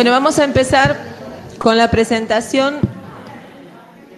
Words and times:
Bueno, 0.00 0.12
vamos 0.12 0.38
a 0.38 0.44
empezar 0.44 0.98
con 1.58 1.76
la 1.76 1.90
presentación 1.90 2.78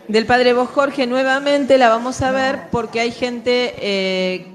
del 0.06 0.26
Padre 0.26 0.52
Vos 0.52 0.68
Jorge. 0.68 1.08
Nuevamente 1.08 1.76
la 1.76 1.88
vamos 1.88 2.22
a 2.22 2.30
ver 2.30 2.70
porque 2.70 3.00
hay 3.00 3.10
gente 3.10 3.74
eh, 3.78 4.46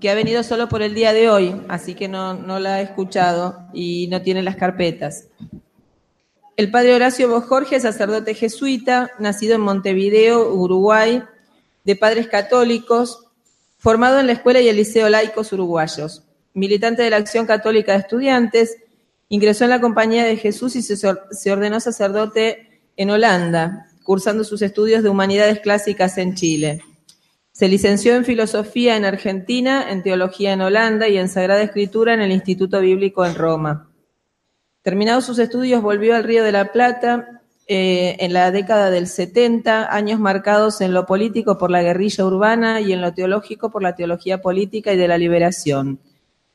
que 0.00 0.08
ha 0.08 0.14
venido 0.14 0.44
solo 0.44 0.68
por 0.68 0.82
el 0.82 0.94
día 0.94 1.12
de 1.12 1.30
hoy, 1.30 1.60
así 1.68 1.96
que 1.96 2.06
no, 2.06 2.34
no 2.34 2.60
la 2.60 2.74
ha 2.74 2.80
escuchado 2.80 3.58
y 3.72 4.06
no 4.06 4.22
tiene 4.22 4.40
las 4.40 4.54
carpetas. 4.54 5.26
El 6.56 6.70
Padre 6.70 6.94
Horacio 6.94 7.28
Vos 7.28 7.46
Jorge, 7.46 7.80
sacerdote 7.80 8.34
jesuita, 8.34 9.10
nacido 9.18 9.56
en 9.56 9.62
Montevideo, 9.62 10.54
Uruguay, 10.54 11.24
de 11.82 11.96
padres 11.96 12.28
católicos, 12.28 13.26
formado 13.78 14.20
en 14.20 14.28
la 14.28 14.34
Escuela 14.34 14.60
y 14.60 14.68
el 14.68 14.76
Liceo 14.76 15.08
Laicos 15.08 15.52
Uruguayos, 15.52 16.22
militante 16.54 17.02
de 17.02 17.10
la 17.10 17.16
Acción 17.16 17.46
Católica 17.46 17.94
de 17.94 17.98
Estudiantes, 17.98 18.76
Ingresó 19.30 19.64
en 19.64 19.70
la 19.70 19.80
Compañía 19.80 20.24
de 20.24 20.36
Jesús 20.36 20.74
y 20.76 20.82
se 20.82 21.52
ordenó 21.52 21.80
sacerdote 21.80 22.82
en 22.96 23.10
Holanda, 23.10 23.86
cursando 24.02 24.42
sus 24.42 24.62
estudios 24.62 25.02
de 25.02 25.10
humanidades 25.10 25.60
clásicas 25.60 26.16
en 26.16 26.34
Chile. 26.34 26.82
Se 27.52 27.68
licenció 27.68 28.14
en 28.14 28.24
filosofía 28.24 28.96
en 28.96 29.04
Argentina, 29.04 29.90
en 29.90 30.02
teología 30.02 30.54
en 30.54 30.62
Holanda 30.62 31.08
y 31.08 31.18
en 31.18 31.28
Sagrada 31.28 31.62
Escritura 31.62 32.14
en 32.14 32.22
el 32.22 32.32
Instituto 32.32 32.80
Bíblico 32.80 33.26
en 33.26 33.34
Roma. 33.34 33.90
Terminados 34.80 35.26
sus 35.26 35.38
estudios, 35.38 35.82
volvió 35.82 36.16
al 36.16 36.24
Río 36.24 36.42
de 36.42 36.52
la 36.52 36.72
Plata 36.72 37.42
eh, 37.66 38.16
en 38.20 38.32
la 38.32 38.50
década 38.50 38.90
del 38.90 39.08
70, 39.08 39.94
años 39.94 40.18
marcados 40.20 40.80
en 40.80 40.94
lo 40.94 41.04
político 41.04 41.58
por 41.58 41.70
la 41.70 41.82
guerrilla 41.82 42.24
urbana 42.24 42.80
y 42.80 42.94
en 42.94 43.02
lo 43.02 43.12
teológico 43.12 43.70
por 43.70 43.82
la 43.82 43.94
teología 43.94 44.40
política 44.40 44.94
y 44.94 44.96
de 44.96 45.08
la 45.08 45.18
liberación 45.18 46.00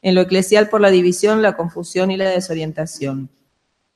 en 0.04 0.14
lo 0.14 0.22
eclesial 0.22 0.70
por 0.70 0.82
la 0.82 0.92
división, 0.92 1.42
la 1.42 1.56
confusión 1.56 2.12
y 2.12 2.18
la 2.18 2.30
desorientación. 2.30 3.30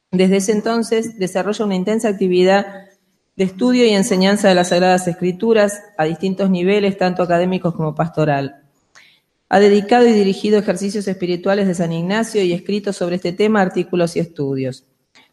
Desde 0.10 0.38
ese 0.38 0.54
entonces 0.54 1.20
desarrolla 1.20 1.66
una 1.66 1.76
intensa 1.76 2.08
actividad 2.08 2.88
de 3.36 3.44
estudio 3.44 3.86
y 3.86 3.90
enseñanza 3.90 4.48
de 4.48 4.56
las 4.56 4.70
Sagradas 4.70 5.08
Escrituras 5.08 5.84
a 5.98 6.06
distintos 6.06 6.50
niveles, 6.50 6.98
tanto 6.98 7.22
académicos 7.22 7.76
como 7.76 7.94
pastoral. 7.94 8.64
Ha 9.50 9.60
dedicado 9.60 10.08
y 10.08 10.14
dirigido 10.14 10.58
ejercicios 10.58 11.08
espirituales 11.08 11.68
de 11.68 11.76
San 11.76 11.92
Ignacio 11.92 12.42
y 12.42 12.54
escrito 12.54 12.94
sobre 12.94 13.18
este 13.18 13.34
tema 13.34 13.62
artículos 13.62 14.16
y 14.16 14.20
estudios. 14.20 14.86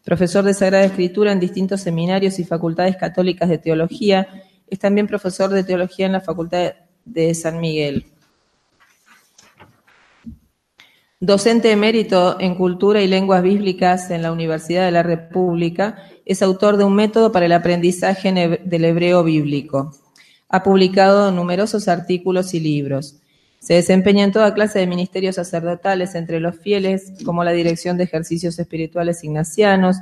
Profesor 0.04 0.44
de 0.44 0.54
Sagrada 0.54 0.84
Escritura 0.84 1.32
en 1.32 1.40
distintos 1.40 1.80
seminarios 1.80 2.38
y 2.38 2.44
facultades 2.44 2.96
católicas 2.96 3.48
de 3.48 3.58
teología, 3.58 4.28
es 4.68 4.78
también 4.78 5.06
profesor 5.06 5.50
de 5.50 5.64
teología 5.64 6.06
en 6.06 6.12
la 6.12 6.20
Facultad 6.20 6.74
de 7.04 7.34
San 7.34 7.60
Miguel. 7.60 8.06
Docente 11.24 11.72
emérito 11.72 12.38
en 12.38 12.54
Cultura 12.54 13.00
y 13.00 13.08
Lenguas 13.08 13.42
Bíblicas 13.42 14.10
en 14.10 14.20
la 14.20 14.30
Universidad 14.30 14.84
de 14.84 14.90
la 14.90 15.02
República, 15.02 15.96
es 16.26 16.42
autor 16.42 16.76
de 16.76 16.84
un 16.84 16.94
método 16.94 17.32
para 17.32 17.46
el 17.46 17.52
aprendizaje 17.52 18.60
del 18.62 18.84
hebreo 18.84 19.24
bíblico. 19.24 19.94
Ha 20.50 20.62
publicado 20.62 21.30
numerosos 21.30 21.88
artículos 21.88 22.52
y 22.52 22.60
libros. 22.60 23.22
Se 23.58 23.72
desempeña 23.72 24.22
en 24.22 24.32
toda 24.32 24.52
clase 24.52 24.80
de 24.80 24.86
ministerios 24.86 25.36
sacerdotales 25.36 26.14
entre 26.14 26.40
los 26.40 26.58
fieles, 26.58 27.14
como 27.24 27.42
la 27.42 27.52
dirección 27.52 27.96
de 27.96 28.04
ejercicios 28.04 28.58
espirituales 28.58 29.24
ignacianos, 29.24 29.96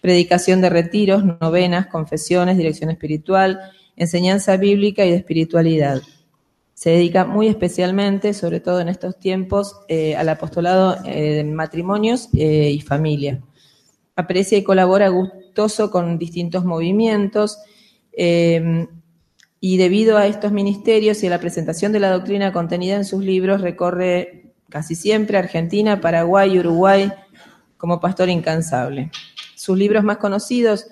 predicación 0.00 0.62
de 0.62 0.70
retiros, 0.70 1.22
novenas, 1.22 1.88
confesiones, 1.88 2.56
dirección 2.56 2.88
espiritual, 2.88 3.60
enseñanza 3.94 4.56
bíblica 4.56 5.04
y 5.04 5.10
de 5.10 5.16
espiritualidad. 5.16 6.00
Se 6.82 6.90
dedica 6.90 7.24
muy 7.24 7.46
especialmente, 7.46 8.34
sobre 8.34 8.58
todo 8.58 8.80
en 8.80 8.88
estos 8.88 9.16
tiempos, 9.16 9.76
eh, 9.86 10.16
al 10.16 10.28
apostolado 10.28 10.96
eh, 11.04 11.34
de 11.34 11.44
matrimonios 11.44 12.28
eh, 12.34 12.72
y 12.72 12.80
familia. 12.80 13.40
Aprecia 14.16 14.58
y 14.58 14.64
colabora 14.64 15.06
gustoso 15.06 15.92
con 15.92 16.18
distintos 16.18 16.64
movimientos 16.64 17.58
y 18.16 19.76
debido 19.76 20.16
a 20.16 20.26
estos 20.26 20.50
ministerios 20.50 21.22
y 21.22 21.28
a 21.28 21.30
la 21.30 21.38
presentación 21.38 21.92
de 21.92 22.00
la 22.00 22.10
doctrina 22.10 22.52
contenida 22.52 22.96
en 22.96 23.04
sus 23.04 23.22
libros, 23.22 23.60
recorre 23.60 24.50
casi 24.68 24.96
siempre 24.96 25.38
Argentina, 25.38 26.00
Paraguay 26.00 26.52
y 26.52 26.58
Uruguay 26.58 27.12
como 27.76 28.00
pastor 28.00 28.28
incansable. 28.28 29.12
Sus 29.54 29.78
libros 29.78 30.02
más 30.02 30.16
conocidos 30.16 30.86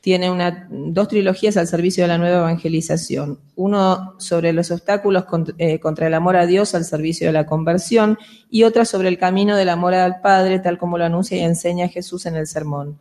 tiene 0.00 0.30
dos 0.70 1.08
trilogías 1.08 1.56
al 1.56 1.66
servicio 1.66 2.04
de 2.04 2.08
la 2.08 2.18
nueva 2.18 2.38
evangelización. 2.38 3.38
Uno 3.54 4.14
sobre 4.18 4.52
los 4.52 4.70
obstáculos 4.70 5.24
eh, 5.58 5.78
contra, 5.78 6.06
el 6.06 6.14
amor 6.14 6.36
a 6.36 6.46
Dios 6.46 6.74
al 6.74 6.84
servicio 6.84 7.26
de 7.26 7.34
la 7.34 7.46
conversión 7.46 8.18
y 8.50 8.62
otra 8.62 8.86
sobre 8.86 9.08
el 9.08 9.18
camino 9.18 9.56
del 9.56 9.68
amor 9.68 9.94
al 9.94 10.20
Padre, 10.20 10.58
tal 10.58 10.78
como 10.78 10.96
lo 10.96 11.04
anuncia 11.04 11.36
y 11.36 11.40
enseña 11.40 11.88
Jesús 11.88 12.24
en 12.24 12.36
el 12.36 12.46
sermón. 12.46 12.98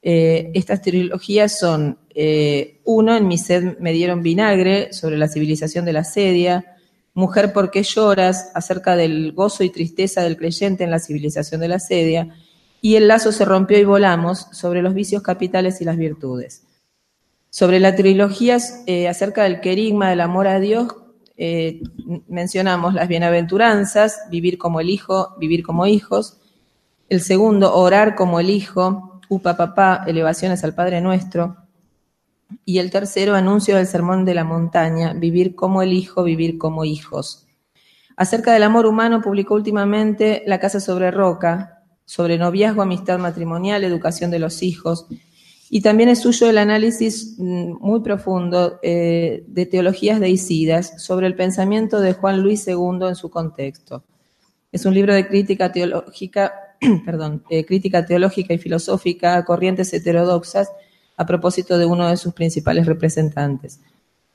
Eh, 0.00 0.52
estas 0.54 0.82
trilogías 0.82 1.58
son, 1.58 1.98
eh, 2.14 2.80
uno, 2.84 3.16
En 3.16 3.26
mi 3.26 3.38
sed 3.38 3.76
me 3.80 3.92
dieron 3.92 4.22
vinagre, 4.22 4.92
sobre 4.92 5.18
la 5.18 5.26
civilización 5.26 5.84
de 5.84 5.92
la 5.92 6.04
sedia, 6.04 6.76
Mujer, 7.16 7.54
¿por 7.54 7.70
qué 7.70 7.82
lloras? 7.82 8.50
acerca 8.52 8.94
del 8.94 9.32
gozo 9.32 9.64
y 9.64 9.70
tristeza 9.70 10.20
del 10.20 10.36
creyente 10.36 10.84
en 10.84 10.90
la 10.90 10.98
civilización 10.98 11.62
de 11.62 11.68
la 11.68 11.78
sedia, 11.78 12.36
y 12.80 12.96
el 12.96 13.08
lazo 13.08 13.32
se 13.32 13.44
rompió 13.44 13.78
y 13.78 13.84
volamos 13.84 14.48
sobre 14.52 14.82
los 14.82 14.94
vicios 14.94 15.22
capitales 15.22 15.80
y 15.80 15.84
las 15.84 15.96
virtudes. 15.96 16.64
Sobre 17.50 17.80
la 17.80 17.94
trilogía 17.94 18.58
eh, 18.86 19.08
acerca 19.08 19.44
del 19.44 19.60
querigma 19.60 20.10
del 20.10 20.20
amor 20.20 20.46
a 20.46 20.60
Dios, 20.60 20.94
eh, 21.38 21.82
mencionamos 22.28 22.94
las 22.94 23.08
bienaventuranzas, 23.08 24.22
vivir 24.30 24.58
como 24.58 24.80
el 24.80 24.90
Hijo, 24.90 25.34
vivir 25.38 25.62
como 25.62 25.86
hijos. 25.86 26.38
El 27.08 27.20
segundo, 27.20 27.74
orar 27.74 28.14
como 28.14 28.40
el 28.40 28.50
Hijo, 28.50 29.20
upa 29.28 29.56
papá, 29.56 30.04
elevaciones 30.06 30.64
al 30.64 30.74
Padre 30.74 31.00
Nuestro. 31.00 31.56
Y 32.64 32.78
el 32.78 32.90
tercero, 32.90 33.34
anuncio 33.34 33.76
del 33.76 33.86
sermón 33.86 34.24
de 34.24 34.34
la 34.34 34.44
montaña, 34.44 35.12
vivir 35.14 35.54
como 35.54 35.82
el 35.82 35.92
Hijo, 35.92 36.22
vivir 36.22 36.58
como 36.58 36.84
hijos. 36.84 37.46
Acerca 38.16 38.52
del 38.52 38.62
amor 38.62 38.86
humano 38.86 39.20
publicó 39.20 39.54
últimamente 39.54 40.42
La 40.46 40.58
Casa 40.58 40.80
sobre 40.80 41.10
Roca, 41.10 41.75
sobre 42.06 42.38
noviazgo, 42.38 42.80
amistad 42.80 43.18
matrimonial, 43.18 43.84
educación 43.84 44.30
de 44.30 44.38
los 44.38 44.62
hijos. 44.62 45.06
Y 45.68 45.82
también 45.82 46.08
es 46.08 46.20
suyo 46.20 46.48
el 46.48 46.56
análisis 46.56 47.34
mm, 47.36 47.74
muy 47.80 48.00
profundo 48.00 48.78
eh, 48.82 49.44
de 49.48 49.66
teologías 49.66 50.20
deicidas 50.20 51.02
sobre 51.02 51.26
el 51.26 51.34
pensamiento 51.34 52.00
de 52.00 52.14
Juan 52.14 52.40
Luis 52.40 52.66
II 52.66 53.08
en 53.08 53.16
su 53.16 53.28
contexto. 53.28 54.04
Es 54.72 54.86
un 54.86 54.94
libro 54.94 55.12
de 55.12 55.26
crítica 55.26 55.72
teológica, 55.72 56.54
perdón, 57.04 57.42
crítica 57.66 58.06
teológica 58.06 58.54
y 58.54 58.58
filosófica 58.58 59.36
a 59.36 59.44
corrientes 59.44 59.92
heterodoxas 59.92 60.70
a 61.16 61.26
propósito 61.26 61.78
de 61.78 61.86
uno 61.86 62.08
de 62.08 62.16
sus 62.16 62.32
principales 62.32 62.86
representantes. 62.86 63.80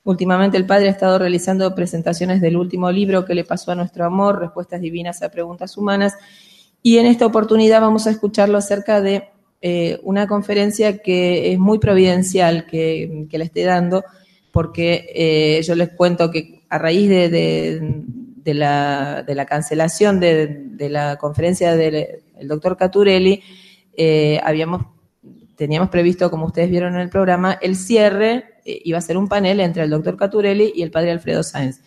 Últimamente 0.04 0.58
el 0.58 0.66
padre 0.66 0.88
ha 0.88 0.92
estado 0.92 1.20
realizando 1.20 1.76
presentaciones 1.76 2.42
del 2.42 2.58
último 2.58 2.92
libro 2.92 3.24
que 3.24 3.36
le 3.36 3.44
pasó 3.44 3.72
a 3.72 3.76
nuestro 3.76 4.04
amor, 4.04 4.40
Respuestas 4.40 4.82
Divinas 4.82 5.22
a 5.22 5.30
Preguntas 5.30 5.78
Humanas, 5.78 6.16
y 6.84 6.98
en 6.98 7.06
esta 7.06 7.26
oportunidad 7.26 7.82
vamos 7.82 8.08
a 8.08 8.12
escucharlo 8.12 8.58
acerca 8.58 9.02
de 9.02 9.30
eh, 9.62 10.00
una 10.02 10.28
conferencia 10.28 10.98
que 10.98 11.54
es 11.54 11.60
muy 11.60 11.78
providencial 11.78 12.66
que, 12.66 13.28
le 13.30 13.44
esté 13.44 13.64
dando, 13.64 14.04
porque 14.52 15.08
eh, 15.14 15.62
yo 15.62 15.76
les 15.76 15.90
cuento 15.90 16.32
que 16.32 16.64
a 16.70 16.80
raíz 16.80 17.08
de, 17.10 18.04
la, 18.46 19.46
cancelación 19.48 20.20
de, 20.20 20.88
la 20.90 21.18
conferencia 21.18 21.76
del 21.76 22.08
doctor 22.44 22.76
Caturelli, 22.76 23.44
eh, 23.96 24.40
habíamos, 24.44 24.88
teníamos 25.56 25.90
previsto, 25.90 26.32
como 26.32 26.48
ustedes 26.48 26.72
vieron 26.72 26.96
en 26.96 27.02
el 27.02 27.10
programa, 27.10 27.60
el 27.62 27.76
cierre 27.76 28.46
iba 28.66 28.98
a 28.98 29.02
ser 29.02 29.18
un 29.18 29.28
panel 29.28 29.60
entre 29.60 29.84
el 29.84 29.92
doctor 29.92 30.18
Caturelli 30.18 30.74
y 30.76 30.82
el 30.82 30.90
padre 30.90 31.12
Alfredo 31.12 31.44
Sáenz 31.44 31.82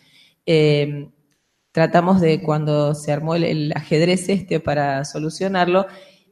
tratamos 1.74 2.20
de, 2.20 2.40
cuando 2.40 2.94
se 2.94 3.10
armó 3.10 3.34
el, 3.34 3.72
ajedrez 3.74 4.28
este 4.28 4.60
para 4.60 5.04
solucionarlo, 5.04 5.86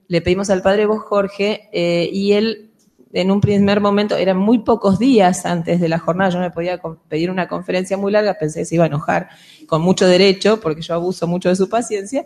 le 0.06 0.20
pedimos 0.20 0.50
al 0.50 0.62
padre 0.62 0.86
vos 0.86 1.02
Jorge 1.02 1.68
eh, 1.72 2.08
y 2.12 2.34
él 2.34 2.70
en 3.12 3.30
un 3.32 3.40
primer 3.40 3.80
momento, 3.80 4.16
eran 4.16 4.38
muy 4.38 4.60
pocos 4.60 5.00
días 5.00 5.44
antes 5.44 5.80
de 5.80 5.88
la 5.88 5.98
jornada, 5.98 6.30
yo 6.30 6.38
me 6.38 6.50
podía 6.50 6.80
pedir 7.08 7.28
una 7.28 7.48
conferencia 7.48 7.96
muy 7.96 8.12
larga, 8.12 8.38
pensé 8.38 8.60
que 8.60 8.64
se 8.64 8.76
iba 8.76 8.84
a 8.84 8.86
enojar 8.86 9.28
con 9.66 9.82
mucho 9.82 10.06
derecho, 10.06 10.60
porque 10.60 10.80
yo 10.80 10.94
abuso 10.94 11.26
mucho 11.26 11.48
de 11.50 11.56
su 11.56 11.68
paciencia, 11.68 12.24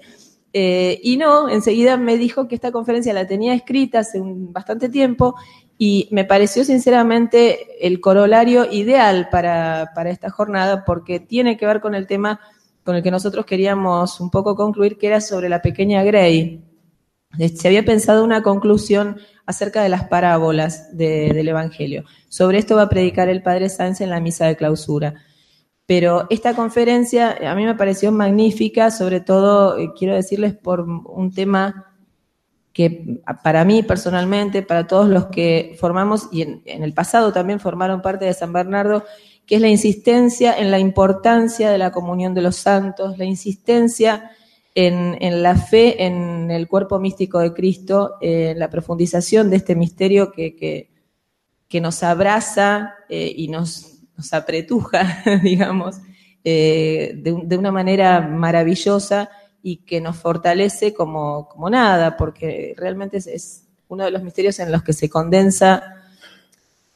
eh, 0.53 1.01
y 1.03 1.17
no, 1.17 1.49
enseguida 1.49 1.97
me 1.97 2.17
dijo 2.19 2.47
que 2.47 2.55
esta 2.55 2.71
conferencia 2.71 3.13
la 3.13 3.27
tenía 3.27 3.53
escrita 3.53 4.01
hace 4.01 4.21
bastante 4.23 4.89
tiempo 4.89 5.35
y 5.77 6.09
me 6.13 6.25
pareció 6.25 6.65
sinceramente 6.65 7.85
el 7.87 8.01
corolario 8.01 8.71
ideal 8.71 9.29
para, 9.31 9.91
para 9.95 10.11
esta 10.11 10.31
jornada 10.31 10.85
porque 10.85 11.19
tiene 11.19 11.57
que 11.57 11.67
ver 11.67 11.81
con 11.81 11.95
el 11.95 12.07
tema 12.07 12.41
con 12.87 12.97
el 12.97 13.03
que 13.03 13.11
nosotros 13.11 13.45
queríamos 13.45 14.21
un 14.21 14.31
poco 14.31 14.55
concluir, 14.55 14.97
que 14.97 15.09
era 15.09 15.21
sobre 15.21 15.49
la 15.49 15.61
pequeña 15.61 16.05
Grey. 16.05 16.65
Se 17.57 17.67
había 17.67 17.85
pensado 17.85 18.25
una 18.25 18.43
conclusión 18.43 19.19
acerca 19.45 19.83
de 19.83 19.89
las 19.89 20.05
parábolas 20.05 20.97
del 20.97 21.47
Evangelio. 21.47 22.05
Sobre 22.29 22.59
esto 22.59 22.77
va 22.77 22.83
a 22.83 22.89
predicar 22.89 23.29
el 23.29 23.43
Padre 23.43 23.69
Sáenz 23.69 24.01
en 24.01 24.11
la 24.11 24.21
misa 24.21 24.47
de 24.47 24.57
clausura. 24.57 25.15
Pero 25.85 26.27
esta 26.31 26.55
conferencia 26.55 27.37
a 27.51 27.55
mí 27.57 27.65
me 27.65 27.75
pareció 27.75 28.13
magnífica, 28.13 28.91
sobre 28.91 29.21
todo, 29.21 29.77
eh, 29.79 29.91
quiero 29.99 30.15
decirles, 30.15 30.55
por 30.55 30.81
un 30.81 31.33
tema 31.33 31.93
que 32.73 33.21
para 33.43 33.65
mí 33.65 33.83
personalmente, 33.83 34.63
para 34.63 34.87
todos 34.87 35.09
los 35.09 35.27
que 35.27 35.77
formamos 35.81 36.29
y 36.31 36.43
en, 36.43 36.63
el 36.65 36.93
pasado 36.93 37.33
también 37.33 37.59
formaron 37.59 38.03
parte 38.03 38.27
de 38.27 38.35
San 38.35 38.53
Bernardo, 38.53 39.05
que 39.47 39.57
es 39.57 39.61
la 39.61 39.69
insistencia 39.69 40.59
en 40.59 40.71
la 40.71 40.79
importancia 40.79 41.71
de 41.71 41.79
la 41.79 41.93
comunión 41.93 42.35
de 42.35 42.43
los 42.43 42.57
santos, 42.57 43.17
la 43.17 43.25
insistencia 43.25 44.33
en, 44.75 45.43
la 45.43 45.57
fe 45.57 46.05
en 46.05 46.51
el 46.51 46.69
cuerpo 46.69 46.99
místico 46.99 47.39
de 47.39 47.55
Cristo, 47.55 48.17
en 48.21 48.59
la 48.59 48.69
profundización 48.69 49.49
de 49.49 49.57
este 49.57 49.75
misterio 49.75 50.33
que, 50.33 50.57
que, 50.57 51.81
nos 51.81 52.03
abraza 52.03 52.95
eh, 53.09 53.33
y 53.37 53.49
nos, 53.49 53.99
nos, 54.17 54.33
apretuja, 54.33 55.23
digamos, 55.43 55.97
eh, 56.43 57.13
de 57.15 57.57
una 57.57 57.71
manera 57.71 58.21
maravillosa 58.21 59.31
y 59.63 59.79
que 59.79 60.01
nos 60.01 60.17
fortalece 60.17 60.95
como, 60.95 61.49
como 61.49 61.69
nada, 61.69 62.17
porque 62.17 62.75
realmente 62.77 63.19
es, 63.19 63.67
uno 63.89 64.05
de 64.05 64.11
los 64.11 64.23
misterios 64.23 64.59
en 64.59 64.73
los 64.73 64.83
que 64.83 64.93
se 64.93 65.09
condensa 65.09 65.96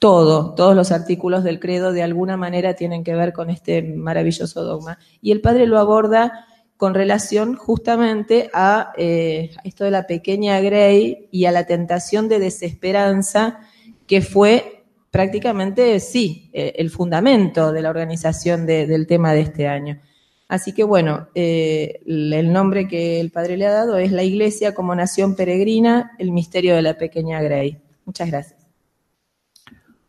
todo, 0.00 0.54
todos 0.54 0.74
los 0.74 0.92
artículos 0.92 1.44
del 1.44 1.60
credo 1.60 1.92
de 1.92 2.02
alguna 2.02 2.38
manera 2.38 2.74
tienen 2.74 3.04
que 3.04 3.14
ver 3.14 3.34
con 3.34 3.50
este 3.50 3.82
maravilloso 3.82 4.64
dogma. 4.64 4.98
Y 5.20 5.30
el 5.30 5.42
padre 5.42 5.66
lo 5.66 5.78
aborda 5.78 6.46
con 6.78 6.94
relación 6.94 7.54
justamente 7.54 8.50
a 8.54 8.92
eh, 8.96 9.50
esto 9.62 9.84
de 9.84 9.90
la 9.90 10.06
pequeña 10.06 10.58
Grey 10.60 11.28
y 11.30 11.44
a 11.44 11.52
la 11.52 11.66
tentación 11.66 12.28
de 12.28 12.38
desesperanza 12.38 13.60
que 14.06 14.22
fue 14.22 14.86
prácticamente, 15.10 16.00
sí, 16.00 16.50
eh, 16.54 16.72
el 16.76 16.88
fundamento 16.88 17.70
de 17.70 17.82
la 17.82 17.90
organización 17.90 18.64
del 18.64 19.06
tema 19.06 19.34
de 19.34 19.42
este 19.42 19.68
año. 19.68 20.00
Así 20.48 20.72
que 20.72 20.82
bueno, 20.82 21.28
eh, 21.34 22.00
el 22.06 22.50
nombre 22.50 22.88
que 22.88 23.20
el 23.20 23.30
Padre 23.30 23.58
le 23.58 23.66
ha 23.66 23.72
dado 23.72 23.98
es 23.98 24.12
la 24.12 24.22
Iglesia 24.22 24.72
como 24.72 24.94
Nación 24.94 25.36
Peregrina, 25.36 26.12
el 26.18 26.32
misterio 26.32 26.74
de 26.74 26.82
la 26.82 26.96
pequeña 26.96 27.42
Grey. 27.42 27.78
Muchas 28.06 28.30
gracias. 28.30 28.59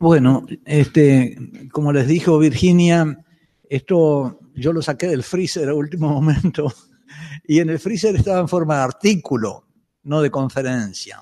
Bueno, 0.01 0.47
este, 0.65 1.37
como 1.71 1.93
les 1.93 2.07
dijo 2.07 2.39
Virginia, 2.39 3.23
esto 3.69 4.39
yo 4.55 4.73
lo 4.73 4.81
saqué 4.81 5.05
del 5.05 5.21
freezer 5.21 5.69
a 5.69 5.75
último 5.75 6.09
momento 6.19 6.73
y 7.43 7.59
en 7.59 7.69
el 7.69 7.77
freezer 7.77 8.15
estaba 8.15 8.39
en 8.39 8.47
forma 8.47 8.77
de 8.77 8.81
artículo, 8.81 9.67
no 10.01 10.23
de 10.23 10.31
conferencia. 10.31 11.21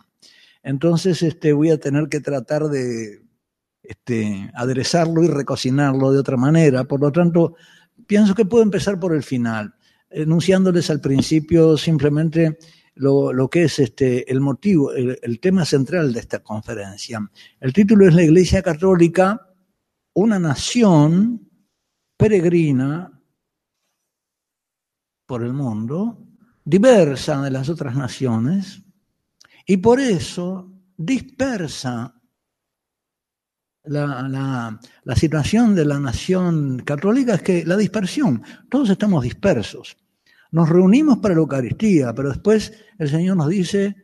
Entonces 0.63 1.21
este, 1.23 1.51
voy 1.51 1.71
a 1.71 1.77
tener 1.77 2.07
que 2.07 2.21
tratar 2.21 2.69
de 2.69 3.21
este, 3.83 4.49
aderezarlo 4.53 5.25
y 5.25 5.27
recocinarlo 5.27 6.13
de 6.13 6.19
otra 6.19 6.37
manera. 6.37 6.85
Por 6.85 7.01
lo 7.01 7.11
tanto, 7.11 7.55
pienso 8.07 8.33
que 8.33 8.45
puedo 8.45 8.63
empezar 8.63 8.97
por 8.97 9.13
el 9.13 9.23
final, 9.23 9.75
enunciándoles 10.09 10.89
al 10.89 11.01
principio 11.01 11.75
simplemente 11.75 12.57
lo, 12.99 13.49
que 13.49 13.63
es 13.63 13.79
este, 13.79 14.29
el 14.29 14.41
motivo, 14.41 14.91
el, 14.91 15.39
tema 15.39 15.63
central 15.63 16.11
de 16.11 16.19
esta 16.19 16.39
conferencia. 16.39 17.19
El 17.59 17.71
título 17.71 18.07
es 18.07 18.13
La 18.13 18.23
Iglesia 18.23 18.61
Católica, 18.61 19.47
una 20.13 20.37
nación 20.37 21.49
peregrina 22.17 23.21
por 25.25 25.43
el 25.43 25.53
mundo, 25.53 26.27
diversa 26.65 27.41
de 27.41 27.51
las 27.51 27.69
otras 27.69 27.95
naciones, 27.95 28.83
y 29.65 29.77
por 29.77 30.01
eso 30.01 30.69
dispersa 30.97 32.13
la, 33.83 34.79
situación 35.15 35.73
de 35.73 35.85
la 35.85 35.99
nación 35.99 36.79
católica 36.79 37.35
es 37.35 37.41
que 37.41 37.65
la 37.65 37.77
dispersión, 37.77 38.43
todos 38.69 38.89
estamos 38.89 39.23
dispersos. 39.23 39.95
Nos 40.51 40.69
reunimos 40.69 41.19
para 41.19 41.35
la 41.35 41.41
Eucaristía, 41.41 42.13
pero 42.13 42.29
después 42.29 42.73
el 42.97 43.09
Señor 43.09 43.37
nos 43.37 43.49
dice, 43.49 43.95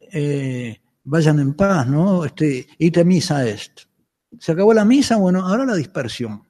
eh, 0.00 0.80
vayan 1.04 1.38
en 1.38 1.54
paz, 1.54 1.86
¿no? 1.86 2.24
Este, 2.24 2.66
te 2.92 3.04
misa 3.04 3.46
est. 3.48 3.80
Se 4.38 4.52
acabó 4.52 4.74
la 4.74 4.84
misa, 4.84 5.16
bueno, 5.16 5.46
ahora 5.46 5.64
la 5.64 5.76
dispersión. 5.76 6.42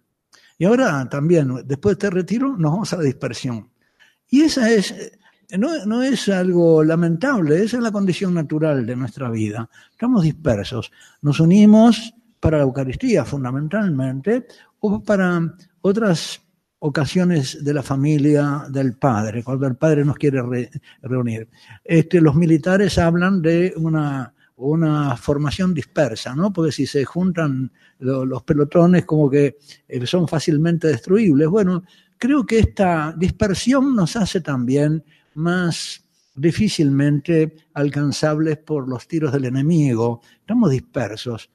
Y 0.58 0.64
ahora 0.64 1.08
también, 1.08 1.52
después 1.64 1.98
de 1.98 2.06
este 2.06 2.14
retiro, 2.14 2.56
nos 2.56 2.72
vamos 2.72 2.92
a 2.92 2.96
la 2.96 3.02
dispersión. 3.02 3.68
Y 4.28 4.42
esa 4.42 4.70
es, 4.70 4.94
no, 5.58 5.84
no, 5.84 6.02
es 6.02 6.28
algo 6.28 6.82
lamentable, 6.84 7.62
esa 7.62 7.76
es 7.78 7.82
la 7.82 7.92
condición 7.92 8.34
natural 8.34 8.86
de 8.86 8.96
nuestra 8.96 9.30
vida. 9.30 9.68
Estamos 9.90 10.22
dispersos. 10.22 10.90
Nos 11.20 11.40
unimos 11.40 12.14
para 12.40 12.58
la 12.58 12.64
Eucaristía 12.64 13.24
fundamentalmente 13.24 14.46
o 14.80 15.02
para 15.02 15.54
otras 15.80 16.41
ocasiones 16.84 17.62
de 17.62 17.74
la 17.74 17.82
familia 17.82 18.64
del 18.68 18.94
padre, 18.94 19.44
cuando 19.44 19.68
el 19.68 19.76
padre 19.76 20.04
nos 20.04 20.16
quiere 20.16 20.42
reunir. 21.00 21.48
Este, 21.84 22.20
los 22.20 22.34
militares 22.34 22.98
hablan 22.98 23.40
de 23.40 23.72
una, 23.76 24.34
una 24.56 25.16
formación 25.16 25.74
dispersa, 25.74 26.34
¿no? 26.34 26.52
Porque 26.52 26.72
si 26.72 26.86
se 26.86 27.04
juntan 27.04 27.70
los 28.00 28.42
pelotones 28.42 29.04
como 29.04 29.30
que 29.30 29.58
eh, 29.86 30.06
son 30.08 30.26
fácilmente 30.26 30.88
destruibles. 30.88 31.46
Bueno, 31.46 31.84
creo 32.18 32.44
que 32.44 32.58
esta 32.58 33.14
dispersión 33.16 33.94
nos 33.94 34.16
hace 34.16 34.40
también 34.40 35.04
más 35.34 36.02
difícilmente 36.34 37.58
alcanzables 37.74 38.58
por 38.58 38.88
los 38.88 39.06
tiros 39.06 39.32
del 39.32 39.44
enemigo. 39.44 40.20
Estamos 40.40 40.72
dispersos. 40.72 41.48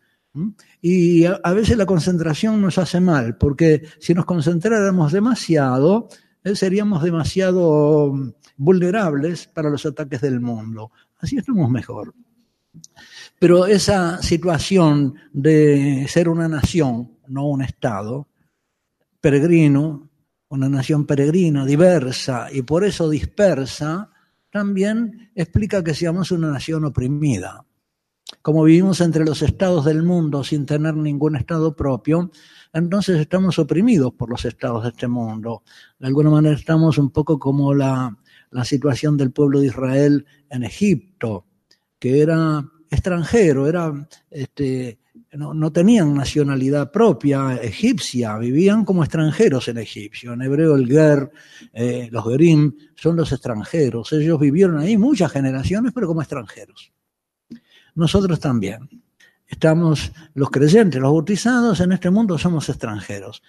Y 0.81 1.25
a, 1.25 1.53
veces 1.53 1.77
la 1.77 1.85
concentración 1.85 2.61
nos 2.61 2.77
hace 2.77 2.99
mal, 2.99 3.37
porque 3.37 3.83
si 3.99 4.13
nos 4.13 4.25
concentráramos 4.25 5.11
demasiado, 5.11 6.09
eh, 6.43 6.55
seríamos 6.55 7.03
demasiado 7.03 8.13
mm, 8.13 8.33
vulnerables 8.57 9.47
para 9.47 9.69
los 9.69 9.85
ataques 9.85 10.21
del 10.21 10.39
mundo. 10.39 10.91
Así 11.19 11.37
estamos 11.37 11.69
mejor. 11.69 12.13
Pero 13.39 13.65
esa 13.65 14.21
situación 14.21 15.15
de 15.33 16.07
ser 16.07 16.29
una 16.29 16.47
nación, 16.47 17.17
no 17.27 17.47
un 17.47 17.61
Estado, 17.61 18.27
peregrino, 19.21 20.09
una 20.49 20.69
nación 20.69 21.05
peregrina, 21.05 21.65
diversa 21.65 22.47
y 22.51 22.61
por 22.61 22.83
eso 22.83 23.09
dispersa, 23.09 24.09
también 24.49 25.31
explica 25.35 25.83
que 25.83 25.93
seamos 25.93 26.31
una 26.31 26.49
nación 26.49 26.85
oprimida 26.85 27.66
como 28.47 28.63
vivimos 28.63 29.01
entre 29.01 29.25
los 29.25 29.41
estados 29.41 29.83
del 29.83 30.03
mundo 30.03 30.41
sin 30.41 30.65
tener 30.65 30.95
ningún 30.95 31.35
estado 31.35 31.75
propio, 31.75 32.31
entonces 32.71 33.19
estamos 33.19 33.59
oprimidos 33.59 34.13
por 34.13 34.29
los 34.29 34.45
estados 34.45 34.83
de 34.83 34.89
este 34.91 35.09
mundo. 35.09 35.63
De 35.99 36.07
alguna 36.07 36.29
manera 36.29 36.55
estamos 36.55 36.97
un 36.97 37.09
poco 37.09 37.37
como 37.37 37.73
la, 37.73 38.17
situación 38.63 39.17
del 39.17 39.33
pueblo 39.33 39.59
de 39.59 39.67
Israel 39.67 40.25
en 40.49 40.63
Egipto, 40.63 41.45
que 41.99 42.21
era 42.21 42.65
extranjero, 42.89 43.67
era, 43.67 44.07
este, 44.31 44.99
no, 45.33 45.69
tenían 45.73 46.13
nacionalidad 46.13 46.89
propia 46.89 47.57
egipcia, 47.57 48.37
vivían 48.37 48.85
como 48.85 49.03
extranjeros 49.03 49.67
en 49.67 49.79
Egipcio. 49.79 50.31
En 50.31 50.41
hebreo 50.41 50.75
el 50.77 50.87
Ger, 50.87 51.29
eh, 51.73 52.07
los 52.13 52.23
Gerim, 52.23 52.73
son 52.95 53.17
los 53.17 53.29
extranjeros. 53.33 54.13
Ellos 54.13 54.39
vivieron 54.39 54.77
ahí 54.77 54.95
muchas 54.95 55.33
generaciones, 55.33 55.91
pero 55.93 56.07
como 56.07 56.21
extranjeros 56.21 56.93
nosotros 57.97 58.39
también. 58.39 58.89
Estamos 59.47 60.11
los 60.33 60.49
creyentes, 60.49 60.99
los 60.99 61.11
bautizados 61.11 61.79
en 61.79 61.93
este 61.93 62.09
mundo 62.09 62.37
somos 62.37 62.67
extranjeros. 62.67 63.41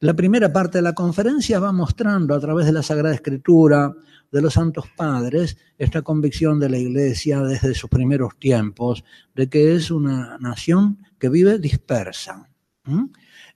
La 0.00 0.14
primera 0.14 0.52
parte 0.52 0.78
de 0.78 0.82
la 0.82 0.94
conferencia 0.94 1.58
va 1.58 1.72
mostrando 1.72 2.34
a 2.34 2.40
través 2.40 2.66
de 2.66 2.72
la 2.72 2.82
Sagrada 2.82 3.14
Escritura, 3.14 3.94
de 4.30 4.42
los 4.42 4.52
santos 4.52 4.84
padres, 4.94 5.56
esta 5.78 6.02
convicción 6.02 6.60
de 6.60 6.68
la 6.68 6.76
Iglesia 6.76 7.40
desde 7.40 7.74
sus 7.74 7.88
primeros 7.88 8.38
tiempos, 8.38 9.04
de 9.34 9.48
que 9.48 9.74
es 9.74 9.90
una 9.90 10.36
nación 10.38 10.98
que 11.18 11.30
vive 11.30 11.58
dispersa. 11.58 12.48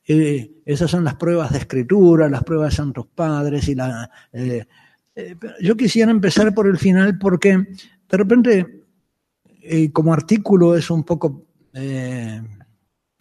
Eh, 0.06 0.50
esas 0.64 0.90
son 0.90 1.04
las 1.04 1.16
pruebas 1.16 1.52
de 1.52 1.58
escritura, 1.58 2.28
las 2.28 2.44
pruebas 2.44 2.70
de 2.70 2.76
santos 2.76 3.06
padres 3.14 3.68
y 3.68 3.74
la... 3.74 4.10
Eh, 4.32 4.64
eh, 5.14 5.36
yo 5.60 5.76
quisiera 5.76 6.10
empezar 6.10 6.54
por 6.54 6.66
el 6.66 6.78
final 6.78 7.18
porque 7.18 7.56
de 7.56 8.16
repente 8.16 8.79
como 9.92 10.12
artículo 10.12 10.74
es 10.76 10.90
un 10.90 11.04
poco 11.04 11.46
eh, 11.74 12.42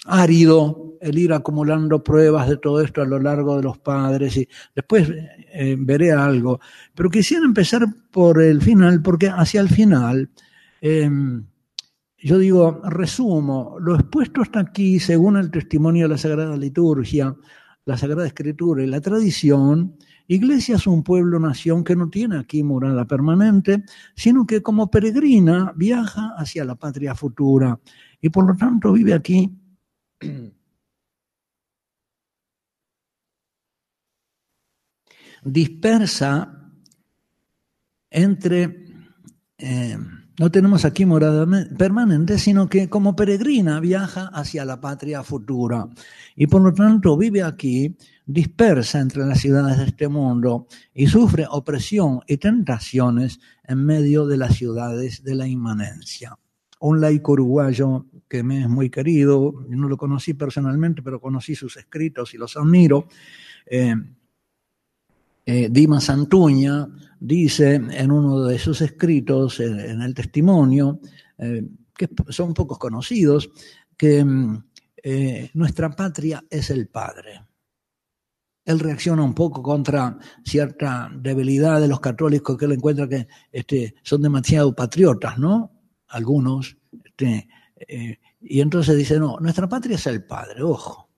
árido 0.06 0.98
el 1.02 1.18
ir 1.18 1.34
acumulando 1.34 2.04
pruebas 2.04 2.50
de 2.50 2.58
todo 2.58 2.82
esto 2.82 3.02
a 3.02 3.06
lo 3.06 3.20
largo 3.20 3.58
de 3.58 3.64
los 3.64 3.78
padres 3.78 4.36
y 4.38 4.48
después 4.76 5.10
eh, 5.10 5.76
veré 5.80 6.12
algo. 6.12 6.60
Pero 6.94 7.10
quisiera 7.10 7.46
empezar 7.46 7.86
por 8.12 8.42
el 8.42 8.62
final, 8.62 9.02
porque 9.02 9.30
hacia 9.30 9.62
el 9.62 9.70
final, 9.70 10.30
em, 10.82 11.46
yo 12.18 12.38
digo, 12.38 12.82
resumo, 12.84 13.78
lo 13.80 13.96
expuesto 13.96 14.42
hasta 14.42 14.60
aquí, 14.60 15.00
según 15.00 15.38
el 15.38 15.52
testimonio 15.52 16.06
de 16.06 16.10
la 16.10 16.18
Sagrada 16.18 16.58
Liturgia, 16.58 17.34
la 17.86 17.98
Sagrada 17.98 18.28
Escritura 18.28 18.84
y 18.84 18.88
la 18.88 19.00
tradición, 19.00 19.96
Iglesia 20.32 20.76
es 20.76 20.86
un 20.86 21.02
pueblo-nación 21.02 21.84
que 21.84 21.96
no 21.96 22.08
tiene 22.08 22.38
aquí 22.38 22.62
morada 22.62 23.06
permanente, 23.06 23.84
sino 24.16 24.46
que 24.46 24.62
como 24.62 24.92
peregrina 24.92 25.74
viaja 25.76 26.36
hacia 26.38 26.64
la 26.66 26.76
patria 26.76 27.16
futura 27.16 27.80
y 28.22 28.30
por 28.30 28.46
lo 28.46 28.56
tanto 28.56 28.94
vive 28.94 29.16
aquí. 29.16 29.52
Dispersa 35.44 36.70
entre 38.12 38.86
eh, 39.58 39.98
no 40.40 40.50
tenemos 40.50 40.86
aquí 40.86 41.06
morada 41.06 41.46
permanente, 41.78 42.40
sino 42.40 42.70
que 42.70 42.88
como 42.88 43.14
peregrina 43.14 43.82
viaja 43.82 44.28
hacia 44.34 44.64
la 44.64 44.80
patria 44.80 45.22
futura 45.22 45.90
y 46.34 46.48
por 46.48 46.62
lo 46.62 46.74
tanto 46.74 47.18
vive 47.18 47.44
aquí 47.44 47.98
dispersa 48.26 49.02
entre 49.02 49.26
las 49.26 49.42
ciudades 49.42 49.78
de 49.78 49.84
este 49.84 50.08
mundo 50.08 50.68
y 50.94 51.08
sufre 51.08 51.46
opresión 51.50 52.22
y 52.26 52.38
tentaciones 52.38 53.42
en 53.66 53.86
medio 53.86 54.28
de 54.28 54.38
las 54.38 54.56
ciudades 54.56 55.24
de 55.24 55.36
la 55.36 55.46
inmanencia. 55.46 56.38
Un 56.80 57.02
laico 57.02 57.34
uruguayo 57.34 58.06
que 58.30 58.42
me 58.42 58.62
es 58.62 58.70
muy 58.70 58.90
querido, 58.90 59.66
no 59.68 59.90
lo 59.90 59.98
conocí 59.98 60.36
personalmente, 60.36 61.02
pero 61.02 61.20
conocí 61.20 61.54
sus 61.54 61.76
escritos 61.76 62.34
y 62.34 62.38
los 62.38 62.56
admiro, 62.56 63.10
eh, 63.66 63.94
eh, 65.52 65.68
Dima 65.72 66.00
Santuña 66.00 66.88
dice 67.20 67.74
en 67.74 68.12
uno 68.12 68.44
de 68.44 68.60
sus 68.60 68.82
escritos, 68.82 69.60
en, 69.60 70.00
el 70.00 70.14
testimonio, 70.14 71.00
eh, 71.40 71.68
que 71.92 72.08
son 72.30 72.54
pocos 72.54 72.78
conocidos, 72.78 73.50
que 73.98 74.24
mm, 74.24 74.64
eh, 75.02 75.50
nuestra 75.56 75.90
patria 75.90 76.44
es 76.48 76.70
el 76.70 76.88
Padre. 76.88 77.42
Él 78.64 78.80
reacciona 78.80 79.24
un 79.24 79.34
poco 79.34 79.64
contra 79.64 80.20
cierta 80.46 81.10
debilidad 81.12 81.82
de 81.82 81.88
los 81.88 82.00
católicos 82.00 82.56
que 82.56 82.66
él 82.66 82.74
encuentra 82.74 83.10
que 83.10 83.28
este, 83.52 83.96
son 84.04 84.22
demasiado 84.22 84.76
patriotas, 84.76 85.40
¿no? 85.40 85.72
Algunos. 86.10 86.78
Este, 87.04 87.50
y 88.40 88.62
entonces 88.62 88.96
dice, 88.96 89.18
no, 89.18 89.40
nuestra 89.40 89.68
patria 89.68 89.96
es 89.96 90.06
el 90.06 90.24
Padre, 90.26 90.62
ojo. 90.62 91.09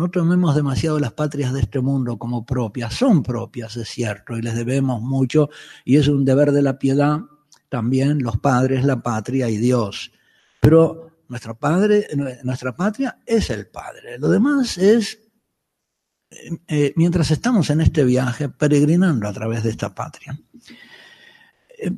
No 0.00 0.10
tomemos 0.10 0.54
demasiado 0.54 0.98
las 0.98 1.12
patrias 1.12 1.52
de 1.52 1.60
este 1.60 1.78
mundo 1.78 2.16
como 2.16 2.46
propias. 2.46 2.94
Son 2.94 3.22
propias, 3.22 3.76
es 3.76 3.90
cierto, 3.90 4.34
y 4.34 4.40
les 4.40 4.54
debemos 4.54 5.02
mucho, 5.02 5.50
y 5.84 5.98
es 5.98 6.08
un 6.08 6.24
deber 6.24 6.52
de 6.52 6.62
la 6.62 6.78
piedad 6.78 7.20
también 7.68 8.22
los 8.22 8.38
padres, 8.38 8.82
la 8.86 9.02
patria 9.02 9.50
y 9.50 9.58
Dios. 9.58 10.10
Pero 10.58 11.18
nuestro 11.28 11.58
padre, 11.58 12.08
nuestra 12.44 12.74
patria 12.74 13.18
es 13.26 13.50
el 13.50 13.66
Padre. 13.66 14.18
Lo 14.18 14.30
demás 14.30 14.78
es, 14.78 15.20
eh, 16.30 16.50
eh, 16.66 16.92
mientras 16.96 17.30
estamos 17.30 17.68
en 17.68 17.82
este 17.82 18.02
viaje, 18.02 18.48
peregrinando 18.48 19.28
a 19.28 19.34
través 19.34 19.64
de 19.64 19.68
esta 19.68 19.94
patria. 19.94 20.40
Eh, 21.78 21.92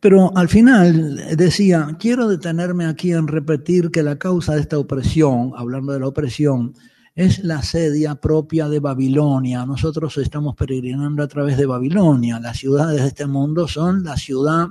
pero 0.00 0.36
al 0.36 0.48
final 0.48 1.36
decía, 1.36 1.96
quiero 1.98 2.26
detenerme 2.28 2.86
aquí 2.86 3.12
en 3.12 3.28
repetir 3.28 3.92
que 3.92 4.02
la 4.02 4.18
causa 4.18 4.54
de 4.54 4.60
esta 4.62 4.78
opresión, 4.78 5.52
hablando 5.56 5.92
de 5.92 6.00
la 6.00 6.08
opresión, 6.08 6.74
es 7.14 7.44
la 7.44 7.62
sedia 7.62 8.16
propia 8.16 8.68
de 8.68 8.80
Babilonia. 8.80 9.64
Nosotros 9.64 10.18
estamos 10.18 10.56
peregrinando 10.56 11.22
a 11.22 11.28
través 11.28 11.56
de 11.56 11.66
Babilonia. 11.66 12.40
Las 12.40 12.58
ciudades 12.58 13.00
de 13.00 13.08
este 13.08 13.26
mundo 13.26 13.68
son 13.68 14.02
la 14.02 14.16
ciudad 14.16 14.66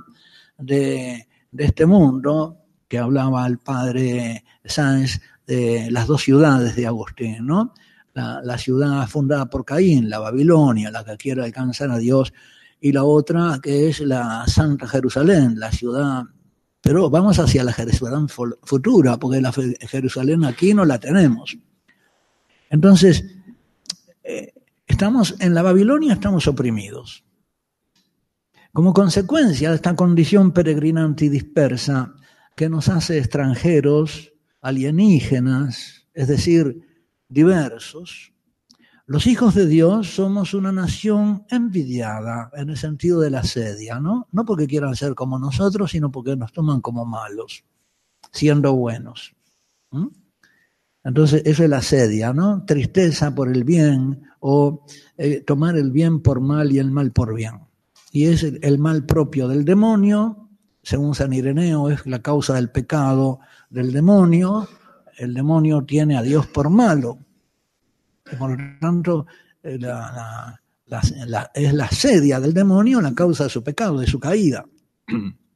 de, 0.58 1.26
este 1.56 1.86
mundo, 1.86 2.58
que 2.86 2.98
hablaba 2.98 3.46
el 3.46 3.58
padre 3.58 4.44
Sáenz 4.64 5.20
de 5.46 5.90
las 5.90 6.06
dos 6.06 6.22
ciudades 6.22 6.76
de 6.76 6.86
Agustín, 6.86 7.46
¿no? 7.46 7.72
La 8.14 8.56
ciudad 8.58 9.06
fundada 9.08 9.46
por 9.46 9.64
Caín, 9.64 10.08
la 10.08 10.18
Babilonia, 10.18 10.90
la 10.90 11.04
que 11.04 11.16
quiere 11.16 11.42
alcanzar 11.42 11.90
a 11.90 11.98
Dios 11.98 12.32
y 12.80 12.92
la 12.92 13.04
otra 13.04 13.58
que 13.62 13.88
es 13.88 14.00
la 14.00 14.46
Santa 14.46 14.86
Jerusalén, 14.86 15.58
la 15.58 15.72
ciudad. 15.72 16.24
Pero 16.80 17.10
vamos 17.10 17.38
hacia 17.38 17.64
la 17.64 17.72
Jerusalén 17.72 18.28
futura, 18.28 19.16
porque 19.16 19.40
la 19.40 19.52
Jerusalén 19.52 20.44
aquí 20.44 20.72
no 20.72 20.84
la 20.84 20.98
tenemos. 20.98 21.56
Entonces, 22.70 23.24
eh, 24.22 24.52
estamos 24.86 25.34
en 25.40 25.54
la 25.54 25.62
Babilonia, 25.62 26.14
estamos 26.14 26.46
oprimidos. 26.46 27.24
Como 28.72 28.92
consecuencia 28.92 29.70
de 29.70 29.76
esta 29.76 29.96
condición 29.96 30.52
peregrinante 30.52 31.24
y 31.24 31.28
dispersa 31.28 32.14
que 32.54 32.68
nos 32.68 32.88
hace 32.88 33.18
extranjeros, 33.18 34.32
alienígenas, 34.60 36.06
es 36.12 36.28
decir, 36.28 36.82
diversos, 37.28 38.32
los 39.08 39.28
hijos 39.28 39.54
de 39.54 39.66
Dios 39.66 40.16
somos 40.16 40.52
una 40.52 40.72
nación 40.72 41.44
envidiada 41.48 42.50
en 42.54 42.70
el 42.70 42.76
sentido 42.76 43.20
de 43.20 43.30
la 43.30 43.44
sedia, 43.44 44.00
¿no? 44.00 44.26
No 44.32 44.44
porque 44.44 44.66
quieran 44.66 44.96
ser 44.96 45.14
como 45.14 45.38
nosotros, 45.38 45.92
sino 45.92 46.10
porque 46.10 46.34
nos 46.34 46.52
toman 46.52 46.80
como 46.80 47.04
malos, 47.04 47.64
siendo 48.32 48.74
buenos. 48.74 49.32
Entonces, 51.04 51.42
eso 51.44 51.62
es 51.62 51.70
la 51.70 51.82
sedia, 51.82 52.32
¿no? 52.32 52.64
Tristeza 52.64 53.32
por 53.32 53.48
el 53.48 53.62
bien 53.62 54.22
o 54.40 54.84
eh, 55.16 55.40
tomar 55.40 55.76
el 55.76 55.92
bien 55.92 56.20
por 56.20 56.40
mal 56.40 56.72
y 56.72 56.80
el 56.80 56.90
mal 56.90 57.12
por 57.12 57.32
bien. 57.32 57.60
Y 58.10 58.24
es 58.24 58.42
el 58.42 58.78
mal 58.78 59.06
propio 59.06 59.46
del 59.46 59.64
demonio, 59.64 60.48
según 60.82 61.14
San 61.14 61.32
Ireneo, 61.32 61.90
es 61.90 62.04
la 62.06 62.22
causa 62.22 62.54
del 62.54 62.70
pecado 62.70 63.38
del 63.70 63.92
demonio. 63.92 64.68
El 65.16 65.32
demonio 65.32 65.84
tiene 65.84 66.16
a 66.16 66.22
Dios 66.22 66.48
por 66.48 66.70
malo 66.70 67.20
por 68.38 68.50
lo 68.50 68.56
tanto, 68.80 69.26
es 69.62 69.80
la 69.80 70.60
sedia 71.90 72.40
del 72.40 72.54
demonio 72.54 73.00
la 73.00 73.14
causa 73.14 73.44
de 73.44 73.50
su 73.50 73.62
pecado, 73.62 74.00
de 74.00 74.06
su 74.06 74.20
caída. 74.20 74.64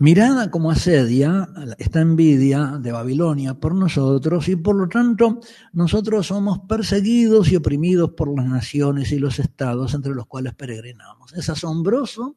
Mirada 0.00 0.48
como 0.48 0.70
asedia, 0.70 1.48
esta 1.76 2.00
envidia 2.00 2.78
de 2.80 2.92
Babilonia 2.92 3.54
por 3.54 3.74
nosotros 3.74 4.48
y 4.48 4.54
por 4.54 4.76
lo 4.76 4.88
tanto 4.88 5.40
nosotros 5.72 6.28
somos 6.28 6.60
perseguidos 6.68 7.50
y 7.50 7.56
oprimidos 7.56 8.12
por 8.12 8.32
las 8.32 8.46
naciones 8.46 9.10
y 9.10 9.18
los 9.18 9.40
estados 9.40 9.94
entre 9.94 10.14
los 10.14 10.26
cuales 10.26 10.54
peregrinamos. 10.54 11.34
Es 11.34 11.48
asombroso 11.48 12.36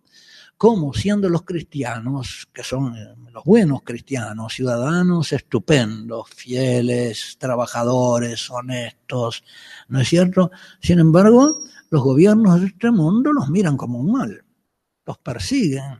cómo 0.62 0.94
siendo 0.94 1.28
los 1.28 1.42
cristianos, 1.42 2.48
que 2.54 2.64
son 2.64 2.96
eh, 2.96 3.16
los 3.32 3.44
buenos 3.44 3.82
cristianos, 3.82 4.54
ciudadanos 4.54 5.34
estupendos, 5.34 6.30
fieles, 6.30 7.36
trabajadores, 7.40 8.48
honestos, 8.52 9.44
¿no 9.88 10.00
es 10.00 10.08
cierto? 10.08 10.52
Sin 10.80 11.00
embargo, 11.00 11.64
los 11.90 12.04
gobiernos 12.04 12.62
de 12.62 12.68
este 12.68 12.92
mundo 12.92 13.34
los 13.34 13.50
miran 13.50 13.76
como 13.76 13.98
un 13.98 14.12
mal, 14.12 14.46
los 15.04 15.18
persiguen, 15.18 15.98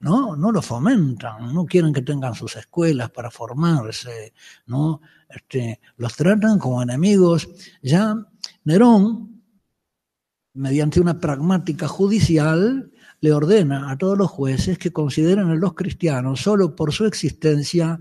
¿no? 0.00 0.34
No 0.34 0.50
los 0.50 0.66
fomentan, 0.66 1.54
no 1.54 1.64
quieren 1.64 1.92
que 1.92 2.02
tengan 2.02 2.34
sus 2.34 2.56
escuelas 2.56 3.10
para 3.10 3.30
formarse, 3.30 4.32
¿no? 4.66 5.00
Este, 5.28 5.78
los 5.98 6.16
tratan 6.16 6.58
como 6.58 6.82
enemigos. 6.82 7.48
Ya 7.80 8.26
Nerón, 8.64 9.40
mediante 10.52 11.00
una 11.00 11.20
pragmática 11.20 11.86
judicial, 11.86 12.90
le 13.22 13.32
ordena 13.32 13.88
a 13.90 13.96
todos 13.96 14.18
los 14.18 14.30
jueces 14.30 14.78
que 14.78 14.92
consideren 14.92 15.48
a 15.48 15.54
los 15.54 15.74
cristianos 15.74 16.40
solo 16.40 16.74
por 16.74 16.92
su 16.92 17.06
existencia 17.06 17.98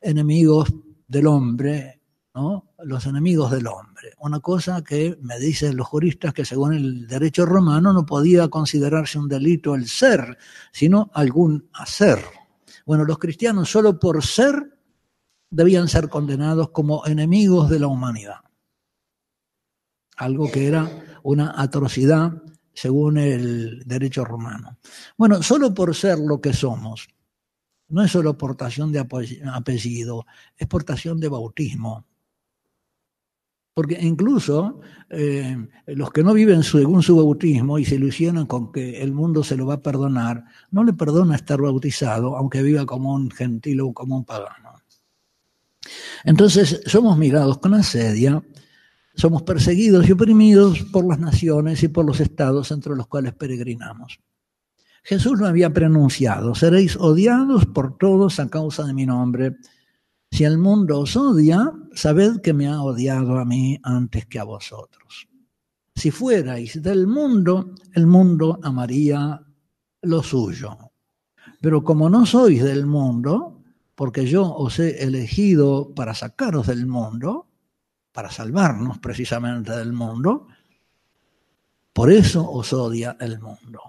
enemigos 0.00 0.74
del 1.06 1.28
hombre, 1.28 2.00
¿no? 2.34 2.74
los 2.82 3.06
enemigos 3.06 3.52
del 3.52 3.68
hombre. 3.68 4.14
Una 4.18 4.40
cosa 4.40 4.82
que 4.82 5.16
me 5.22 5.38
dicen 5.38 5.76
los 5.76 5.86
juristas 5.86 6.34
que 6.34 6.44
según 6.44 6.74
el 6.74 7.06
derecho 7.06 7.46
romano 7.46 7.92
no 7.92 8.04
podía 8.04 8.48
considerarse 8.48 9.16
un 9.16 9.28
delito 9.28 9.76
el 9.76 9.86
ser, 9.86 10.36
sino 10.72 11.08
algún 11.14 11.68
hacer. 11.72 12.18
Bueno, 12.84 13.04
los 13.04 13.18
cristianos 13.18 13.70
solo 13.70 14.00
por 14.00 14.24
ser 14.24 14.76
debían 15.50 15.86
ser 15.86 16.08
condenados 16.08 16.70
como 16.70 17.06
enemigos 17.06 17.70
de 17.70 17.78
la 17.78 17.86
humanidad. 17.86 18.40
Algo 20.16 20.50
que 20.50 20.66
era 20.66 21.20
una 21.22 21.54
atrocidad 21.56 22.42
según 22.74 23.18
el 23.18 23.82
derecho 23.86 24.24
romano. 24.24 24.78
Bueno, 25.16 25.42
solo 25.42 25.72
por 25.72 25.94
ser 25.94 26.18
lo 26.18 26.40
que 26.40 26.52
somos, 26.52 27.08
no 27.88 28.02
es 28.02 28.10
solo 28.10 28.36
portación 28.36 28.92
de 28.92 28.98
apellido, 28.98 30.26
es 30.56 30.66
portación 30.66 31.20
de 31.20 31.28
bautismo. 31.28 32.06
Porque 33.74 33.98
incluso 34.00 34.80
eh, 35.10 35.56
los 35.86 36.10
que 36.12 36.22
no 36.22 36.32
viven 36.32 36.62
según 36.62 37.02
su 37.02 37.16
bautismo 37.16 37.78
y 37.78 37.84
se 37.84 37.96
ilusionan 37.96 38.46
con 38.46 38.70
que 38.70 39.02
el 39.02 39.12
mundo 39.12 39.42
se 39.42 39.56
lo 39.56 39.66
va 39.66 39.74
a 39.74 39.82
perdonar, 39.82 40.44
no 40.70 40.84
le 40.84 40.92
perdona 40.92 41.34
estar 41.34 41.60
bautizado, 41.60 42.36
aunque 42.36 42.62
viva 42.62 42.86
como 42.86 43.14
un 43.14 43.30
gentil 43.30 43.80
o 43.80 43.92
como 43.92 44.16
un 44.16 44.24
pagano. 44.24 44.74
Entonces 46.24 46.82
somos 46.86 47.18
mirados 47.18 47.58
con 47.58 47.74
asedia 47.74 48.42
somos 49.14 49.42
perseguidos 49.42 50.08
y 50.08 50.12
oprimidos 50.12 50.82
por 50.92 51.06
las 51.06 51.18
naciones 51.18 51.82
y 51.82 51.88
por 51.88 52.04
los 52.04 52.20
estados 52.20 52.70
entre 52.70 52.96
los 52.96 53.06
cuales 53.06 53.34
peregrinamos. 53.34 54.20
Jesús 55.02 55.38
lo 55.38 55.46
había 55.46 55.72
pronunciado, 55.72 56.54
seréis 56.54 56.96
odiados 56.96 57.66
por 57.66 57.98
todos 57.98 58.40
a 58.40 58.48
causa 58.48 58.84
de 58.84 58.94
mi 58.94 59.06
nombre. 59.06 59.56
Si 60.30 60.44
el 60.44 60.58
mundo 60.58 61.00
os 61.00 61.16
odia, 61.16 61.72
sabed 61.94 62.40
que 62.40 62.54
me 62.54 62.66
ha 62.66 62.82
odiado 62.82 63.38
a 63.38 63.44
mí 63.44 63.78
antes 63.82 64.26
que 64.26 64.38
a 64.38 64.44
vosotros. 64.44 65.28
Si 65.94 66.10
fuerais 66.10 66.82
del 66.82 67.06
mundo, 67.06 67.74
el 67.92 68.06
mundo 68.06 68.58
amaría 68.62 69.40
lo 70.02 70.22
suyo. 70.22 70.76
Pero 71.60 71.84
como 71.84 72.10
no 72.10 72.26
sois 72.26 72.64
del 72.64 72.86
mundo, 72.86 73.62
porque 73.94 74.26
yo 74.26 74.54
os 74.54 74.78
he 74.78 75.04
elegido 75.04 75.94
para 75.94 76.14
sacaros 76.14 76.66
del 76.66 76.86
mundo, 76.86 77.46
para 78.14 78.30
salvarnos 78.30 78.98
precisamente 78.98 79.72
del 79.72 79.92
mundo. 79.92 80.46
Por 81.92 82.12
eso 82.12 82.48
os 82.48 82.72
odia 82.72 83.16
el 83.18 83.40
mundo. 83.40 83.80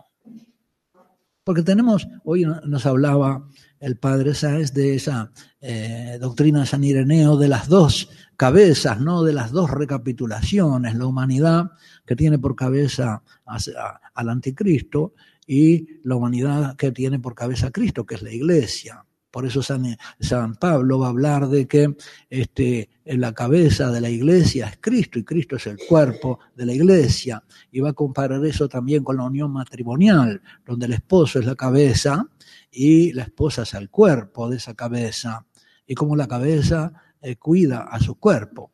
Porque 1.44 1.62
tenemos, 1.62 2.08
hoy 2.24 2.44
nos 2.44 2.88
hablaba 2.88 3.48
el 3.79 3.98
padre 3.98 4.34
Sáez 4.34 4.74
de 4.74 4.96
esa 4.96 5.32
eh, 5.62 6.17
doctrina 6.20 6.65
San 6.65 6.84
Ireneo 6.84 7.38
de 7.38 7.48
las 7.48 7.67
dos 7.70 8.10
cabezas, 8.36 9.00
¿no? 9.00 9.22
De 9.22 9.32
las 9.32 9.51
dos 9.51 9.70
recapitulaciones, 9.70 10.96
la 10.96 11.05
humanidad 11.05 11.72
que 12.03 12.15
tiene 12.15 12.39
por 12.39 12.55
cabeza 12.55 13.22
al 13.46 14.29
anticristo 14.29 15.13
y 15.46 16.00
la 16.03 16.15
humanidad 16.15 16.75
que 16.75 16.91
tiene 16.91 17.20
por 17.20 17.36
cabeza 17.36 17.67
a 17.67 17.72
Cristo, 17.72 18.08
que 18.08 18.15
es 18.15 18.24
la 18.24 18.32
iglesia. 18.32 19.04
Por 19.35 19.45
eso 19.45 19.61
San, 19.61 20.55
Pablo 20.55 20.97
va 20.97 21.07
a 21.07 21.09
hablar 21.09 21.49
de 21.49 21.67
que 21.67 21.93
este, 22.29 22.89
la 23.03 23.33
cabeza 23.33 23.91
de 23.91 23.99
la 23.99 24.09
iglesia 24.09 24.67
es 24.67 24.77
Cristo 24.79 25.19
y 25.19 25.25
Cristo 25.25 25.57
es 25.57 25.67
el 25.67 25.77
cuerpo 25.89 26.39
de 26.55 26.65
la 26.65 26.71
iglesia. 26.71 27.43
Y 27.69 27.81
va 27.81 27.89
a 27.89 27.93
comparar 27.93 28.45
eso 28.45 28.69
también 28.69 29.03
con 29.03 29.17
la 29.17 29.23
unión 29.23 29.51
matrimonial, 29.51 30.41
donde 30.65 30.85
el 30.85 30.93
esposo 30.93 31.39
es 31.39 31.45
la 31.45 31.55
cabeza 31.55 32.25
y 32.71 33.11
la 33.11 33.23
esposa 33.23 33.63
es 33.63 33.73
el 33.73 33.89
cuerpo 33.89 34.49
de 34.49 34.55
esa 34.55 34.73
cabeza. 34.73 35.45
Y 35.85 35.95
como 35.95 36.15
la 36.15 36.29
cabeza 36.29 36.93
eh, 37.21 37.35
cuida 37.35 37.81
a 37.81 37.99
su 37.99 38.15
cuerpo. 38.15 38.71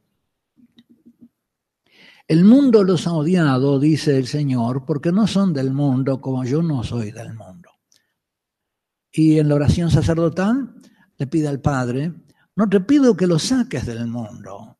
El 2.27 2.45
mundo 2.45 2.83
los 2.83 3.07
ha 3.07 3.13
odiado, 3.13 3.79
dice 3.79 4.15
el 4.15 4.27
Señor, 4.27 4.85
porque 4.85 5.11
no 5.11 5.25
son 5.25 5.53
del 5.53 5.71
mundo 5.71 6.21
como 6.21 6.45
yo 6.45 6.61
no 6.61 6.83
soy 6.83 7.09
del 7.09 7.33
mundo. 7.33 7.60
Y 9.11 9.39
en 9.39 9.49
la 9.49 9.55
oración 9.55 9.91
sacerdotal 9.91 10.73
le 11.17 11.27
pide 11.27 11.47
al 11.47 11.59
Padre, 11.61 12.13
no 12.55 12.69
te 12.69 12.79
pido 12.81 13.15
que 13.15 13.27
los 13.27 13.43
saques 13.43 13.85
del 13.85 14.07
mundo, 14.07 14.77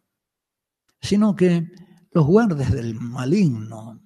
sino 1.02 1.36
que 1.36 1.72
los 2.12 2.26
guardes 2.26 2.72
del 2.72 2.96
maligno. 2.96 4.00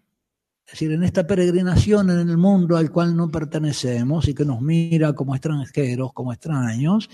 Es 0.65 0.74
decir, 0.74 0.91
en 0.91 1.03
esta 1.03 1.27
peregrinación 1.27 2.10
en 2.10 2.29
el 2.29 2.38
mundo 2.38 2.75
al 2.75 2.91
cual 2.91 3.15
no 3.15 3.29
pertenecemos 3.29 4.27
y 4.27 4.34
que 4.34 4.46
nos 4.46 4.62
mira 4.62 5.13
como 5.13 5.36
extranjeros, 5.36 6.12
como 6.13 6.34
extraños, 6.34 7.10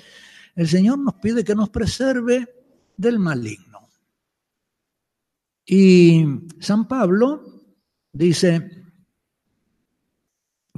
el 0.56 0.68
Señor 0.68 1.00
nos 1.00 1.16
pide 1.16 1.44
que 1.44 1.56
nos 1.56 1.70
preserve 1.70 2.48
del 2.96 3.20
maligno. 3.20 3.90
Y 5.66 6.26
San 6.60 6.88
Pablo 6.88 7.44
dice, 8.12 8.81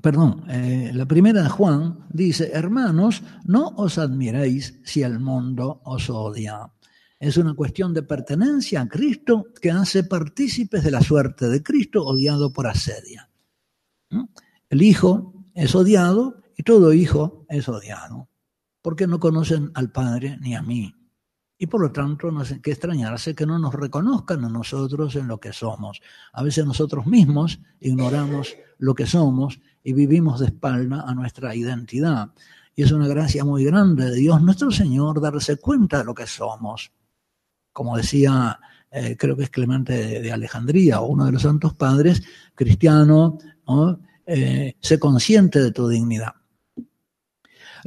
perdón, 0.03 0.43
eh, 0.50 0.91
la 0.93 1.05
primera 1.05 1.43
de 1.43 1.50
Juan 1.50 2.05
dice, 2.10 2.51
hermanos, 2.53 3.24
no 3.45 3.69
os 3.77 3.98
admiréis 3.98 4.81
si 4.83 5.01
el 5.01 5.17
mundo 5.17 5.79
os 5.86 6.10
odia. 6.10 6.69
Es 7.17 7.38
una 7.38 7.53
cuestión 7.53 7.93
de 7.93 8.03
pertenencia 8.03 8.81
a 8.81 8.89
Cristo 8.89 9.45
que 9.62 9.72
hace 9.72 10.03
partícipes 10.03 10.83
de 10.83 10.91
la 10.91 11.00
suerte 11.00 11.48
de 11.48 11.63
Cristo 11.63 12.05
odiado 12.05 12.51
por 12.51 12.67
asedia. 12.67 13.29
El 14.67 14.81
Hijo 14.81 15.45
es 15.53 15.74
odiado 15.74 16.41
y 16.57 16.63
todo 16.63 16.91
hijo 16.91 17.45
es 17.48 17.69
odiado, 17.69 18.27
porque 18.81 19.07
no 19.07 19.22
conocen 19.22 19.72
al 19.74 19.93
Padre 19.93 20.38
ni 20.41 20.53
a 20.53 20.62
mí 20.62 20.93
y 21.63 21.67
por 21.67 21.79
lo 21.79 21.93
tanto 21.93 22.29
no 22.29 22.41
hay 22.41 22.60
que 22.60 22.72
extrañarse 22.72 23.33
que 23.33 23.45
no 23.45 23.57
nos 23.57 23.74
reconozcan 23.74 24.43
a 24.43 24.50
nosotros 24.50 25.15
en 25.15 25.29
lo 25.29 25.39
que 25.39 25.53
somos. 25.53 26.01
A 26.33 26.43
veces 26.43 26.65
nosotros 26.65 27.05
mismos 27.05 27.62
ignoramos 27.79 28.57
lo 28.79 28.93
que 28.93 29.05
somos 29.05 29.62
y 29.83 29.93
vivimos 29.93 30.39
de 30.39 30.47
espalda 30.47 31.03
a 31.05 31.13
nuestra 31.13 31.55
identidad. 31.55 32.29
Y 32.75 32.83
es 32.83 32.91
una 32.91 33.07
gracia 33.07 33.43
muy 33.43 33.63
grande 33.63 34.09
de 34.09 34.15
Dios 34.15 34.41
nuestro 34.41 34.71
Señor 34.71 35.21
darse 35.21 35.57
cuenta 35.57 35.99
de 35.99 36.05
lo 36.05 36.15
que 36.15 36.25
somos. 36.25 36.91
Como 37.71 37.97
decía, 37.97 38.59
eh, 38.91 39.15
creo 39.17 39.35
que 39.35 39.43
es 39.43 39.49
Clemente 39.49 40.21
de, 40.21 40.31
Alejandría 40.31 41.01
uno 41.01 41.25
de 41.25 41.31
los 41.31 41.41
santos 41.41 41.73
padres, 41.73 42.24
cristiano, 42.55 43.37
eh, 44.25 44.75
sé 44.79 45.00
consciente 45.00 45.61
de 45.61 45.72
tu 45.72 45.87
dignidad. 45.87 46.33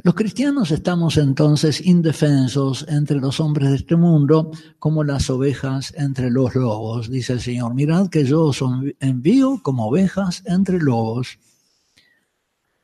Los 0.03 0.13
cristianos 0.13 0.69
estamos 0.69 1.17
entonces 1.17 1.83
indefensos 1.83 2.85
entre 2.87 3.19
los 3.19 3.39
hombres 3.39 3.71
de 3.71 3.77
este 3.77 3.95
mundo 3.95 4.51
como 4.77 5.03
las 5.03 5.29
ovejas 5.31 5.91
entre 5.97 6.29
los 6.29 6.53
lobos, 6.53 7.09
dice 7.09 7.33
el 7.33 7.41
Señor. 7.41 7.73
Mirad 7.73 8.09
que 8.09 8.23
yo 8.23 8.43
os 8.43 8.63
envío 8.99 9.59
como 9.63 9.87
ovejas 9.87 10.43
entre 10.45 10.79
lobos. 10.79 11.39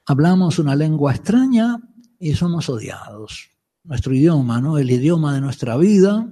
Hablamos 0.05 0.59
una 0.59 0.75
lengua 0.75 1.13
extraña 1.13 1.79
y 2.19 2.33
somos 2.33 2.69
odiados. 2.69 3.49
Nuestro 3.83 4.13
idioma, 4.13 4.59
¿no? 4.59 4.77
El 4.77 4.91
idioma 4.91 5.33
de 5.33 5.41
nuestra 5.41 5.77
vida, 5.77 6.31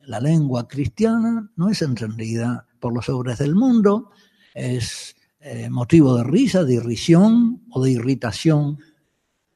la 0.00 0.20
lengua 0.20 0.66
cristiana, 0.68 1.50
no 1.56 1.68
es 1.68 1.82
entendida 1.82 2.66
por 2.80 2.94
los 2.94 3.08
hombres 3.08 3.38
del 3.38 3.54
mundo, 3.54 4.10
es 4.54 5.16
eh, 5.40 5.68
motivo 5.68 6.16
de 6.16 6.24
risa, 6.24 6.64
de 6.64 6.74
irrisión 6.74 7.62
o 7.70 7.82
de 7.82 7.92
irritación 7.92 8.78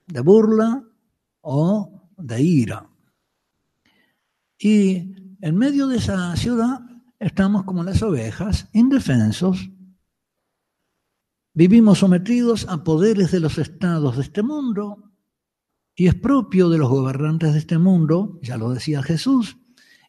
de 0.07 0.21
burla 0.21 0.85
o 1.41 2.11
de 2.17 2.43
ira. 2.43 2.89
Y 4.59 5.15
en 5.41 5.57
medio 5.57 5.87
de 5.87 5.97
esa 5.97 6.37
ciudad 6.37 6.81
estamos 7.19 7.65
como 7.65 7.83
las 7.83 8.03
ovejas, 8.03 8.69
indefensos. 8.73 9.71
Vivimos 11.53 11.99
sometidos 11.99 12.67
a 12.69 12.85
poderes 12.85 13.33
de 13.33 13.41
los 13.41 13.59
estados 13.59 14.17
de 14.17 14.23
este 14.23 14.43
mundo 14.43 15.11
y 15.97 16.07
es 16.07 16.15
propio 16.15 16.69
de 16.69 16.79
los 16.79 16.89
gobernantes 16.89 17.53
de 17.53 17.59
este 17.59 17.77
mundo, 17.77 18.39
ya 18.41 18.57
lo 18.57 18.71
decía 18.71 19.03
Jesús, 19.03 19.59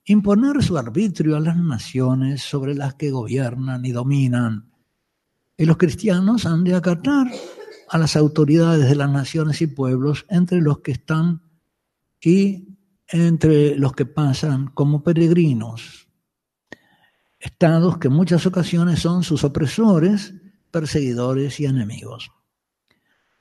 imponer 0.06 0.62
su 0.64 0.78
arbitrio 0.78 1.36
a 1.36 1.40
las 1.40 1.58
naciones 1.58 2.44
sobre 2.44 2.76
las 2.76 2.94
que 2.94 3.10
gobiernan 3.10 3.84
y 3.86 3.92
dominan. 3.92 4.72
Y 5.58 5.66
los 5.66 5.78
cristianos 5.78 6.46
han 6.46 6.64
de 6.64 6.76
acatar 6.76 7.32
a 7.90 7.98
las 7.98 8.16
autoridades 8.16 8.88
de 8.88 8.96
las 8.96 9.10
naciones 9.10 9.64
y 9.64 9.68
pueblos 9.68 10.28
entre 10.30 10.62
los 10.62 10.80
que 10.80 10.92
están 10.92 11.42
y 12.22 12.78
entre 13.08 13.76
los 13.78 13.94
que 13.94 14.06
pasan 14.06 14.68
como 14.68 15.04
peregrinos. 15.04 16.08
Estados 17.40 17.98
que 17.98 18.10
en 18.10 18.14
muchas 18.14 18.46
ocasiones 18.46 19.00
son 19.00 19.24
sus 19.24 19.44
opresores, 19.44 20.36
perseguidores 20.72 21.60
y 21.60 21.66
enemigos. 21.66 22.32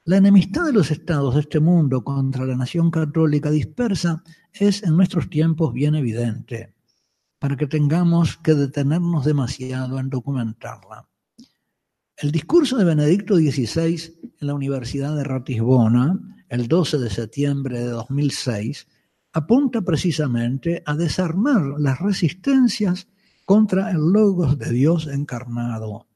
La 0.05 0.17
enemistad 0.17 0.65
de 0.65 0.73
los 0.73 0.91
estados 0.91 1.35
de 1.35 1.41
este 1.43 1.61
mundo 1.61 2.03
contra 2.03 2.45
la 2.45 2.57
nación 2.57 2.91
católica 2.91 3.51
dispersa 3.51 4.23
es 4.53 4.83
en 4.83 4.97
nuestros 4.97 5.31
tiempos 5.31 5.73
bien 5.73 5.95
evidente, 5.95 6.75
para 7.39 7.57
que 7.57 7.67
tengamos 7.67 8.37
que 8.39 8.55
detenernos 8.55 9.25
demasiado 9.25 9.99
en 9.99 10.09
documentarla. 10.11 11.09
El 12.17 12.33
discurso 12.33 12.77
de 12.77 12.85
Benedicto 12.85 13.37
XVI 13.37 14.13
en 14.41 14.47
la 14.47 14.55
Universidad 14.55 15.15
de 15.15 15.25
Ratisbona, 15.25 16.19
el 16.49 16.67
12 16.67 16.99
de 16.99 17.11
septiembre 17.11 17.79
de 17.79 17.87
2006, 17.91 18.89
apunta 19.33 19.83
precisamente 19.83 20.83
a 20.87 20.97
desarmar 20.97 21.63
las 21.79 22.01
resistencias 22.01 23.07
contra 23.45 23.91
el 23.91 24.13
logos 24.13 24.59
de 24.59 24.71
Dios 24.71 25.07
encarnado 25.07 26.07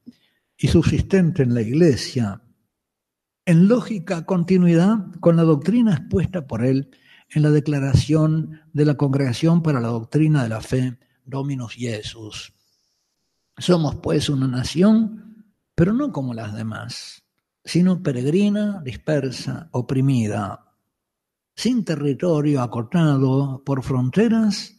y 0.57 0.67
subsistente 0.67 1.43
en 1.43 1.53
la 1.53 1.61
Iglesia, 1.61 2.41
en 3.45 3.67
lógica 3.67 4.25
continuidad 4.25 5.11
con 5.19 5.35
la 5.35 5.43
doctrina 5.43 5.93
expuesta 5.93 6.47
por 6.47 6.65
él 6.65 6.89
en 7.29 7.43
la 7.43 7.51
declaración 7.51 8.61
de 8.73 8.85
la 8.85 8.95
Congregación 8.95 9.61
para 9.61 9.79
la 9.79 9.89
Doctrina 9.89 10.43
de 10.43 10.49
la 10.49 10.61
Fe, 10.61 10.97
Dominus 11.25 11.73
Jesus. 11.73 12.53
Somos 13.57 13.95
pues 13.95 14.29
una 14.29 14.47
nación 14.47 15.25
pero 15.75 15.93
no 15.93 16.11
como 16.11 16.33
las 16.33 16.55
demás, 16.55 17.23
sino 17.63 18.01
peregrina, 18.01 18.81
dispersa, 18.81 19.67
oprimida, 19.71 20.71
sin 21.53 21.83
territorio 21.83 22.61
acotado 22.61 23.61
por 23.63 23.83
fronteras, 23.83 24.73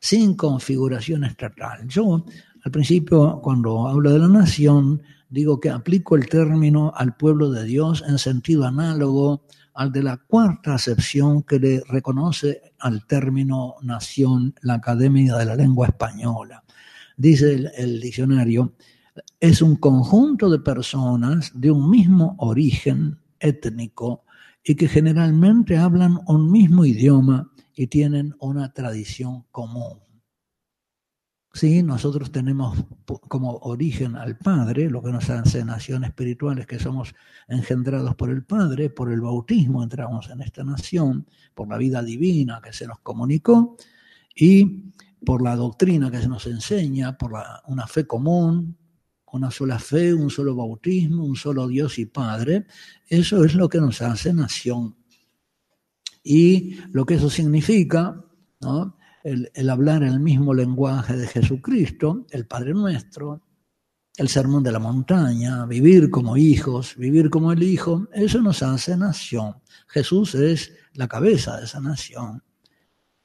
sin 0.00 0.34
configuración 0.34 1.24
estatal. 1.24 1.86
Yo, 1.86 2.24
al 2.64 2.72
principio, 2.72 3.40
cuando 3.42 3.86
hablo 3.88 4.10
de 4.10 4.18
la 4.18 4.28
nación, 4.28 5.02
digo 5.30 5.60
que 5.60 5.70
aplico 5.70 6.16
el 6.16 6.28
término 6.28 6.92
al 6.94 7.16
pueblo 7.16 7.50
de 7.50 7.64
Dios 7.64 8.04
en 8.06 8.18
sentido 8.18 8.66
análogo 8.66 9.44
al 9.74 9.92
de 9.92 10.02
la 10.02 10.18
cuarta 10.18 10.74
acepción 10.74 11.42
que 11.42 11.58
le 11.58 11.82
reconoce 11.88 12.74
al 12.80 13.06
término 13.06 13.76
nación 13.82 14.54
la 14.60 14.74
Academia 14.74 15.36
de 15.36 15.46
la 15.46 15.54
Lengua 15.54 15.86
Española. 15.86 16.64
Dice 17.16 17.54
el, 17.54 17.70
el 17.76 18.00
diccionario, 18.00 18.74
es 19.38 19.62
un 19.62 19.76
conjunto 19.76 20.50
de 20.50 20.58
personas 20.58 21.52
de 21.54 21.70
un 21.70 21.88
mismo 21.88 22.34
origen 22.38 23.18
étnico 23.38 24.24
y 24.64 24.74
que 24.74 24.88
generalmente 24.88 25.76
hablan 25.78 26.18
un 26.26 26.50
mismo 26.50 26.84
idioma 26.84 27.50
y 27.74 27.86
tienen 27.86 28.34
una 28.40 28.72
tradición 28.72 29.44
común. 29.50 30.09
Sí, 31.52 31.82
nosotros 31.82 32.30
tenemos 32.30 32.78
como 33.28 33.56
origen 33.62 34.14
al 34.14 34.38
Padre, 34.38 34.88
lo 34.88 35.02
que 35.02 35.10
nos 35.10 35.28
hace 35.30 35.64
nación 35.64 36.04
espiritual 36.04 36.60
es 36.60 36.66
que 36.66 36.78
somos 36.78 37.12
engendrados 37.48 38.14
por 38.14 38.30
el 38.30 38.44
Padre, 38.44 38.88
por 38.88 39.10
el 39.10 39.20
bautismo 39.20 39.82
entramos 39.82 40.30
en 40.30 40.42
esta 40.42 40.62
nación, 40.62 41.26
por 41.54 41.68
la 41.68 41.76
vida 41.76 42.02
divina 42.04 42.60
que 42.62 42.72
se 42.72 42.86
nos 42.86 43.00
comunicó 43.00 43.76
y 44.34 44.92
por 45.26 45.42
la 45.42 45.56
doctrina 45.56 46.08
que 46.08 46.20
se 46.20 46.28
nos 46.28 46.46
enseña, 46.46 47.18
por 47.18 47.32
una 47.66 47.86
fe 47.88 48.06
común, 48.06 48.76
una 49.32 49.50
sola 49.50 49.80
fe, 49.80 50.14
un 50.14 50.30
solo 50.30 50.54
bautismo, 50.54 51.24
un 51.24 51.36
solo 51.36 51.66
Dios 51.66 51.98
y 51.98 52.06
Padre, 52.06 52.66
eso 53.08 53.44
es 53.44 53.56
lo 53.56 53.68
que 53.68 53.80
nos 53.80 54.00
hace 54.02 54.32
nación. 54.32 54.96
Y 56.22 56.76
lo 56.92 57.04
que 57.04 57.14
eso 57.14 57.28
significa, 57.28 58.24
¿no? 58.60 58.96
El, 59.22 59.70
hablar 59.70 60.02
el 60.02 60.20
mismo 60.20 60.54
lenguaje 60.54 61.16
de 61.16 61.26
Jesucristo, 61.26 62.26
el 62.30 62.46
Padre 62.46 62.72
nuestro, 62.72 63.42
el 64.16 64.28
sermón 64.28 64.62
de 64.62 64.72
la 64.72 64.78
montaña, 64.78 65.66
vivir 65.66 66.10
como 66.10 66.36
hijos, 66.36 66.96
vivir 66.96 67.30
como 67.30 67.52
el 67.52 67.62
Hijo, 67.62 68.08
eso 68.12 68.40
nos 68.40 68.62
hace 68.62 68.96
nación. 68.96 69.54
Jesús 69.88 70.34
es 70.34 70.72
la 70.94 71.08
cabeza 71.08 71.56
de 71.56 71.64
esa 71.64 71.80
nación, 71.80 72.42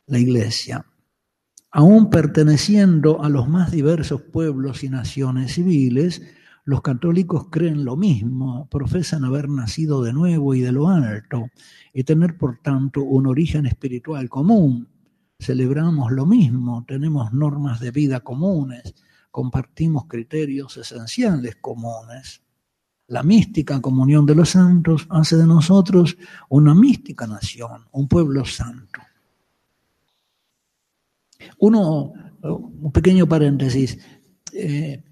la 0.07 0.19
iglesia. 0.19 0.85
Aún 1.71 2.09
perteneciendo 2.09 3.21
a 3.21 3.29
los 3.29 3.49
más 3.49 3.71
diversos 3.71 4.21
pueblos 4.21 4.83
y 4.83 4.89
naciones 4.89 5.55
civiles, 5.55 6.21
los 6.63 6.81
católicos 6.81 7.47
creen 7.51 7.85
lo 7.85 7.95
mismo, 7.95 8.67
profesan 8.69 9.23
haber 9.23 9.49
nacido 9.49 10.01
de 10.01 10.13
nuevo 10.13 10.55
y 10.55 10.61
de 10.61 10.71
lo 10.71 10.87
alto, 10.87 11.47
y 11.93 12.03
tener 12.03 12.37
por 12.37 12.59
tanto 12.61 13.03
un 13.03 13.27
origen 13.27 13.65
espiritual 13.65 14.29
común. 14.29 14.87
Celebramos 15.39 16.11
lo 16.11 16.25
mismo, 16.25 16.85
tenemos 16.87 17.33
normas 17.33 17.79
de 17.79 17.91
vida 17.91 18.21
comunes, 18.21 18.95
compartimos 19.31 20.05
criterios 20.05 20.77
esenciales 20.77 21.57
comunes. 21.57 22.41
La 23.07 23.21
mística 23.21 23.81
comunión 23.81 24.25
de 24.25 24.33
los 24.33 24.49
santos 24.49 25.05
hace 25.09 25.35
de 25.35 25.45
nosotros 25.45 26.17
una 26.49 26.73
mística 26.73 27.27
nación, 27.27 27.85
un 27.91 28.07
pueblo 28.07 28.45
santo. 28.45 29.01
Uno, 31.59 32.13
un 32.41 32.91
pequeño 32.91 33.27
paréntesis, 33.27 33.99
eh, 34.53 35.03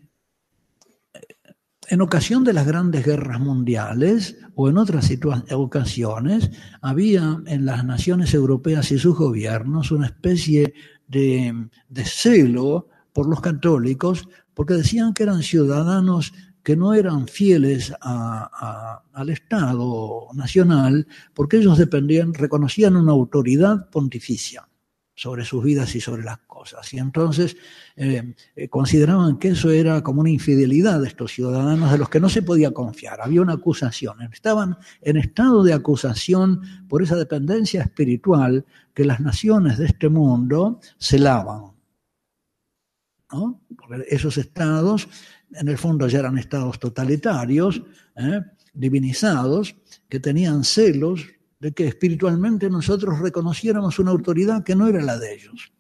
en 1.94 2.02
ocasión 2.02 2.44
de 2.44 2.54
las 2.54 2.66
grandes 2.66 3.06
guerras 3.06 3.40
mundiales 3.40 4.36
o 4.56 4.68
en 4.68 4.80
otras 4.80 5.12
ocasiones, 5.52 6.50
había 6.82 7.40
en 7.46 7.66
las 7.66 7.86
naciones 7.86 8.34
europeas 8.34 8.92
y 8.92 8.98
sus 8.98 9.16
gobiernos 9.16 9.92
una 9.92 10.08
especie 10.08 10.74
de, 11.08 11.70
celo 12.04 12.88
por 13.14 13.30
los 13.30 13.42
católicos 13.42 14.28
porque 14.56 14.74
decían 14.74 15.14
que 15.14 15.22
eran 15.22 15.44
ciudadanos 15.44 16.34
que 16.64 16.76
no 16.76 16.96
eran 16.96 17.28
fieles 17.28 17.94
al 18.02 19.30
Estado 19.30 20.30
nacional 20.34 21.06
porque 21.36 21.58
ellos 21.58 21.78
dependían, 21.78 22.34
reconocían 22.34 22.96
una 22.96 23.12
autoridad 23.12 23.88
pontificia 23.92 24.68
sobre 25.16 25.46
sus 25.46 25.64
vidas 25.64 25.96
y 25.96 26.02
sobre 26.02 26.24
las 26.24 26.40
cosas. 26.40 26.92
Y 26.94 26.98
entonces 26.98 27.56
eh, 27.96 28.34
eh, 28.56 28.68
consideraban 28.70 29.38
que 29.38 29.50
eso 29.50 29.70
era 29.70 30.02
como 30.02 30.22
una 30.22 30.30
infidelidad 30.30 31.02
de 31.02 31.08
estos 31.08 31.32
ciudadanos 31.32 31.92
de 31.92 31.98
los 31.98 32.10
que 32.10 32.20
no 32.20 32.30
se 32.30 32.42
podía 32.42 32.72
confiar. 32.72 33.22
Había 33.22 33.42
una 33.42 33.54
acusación. 33.54 34.22
Estaban 34.32 34.78
en 35.02 35.18
estado 35.18 35.64
de 35.64 35.74
acusación 35.74 36.62
por 36.88 37.04
esa 37.04 37.16
dependencia 37.16 37.82
espiritual 37.82 38.66
que 38.94 39.06
las 39.06 39.20
naciones 39.20 39.78
de 39.78 39.86
este 39.86 40.10
mundo 40.10 40.80
celaban. 40.98 41.74
Porque 43.28 44.06
esos 44.10 44.38
estados, 44.38 45.08
en 45.54 45.68
el 45.68 45.78
fondo 45.78 46.08
ya 46.08 46.20
eran 46.20 46.38
estados 46.38 46.80
totalitarios, 46.80 47.82
¿eh? 48.16 48.42
divinizados, 48.74 49.76
que 50.10 50.20
tenían 50.20 50.64
celos 50.64 51.26
de 51.64 51.72
que 51.72 51.88
espiritualmente 51.88 52.70
nosotros 52.70 53.20
reconociéramos 53.20 53.98
una 53.98 54.12
autoridad 54.12 54.66
que 54.66 54.76
no 54.76 54.90
era 54.90 55.02
la 55.02 55.18
de 55.18 55.34
ellos. 55.34 55.72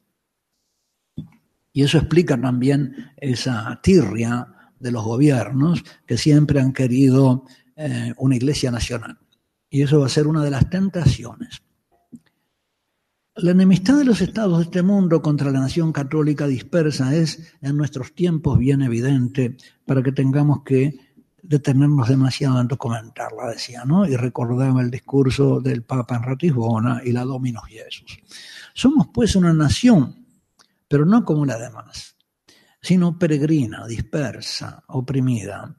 Y 1.74 1.84
eso 1.84 1.98
explica 1.98 2.40
también 2.40 3.12
esa 3.18 3.82
tirria 3.84 4.48
de 4.80 4.92
los 4.92 5.04
gobiernos 5.04 5.84
que 6.06 6.18
siempre 6.18 6.62
han 6.62 6.72
querido 6.72 7.44
eh, 7.76 8.14
una 8.16 8.38
iglesia 8.38 8.72
nacional. 8.72 9.20
Y 9.70 9.82
eso 9.82 10.00
va 10.00 10.06
a 10.06 10.10
ser 10.10 10.26
una 10.26 10.42
de 10.42 10.52
las 10.52 10.70
tentaciones. 10.70 11.62
La 13.36 13.52
enemistad 13.52 13.98
de 13.98 14.06
los 14.06 14.22
estados 14.22 14.60
de 14.60 14.64
este 14.64 14.84
mundo 14.84 15.22
contra 15.22 15.52
la 15.52 15.60
nación 15.60 15.92
católica 15.92 16.48
dispersa 16.48 17.14
es 17.14 17.54
en 17.62 17.76
nuestros 17.76 18.14
tiempos 18.16 18.58
bien 18.58 18.84
evidente 18.84 19.58
para 19.86 20.02
que 20.02 20.14
tengamos 20.14 20.64
que 20.64 20.98
detenernos 21.44 22.08
demasiado 22.08 22.60
en 22.62 22.68
documentarla, 22.68 23.50
decía, 23.50 23.84
¿no? 23.86 24.08
Y 24.08 24.16
recordaba 24.16 24.82
el 24.82 24.90
discurso 24.90 25.60
del 25.60 25.84
Papa 25.84 26.16
en 26.16 26.24
Ratisbona 26.24 27.02
y 27.04 27.12
la 27.12 27.26
Dominos 27.26 27.66
Jesús. 27.68 28.18
Somos 28.74 29.08
pues 29.14 29.36
una 29.36 29.54
nación, 29.54 30.26
pero 30.88 31.06
no 31.06 31.26
como 31.26 31.46
la 31.46 31.58
demás, 31.58 32.16
sino 32.82 33.20
peregrina, 33.20 33.86
dispersa, 33.86 34.84
oprimida, 34.88 35.78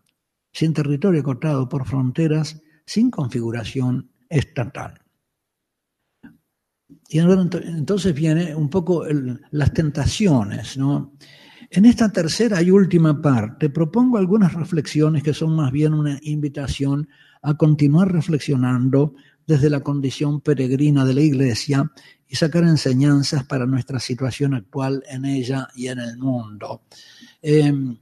sin 0.53 0.75
territorio 0.75 1.25
cortado 1.25 1.69
por 1.69 1.87
fronteras, 1.87 2.61
sin 2.87 3.11
configuración 3.11 4.11
estatal. 4.29 5.01
Y 7.09 7.19
entonces 7.19 8.15
viene 8.15 8.55
un 8.55 8.69
poco 8.69 9.05
las 9.51 9.73
tentaciones, 9.73 10.77
¿no? 10.77 11.15
En 11.77 11.87
esta 11.87 12.09
tercera 12.09 12.63
y 12.63 12.71
última 12.71 13.21
parte 13.21 13.69
propongo 13.69 14.17
algunas 14.17 14.55
reflexiones 14.55 15.25
que 15.25 15.35
son 15.35 15.57
más 15.57 15.73
bien 15.73 15.93
una 15.93 16.21
invitación 16.23 17.09
a 17.43 17.57
continuar 17.57 18.13
reflexionando 18.13 19.17
desde 19.45 19.69
la 19.69 19.81
condición 19.81 20.41
peregrina 20.41 21.05
de 21.05 21.15
la 21.15 21.23
Iglesia 21.23 21.91
y 22.29 22.37
sacar 22.37 22.63
enseñanzas 22.63 23.43
para 23.43 23.67
nuestra 23.67 23.99
situación 23.99 24.55
actual 24.55 25.03
en 25.09 25.25
ella 25.25 25.67
y 25.75 25.89
en 25.89 25.99
el 25.99 26.17
mundo. 26.17 26.83
Em, 27.43 27.99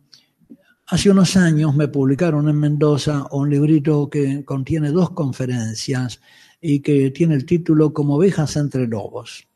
hace 0.88 1.08
unos 1.08 1.34
años 1.38 1.74
me 1.74 1.88
publicaron 1.88 2.50
en 2.50 2.60
Mendoza 2.60 3.26
un 3.30 3.48
librito 3.48 4.10
que 4.10 4.44
contiene 4.44 4.90
dos 4.90 5.12
conferencias 5.12 6.20
y 6.60 6.80
que 6.80 7.10
tiene 7.10 7.36
el 7.36 7.46
título 7.46 7.94
Como 7.94 8.16
ovejas 8.16 8.54
entre 8.56 8.86
lobos. 8.86 9.48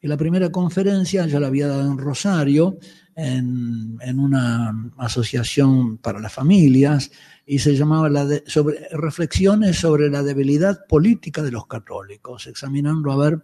Y 0.00 0.08
la 0.08 0.16
primera 0.16 0.50
conferencia 0.50 1.28
yo 1.28 1.38
la 1.38 1.46
había 1.46 1.68
dado 1.68 1.92
en 1.92 1.96
Rosario, 1.96 2.78
en, 3.16 3.98
una 4.18 4.92
asociación 4.98 5.98
para 5.98 6.20
las 6.20 6.32
familias, 6.32 7.10
y 7.46 7.58
se 7.58 7.74
llamaba 7.74 8.08
la 8.08 8.26
sobre, 8.46 8.88
Reflexiones 8.92 9.78
sobre 9.78 10.10
la 10.10 10.22
debilidad 10.22 10.86
política 10.86 11.42
de 11.42 11.50
los 11.50 11.66
católicos, 11.66 12.46
examinando 12.46 13.10
a 13.10 13.16
ver 13.16 13.42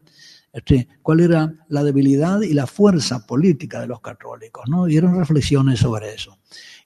este, 0.53 0.89
cuál 1.01 1.21
era 1.21 1.55
la 1.69 1.83
debilidad 1.83 2.43
y 2.43 2.53
la 2.53 2.67
fuerza 2.67 3.27
política 3.27 3.81
de 3.81 3.87
los 3.87 4.01
católicos, 4.01 4.65
¿no? 4.69 4.87
Y 4.87 4.97
eran 4.97 5.19
reflexiones 5.19 5.81
sobre 5.81 6.15
eso. 6.15 6.39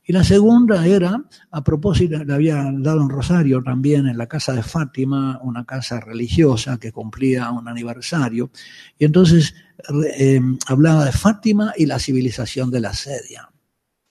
Y 0.08 0.12
la 0.12 0.22
segunda 0.22 0.86
era, 0.86 1.20
a 1.50 1.64
propósito, 1.64 2.22
le 2.22 2.32
había 2.32 2.70
dado 2.72 3.02
en 3.02 3.08
Rosario 3.08 3.60
también 3.62 4.06
en 4.06 4.16
la 4.16 4.28
casa 4.28 4.52
de 4.52 4.62
Fátima, 4.62 5.40
una 5.42 5.64
casa 5.64 5.98
religiosa 5.98 6.78
que 6.78 6.92
cumplía 6.92 7.50
un 7.50 7.66
aniversario, 7.66 8.50
y 8.96 9.04
entonces 9.04 9.56
eh, 10.16 10.40
hablaba 10.68 11.04
de 11.04 11.12
Fátima 11.12 11.72
y 11.76 11.86
la 11.86 11.98
civilización 11.98 12.70
de 12.70 12.80
la 12.80 12.94
sedia. 12.94 13.50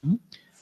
¿Mm? 0.02 0.16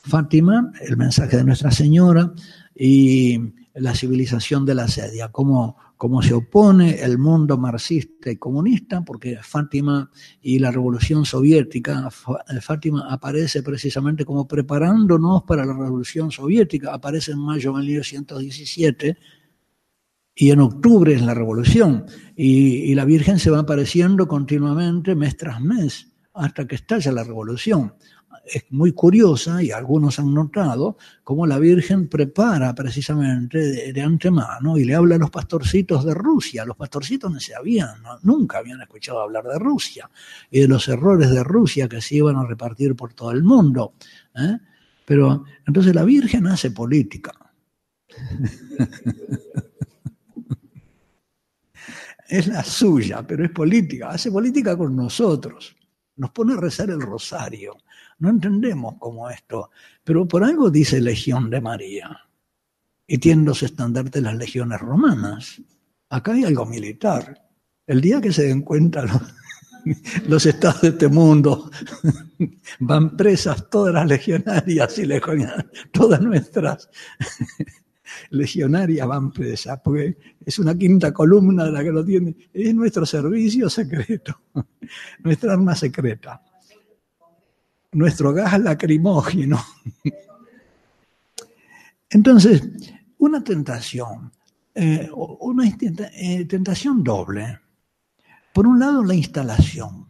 Fátima, 0.04 0.72
el 0.82 0.98
mensaje 0.98 1.38
de 1.38 1.44
Nuestra 1.44 1.72
Señora, 1.72 2.32
y 2.76 3.40
la 3.76 3.96
civilización 3.96 4.66
de 4.66 4.76
la 4.76 4.88
sedia, 4.88 5.32
cómo 5.32 5.78
se 6.22 6.34
opone 6.34 7.02
el 7.02 7.18
mundo 7.18 7.58
marxista 7.58 8.30
y 8.30 8.38
comunista, 8.38 9.02
porque 9.02 9.38
Fátima 9.42 10.12
y 10.42 10.60
la 10.60 10.70
revolución 10.70 11.26
soviética, 11.26 12.08
eh, 12.50 12.62
Fátima 12.62 13.08
aparece 13.10 13.64
precisamente 13.64 14.26
como 14.26 14.48
preparándonos 14.48 15.44
para 15.44 15.66
la 15.66 15.74
revolución 15.74 16.32
soviética, 16.32 16.94
aparece 16.94 17.32
en 17.32 17.40
mayo 17.40 17.72
de 17.72 17.80
1917 17.80 19.18
y 20.36 20.52
en 20.52 20.60
octubre 20.60 21.14
es 21.14 21.22
la 21.22 21.34
revolución, 21.34 22.06
y, 22.36 22.92
y 22.92 22.96
la 22.96 23.06
Virgen 23.06 23.40
se 23.40 23.52
va 23.52 23.60
apareciendo 23.60 24.28
continuamente 24.28 25.16
mes 25.16 25.38
tras 25.38 25.62
mes 25.62 26.14
hasta 26.34 26.68
que 26.68 26.76
estalla 26.76 27.12
la 27.12 27.24
revolución 27.24 27.94
es 28.46 28.66
muy 28.72 28.92
curiosa 28.92 29.64
y 29.64 29.72
algunos 29.72 30.20
han 30.20 30.34
notado 30.34 30.98
cómo 31.24 31.48
la 31.48 31.60
Virgen 31.60 32.10
prepara 32.10 32.76
precisamente 32.76 33.94
de, 33.94 34.02
antemano 34.02 34.78
y 34.78 34.84
le 34.84 34.96
habla 34.96 35.16
a 35.16 35.20
los 35.20 35.30
pastorcitos 35.32 36.04
de 36.06 36.14
Rusia. 36.14 36.66
Los 36.66 36.76
pastorcitos 36.76 37.32
no 37.32 37.40
se 37.40 37.56
habían, 37.56 38.04
nunca 38.24 38.58
habían 38.58 38.82
escuchado 38.82 39.22
hablar 39.22 39.46
de 39.46 39.58
Rusia 39.60 40.10
y 40.52 40.60
de 40.62 40.68
los 40.68 40.90
errores 40.90 41.30
de 41.32 41.44
Rusia 41.44 41.88
que 41.88 42.02
se 42.02 42.16
iban 42.16 42.36
a 42.36 42.46
repartir 42.46 42.96
por 42.96 43.14
todo 43.14 43.32
el 43.32 43.44
mundo. 43.44 43.94
¿eh? 44.36 44.58
Pero 45.06 45.46
entonces 45.66 45.96
la 45.96 46.04
Virgen 46.04 46.48
hace 46.48 46.72
política. 46.72 47.32
es 52.28 52.48
la 52.48 52.64
suya, 52.64 53.26
pero 53.26 53.46
es 53.46 53.52
política. 53.52 54.10
Hace 54.10 54.32
política 54.32 54.78
con 54.78 54.96
nosotros. 54.96 55.76
Nos 56.16 56.30
pone 56.32 56.54
a 56.54 56.58
rezar 56.58 56.90
el 56.92 57.02
rosario 57.02 57.78
no 58.24 58.30
entendemos 58.30 58.96
cómo 59.00 59.30
esto, 59.30 59.70
pero 60.02 60.26
por 60.26 60.46
algo 60.46 60.70
dice 60.70 61.02
Legión 61.02 61.50
de 61.50 61.60
María. 61.60 62.22
Y 63.06 63.18
tienen 63.18 63.44
los 63.44 63.64
estandartes 63.64 64.24
las 64.24 64.38
legiones 64.38 64.80
romanas. 64.80 65.62
Acá 66.08 66.32
hay 66.32 66.46
algo 66.46 66.66
militar. 66.66 67.46
El 67.86 68.00
día 68.00 68.22
que 68.22 68.32
se 68.32 68.44
den 68.44 68.62
cuenta 68.62 69.04
los 70.30 70.46
estados 70.46 70.80
de 70.84 70.88
este 70.88 71.10
mundo 71.10 71.70
van 72.80 73.18
presas 73.18 73.70
todas 73.70 73.94
las 73.94 74.08
legionarias 74.08 74.98
y 75.00 75.06
legionarias, 75.06 75.66
todas 75.92 76.22
nuestras 76.22 76.90
legionarias 78.30 79.06
van 79.06 79.34
presas, 79.34 79.82
porque 79.84 80.18
es 80.46 80.60
una 80.60 80.78
quinta 80.78 81.12
columna 81.12 81.66
de 81.66 81.74
la 81.74 81.84
que 81.84 81.92
lo 81.92 82.06
tiene, 82.06 82.38
es 82.54 82.74
nuestro 82.74 83.06
servicio 83.06 83.70
secreto, 83.70 84.44
nuestra 85.20 85.52
arma 85.52 85.76
secreta, 85.76 86.42
nuestro 87.94 88.34
gas 88.34 88.60
lacrimógeno. 88.60 89.64
Entonces, 92.10 92.62
una 93.18 93.44
tentación, 93.44 94.32
eh, 94.76 95.10
una 95.14 95.68
eh, 95.68 96.46
tentación 96.46 97.04
doble. 97.04 97.60
Por 98.54 98.68
un 98.68 98.80
lado, 98.80 99.04
la 99.04 99.16
instalación. 99.16 100.08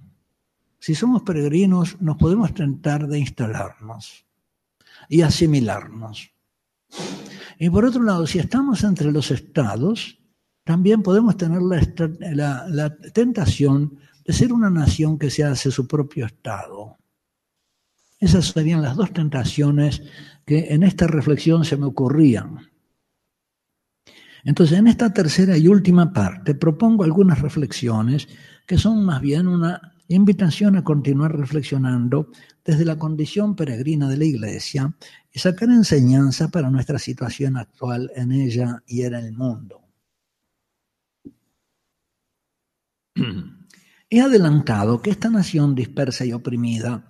Si 0.80 0.96
somos 0.96 1.24
peregrinos, 1.24 2.02
nos 2.02 2.18
podemos 2.18 2.54
tentar 2.54 3.08
de 3.08 3.20
instalarnos 3.20 4.26
y 5.08 5.22
asimilarnos. 5.22 6.32
Y 7.58 7.70
por 7.70 7.86
otro 7.86 8.04
lado, 8.04 8.28
si 8.28 8.40
estamos 8.40 8.84
entre 8.84 9.12
los 9.12 9.32
estados, 9.32 10.20
también 10.64 11.02
podemos 11.02 11.38
tener 11.38 11.62
la, 11.62 12.98
tentación 13.14 13.98
de 14.26 14.34
ser 14.34 14.54
una 14.54 14.70
nación 14.70 15.18
que 15.18 15.30
se 15.30 15.44
hace 15.44 15.72
su 15.72 15.88
propio 15.88 16.26
estado. 16.26 16.98
Esas 18.24 18.46
serían 18.46 18.82
las 18.82 18.96
dos 18.96 19.12
tentaciones 19.12 20.02
que 20.46 20.74
en 20.74 20.84
esta 20.84 21.08
reflexión 21.08 21.66
se 21.66 21.76
me 21.76 21.88
ocurrían. 21.88 22.72
Entonces, 24.46 24.80
en 24.80 24.88
esta 24.88 25.12
tercera 25.14 25.58
y 25.58 25.68
última 25.68 26.14
parte 26.14 26.56
propongo 26.56 27.04
algunas 27.04 27.42
reflexiones 27.42 28.30
que 28.66 28.78
son 28.78 29.04
más 29.04 29.20
bien 29.20 29.50
una 29.50 29.94
invitación 30.08 30.78
a 30.78 30.86
continuar 30.86 31.38
reflexionando 31.38 32.32
desde 32.64 32.86
la 32.86 32.98
condición 32.98 33.58
peregrina 33.58 34.08
de 34.08 34.16
la 34.16 34.24
Iglesia 34.24 34.96
y 35.30 35.40
sacar 35.40 35.68
enseñanza 35.68 36.48
para 36.48 36.70
nuestra 36.70 37.00
situación 37.00 37.58
actual 37.58 38.10
en 38.16 38.32
ella 38.32 38.82
y 38.88 39.02
en 39.02 39.16
el 39.16 39.34
mundo. 39.34 39.82
He 44.10 44.22
adelantado 44.22 45.02
que 45.02 45.10
esta 45.10 45.30
nación 45.30 45.76
dispersa 45.76 46.24
y 46.24 46.32
oprimida 46.32 47.06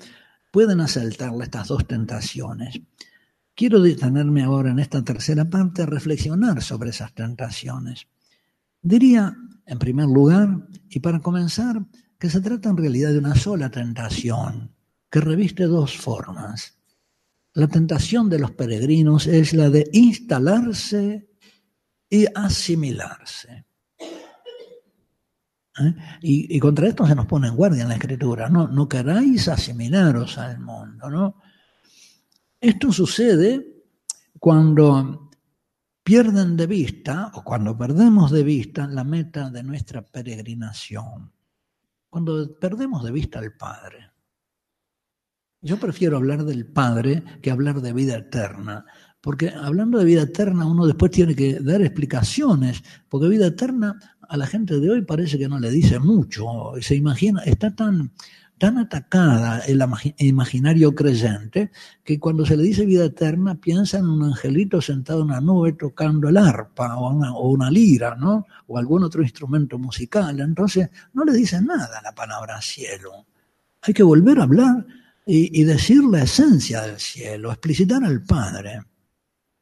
pueden 0.54 0.82
asaltarle 0.82 1.46
estas 1.46 1.70
dos 1.70 1.88
tentaciones. 1.88 2.80
Quiero 3.56 3.82
detenerme 3.82 4.44
ahora 4.44 4.70
en 4.70 4.78
esta 4.78 5.04
tercera 5.04 5.50
parte 5.50 5.82
a 5.82 5.88
reflexionar 5.88 6.62
sobre 6.62 6.92
esas 6.92 7.12
tentaciones. 7.16 8.06
Diría, 8.80 9.36
en 9.66 9.80
primer 9.80 10.06
lugar, 10.06 10.68
y 10.92 11.00
para 11.00 11.22
comenzar, 11.22 11.84
que 12.20 12.30
se 12.30 12.40
trata 12.40 12.70
en 12.70 12.78
realidad 12.78 13.14
de 13.14 13.18
una 13.18 13.34
sola 13.34 13.72
tentación, 13.72 14.76
que 15.10 15.22
reviste 15.22 15.64
dos 15.64 15.98
formas. 15.98 16.78
La 17.54 17.68
tentación 17.68 18.30
de 18.30 18.38
los 18.38 18.52
peregrinos 18.52 19.26
es 19.26 19.54
la 19.56 19.72
de 19.72 19.90
instalarse 19.92 21.32
y 22.08 22.28
asimilarse. 22.36 23.66
¿Eh? 25.80 25.96
Y, 26.22 26.60
contra 26.60 26.88
esto 26.88 27.08
se 27.08 27.16
nos 27.16 27.26
pone 27.26 27.48
en 27.48 27.56
guardia 27.56 27.84
en 27.84 27.90
la 27.90 27.96
escritura, 27.96 28.48
no, 28.50 28.68
no 28.68 28.88
queráis 28.88 29.48
asimilaros 29.48 30.38
al 30.38 30.60
mundo. 30.60 31.36
Esto 32.60 32.92
sucede 32.92 33.84
cuando 34.40 35.32
pierden 36.04 36.58
de 36.58 36.68
vista 36.68 37.32
o 37.34 37.44
cuando 37.44 37.78
perdemos 37.78 38.30
de 38.30 38.44
vista 38.44 38.88
la 38.88 39.04
meta 39.04 39.50
de 39.50 39.64
nuestra 39.64 40.06
peregrinación, 40.06 41.32
cuando 42.10 42.58
perdemos 42.60 43.04
de 43.04 43.12
vista 43.12 43.40
al 43.40 43.56
Padre. 43.56 44.12
Yo 45.62 45.80
prefiero 45.80 46.18
hablar 46.18 46.44
del 46.44 46.68
Padre 46.68 47.24
que 47.42 47.50
hablar 47.50 47.82
de 47.82 47.94
vida 47.94 48.18
eterna, 48.18 48.86
porque 49.22 49.50
hablando 49.50 49.98
de 49.98 50.06
vida 50.06 50.24
eterna 50.24 50.66
uno 50.66 50.86
después 50.86 51.10
tiene 51.10 51.36
que 51.36 51.62
dar 51.62 51.82
explicaciones, 51.82 52.84
porque 53.08 53.30
vida 53.30 53.48
eterna 53.48 53.98
a 54.34 54.38
la 54.38 54.48
gente 54.48 54.80
de 54.80 54.90
hoy 54.90 55.04
parece 55.04 55.38
que 55.38 55.48
no 55.48 55.60
le 55.60 55.70
dice 55.70 56.00
mucho, 56.00 56.72
se 56.82 56.96
imagina, 56.96 57.44
está 57.44 57.76
tan, 57.76 58.14
tan 58.58 58.80
atacada 58.80 59.60
el 59.60 59.80
imaginario 60.18 60.96
creyente 60.96 61.70
que 62.04 62.20
cuando 62.20 62.44
se 62.44 62.58
le 62.58 62.64
dice 62.64 62.84
vida 62.84 63.06
eterna 63.06 63.62
piensa 63.62 64.00
en 64.00 64.06
un 64.06 64.24
angelito 64.24 64.82
sentado 64.82 65.20
en 65.20 65.28
una 65.28 65.40
nube 65.40 65.74
tocando 65.74 66.30
el 66.30 66.38
arpa 66.38 66.98
o 66.98 67.48
una, 67.52 67.70
lira, 67.70 68.16
¿no? 68.16 68.48
O 68.66 68.80
algún 68.80 69.04
otro 69.04 69.22
instrumento 69.22 69.78
musical. 69.78 70.40
Entonces 70.40 70.90
no 71.14 71.26
le 71.26 71.34
dice 71.34 71.62
nada 71.62 72.02
la 72.02 72.16
palabra 72.16 72.60
cielo. 72.60 73.28
Hay 73.84 73.94
que 73.94 74.02
volver 74.02 74.40
a 74.40 74.44
hablar 74.44 74.84
y, 75.28 75.64
decir 75.64 76.04
la 76.06 76.24
esencia 76.24 76.82
del 76.82 77.00
cielo, 77.00 77.52
explicitar 77.52 78.04
al 78.04 78.24
Padre. 78.24 78.82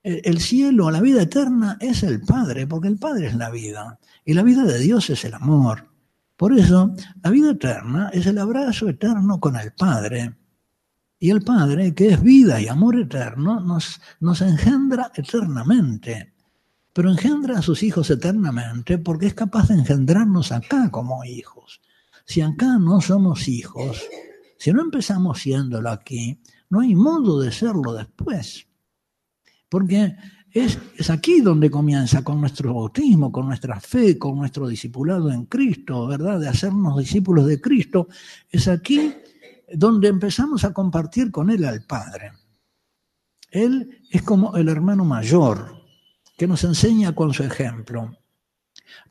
El, 0.01 0.39
cielo, 0.39 0.89
la 0.89 1.01
vida 1.01 1.23
eterna 1.23 1.77
es 1.81 2.03
el 2.03 2.21
Padre, 2.21 2.67
porque 2.67 2.87
el 2.87 2.97
Padre 2.97 3.27
es 3.27 3.35
la 3.35 3.49
vida 3.49 3.99
y 4.25 4.33
la 4.33 4.43
vida 4.43 4.63
de 4.63 4.79
Dios 4.79 5.09
es 5.09 5.25
el 5.25 5.33
amor. 5.33 5.89
Por 6.37 6.57
eso, 6.57 6.95
la 7.23 7.29
vida 7.29 7.51
eterna 7.51 8.09
es 8.13 8.25
el 8.25 8.37
abrazo 8.37 8.89
eterno 8.89 9.39
con 9.39 9.55
el 9.55 9.73
Padre. 9.73 10.37
Y 11.19 11.29
el 11.29 11.43
Padre, 11.43 11.93
que 11.93 12.09
es 12.09 12.23
vida 12.23 12.59
y 12.59 12.67
amor 12.67 12.99
eterno, 12.99 13.59
nos, 13.59 14.41
engendra 14.41 15.11
eternamente. 15.13 16.33
Pero 16.93 17.11
engendra 17.11 17.59
a 17.59 17.61
sus 17.61 17.83
hijos 17.83 18.09
eternamente 18.09 18.97
porque 18.97 19.27
es 19.27 19.33
capaz 19.33 19.67
de 19.67 19.75
engendrarnos 19.75 20.51
acá 20.51 20.89
como 20.89 21.23
hijos. 21.23 21.79
Si 22.25 22.41
acá 22.41 22.77
no 22.79 23.01
somos 23.01 23.47
hijos, 23.47 24.01
si 24.57 24.73
no 24.73 24.81
empezamos 24.81 25.41
siéndolo 25.41 25.89
aquí, 25.89 26.41
no 26.69 26.79
hay 26.79 26.95
modo 26.95 27.39
de 27.39 27.51
serlo 27.51 27.93
después. 27.93 28.67
Porque 29.69 30.15
es, 30.53 30.77
es, 30.97 31.09
aquí 31.09 31.41
donde 31.41 31.69
comienza 31.69 32.23
con 32.23 32.39
nuestro 32.41 32.73
bautismo, 32.73 33.31
con 33.31 33.47
nuestra 33.47 33.79
fe, 33.79 34.17
con 34.17 34.37
nuestro 34.37 34.67
discipulado 34.67 35.31
en 35.31 35.45
Cristo, 35.45 36.07
¿verdad? 36.07 36.39
De 36.39 36.47
hacernos 36.47 36.97
discípulos 36.97 37.47
de 37.47 37.61
Cristo. 37.61 38.07
Es 38.49 38.67
aquí 38.67 39.13
donde 39.73 40.09
empezamos 40.09 40.63
a 40.63 40.73
compartir 40.73 41.31
con 41.31 41.49
Él 41.49 41.63
al 41.65 41.83
Padre. 41.83 42.31
Él 43.49 44.01
es 44.09 44.21
como 44.21 44.55
el 44.55 44.69
hermano 44.69 45.05
mayor 45.05 45.81
que 46.37 46.47
nos 46.47 46.63
enseña 46.63 47.13
con 47.13 47.33
su 47.33 47.43
ejemplo. 47.43 48.17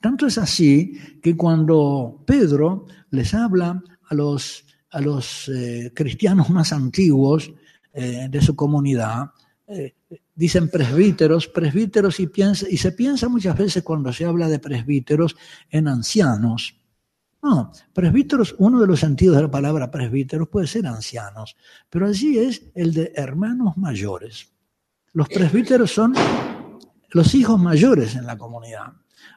Tanto 0.00 0.26
es 0.26 0.38
así 0.38 0.98
que 1.22 1.36
cuando 1.36 2.22
Pedro 2.26 2.86
les 3.10 3.34
habla 3.34 3.82
a 4.08 4.14
los 4.14 4.64
a 4.90 5.00
los 5.00 5.48
eh, 5.48 5.92
cristianos 5.94 6.50
más 6.50 6.72
antiguos 6.72 7.52
eh, 7.92 8.28
de 8.28 8.42
su 8.42 8.56
comunidad, 8.56 9.30
eh, 9.68 9.94
dicen 10.40 10.70
presbíteros, 10.70 11.48
presbíteros 11.48 12.18
y, 12.18 12.26
piensa, 12.26 12.64
y 12.66 12.78
se 12.78 12.92
piensa 12.92 13.28
muchas 13.28 13.58
veces 13.58 13.82
cuando 13.82 14.10
se 14.10 14.24
habla 14.24 14.48
de 14.48 14.58
presbíteros 14.58 15.36
en 15.68 15.86
ancianos. 15.86 16.76
No, 17.42 17.70
presbíteros, 17.92 18.54
uno 18.56 18.80
de 18.80 18.86
los 18.86 19.00
sentidos 19.00 19.36
de 19.36 19.42
la 19.42 19.50
palabra 19.50 19.90
presbíteros 19.90 20.48
puede 20.48 20.66
ser 20.66 20.86
ancianos, 20.86 21.58
pero 21.90 22.06
allí 22.06 22.38
es 22.38 22.62
el 22.74 22.94
de 22.94 23.12
hermanos 23.16 23.76
mayores. 23.76 24.50
Los 25.12 25.28
presbíteros 25.28 25.92
son 25.92 26.14
los 27.10 27.34
hijos 27.34 27.60
mayores 27.60 28.16
en 28.16 28.24
la 28.24 28.38
comunidad 28.38 28.94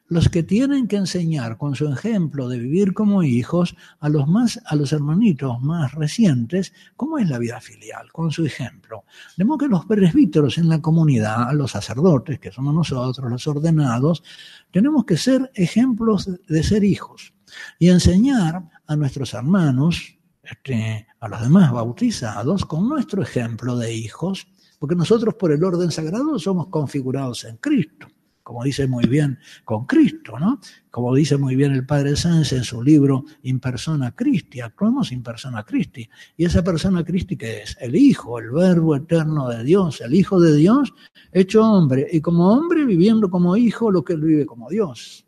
los 0.07 0.29
que 0.29 0.43
tienen 0.43 0.87
que 0.87 0.97
enseñar 0.97 1.57
con 1.57 1.75
su 1.75 1.87
ejemplo 1.87 2.49
de 2.49 2.59
vivir 2.59 2.93
como 2.93 3.23
hijos 3.23 3.75
a 3.99 4.09
los 4.09 4.27
más 4.27 4.59
a 4.65 4.75
los 4.75 4.91
hermanitos 4.91 5.61
más 5.61 5.93
recientes 5.93 6.73
cómo 6.95 7.17
es 7.17 7.29
la 7.29 7.39
vida 7.39 7.59
filial 7.61 8.11
con 8.11 8.31
su 8.31 8.45
ejemplo. 8.45 9.05
De 9.37 9.45
modo 9.45 9.59
que 9.59 9.67
los 9.67 9.85
presbíteros 9.85 10.57
en 10.57 10.69
la 10.69 10.81
comunidad 10.81 11.51
los 11.53 11.71
sacerdotes 11.71 12.39
que 12.39 12.51
somos 12.51 12.73
nosotros 12.73 13.31
los 13.31 13.47
ordenados 13.47 14.23
tenemos 14.71 15.05
que 15.05 15.17
ser 15.17 15.51
ejemplos 15.55 16.29
de 16.47 16.63
ser 16.63 16.83
hijos 16.83 17.33
y 17.79 17.89
enseñar 17.89 18.69
a 18.85 18.95
nuestros 18.95 19.33
hermanos 19.33 20.17
este, 20.43 21.07
a 21.19 21.27
los 21.29 21.41
demás 21.41 21.71
bautizados 21.71 22.65
con 22.65 22.89
nuestro 22.89 23.23
ejemplo 23.23 23.77
de 23.77 23.93
hijos 23.93 24.47
porque 24.79 24.95
nosotros 24.95 25.35
por 25.35 25.53
el 25.53 25.63
orden 25.63 25.91
sagrado 25.91 26.37
somos 26.37 26.67
configurados 26.67 27.45
en 27.45 27.55
Cristo 27.57 28.12
como 28.43 28.63
dice 28.63 28.87
muy 28.87 29.05
bien 29.05 29.39
con 29.63 29.85
Cristo, 29.85 30.37
¿no? 30.37 30.59
Como 30.91 31.15
dice 31.15 31.37
muy 31.37 31.55
bien 31.55 31.71
el 31.71 31.85
Padre 31.85 32.15
Sánchez 32.15 32.53
en 32.53 32.63
su 32.63 32.83
libro 32.83 33.23
In 33.43 33.59
persona 33.59 34.13
Christi, 34.13 34.59
actuamos 34.59 35.11
in 35.11 35.23
persona 35.23 35.63
Christi. 35.63 36.07
Y 36.37 36.45
esa 36.45 36.63
persona 36.63 37.03
Christi 37.03 37.37
que 37.37 37.63
es 37.63 37.77
el 37.79 37.95
Hijo, 37.95 38.37
el 38.39 38.51
Verbo 38.51 38.95
eterno 38.95 39.47
de 39.47 39.63
Dios, 39.63 40.01
el 40.01 40.13
Hijo 40.13 40.39
de 40.39 40.55
Dios 40.55 40.93
hecho 41.31 41.63
hombre, 41.63 42.07
y 42.11 42.21
como 42.21 42.49
hombre 42.49 42.85
viviendo 42.85 43.29
como 43.29 43.55
hijo 43.57 43.89
lo 43.89 44.03
que 44.03 44.13
él 44.13 44.21
vive 44.21 44.45
como 44.45 44.69
Dios. 44.69 45.25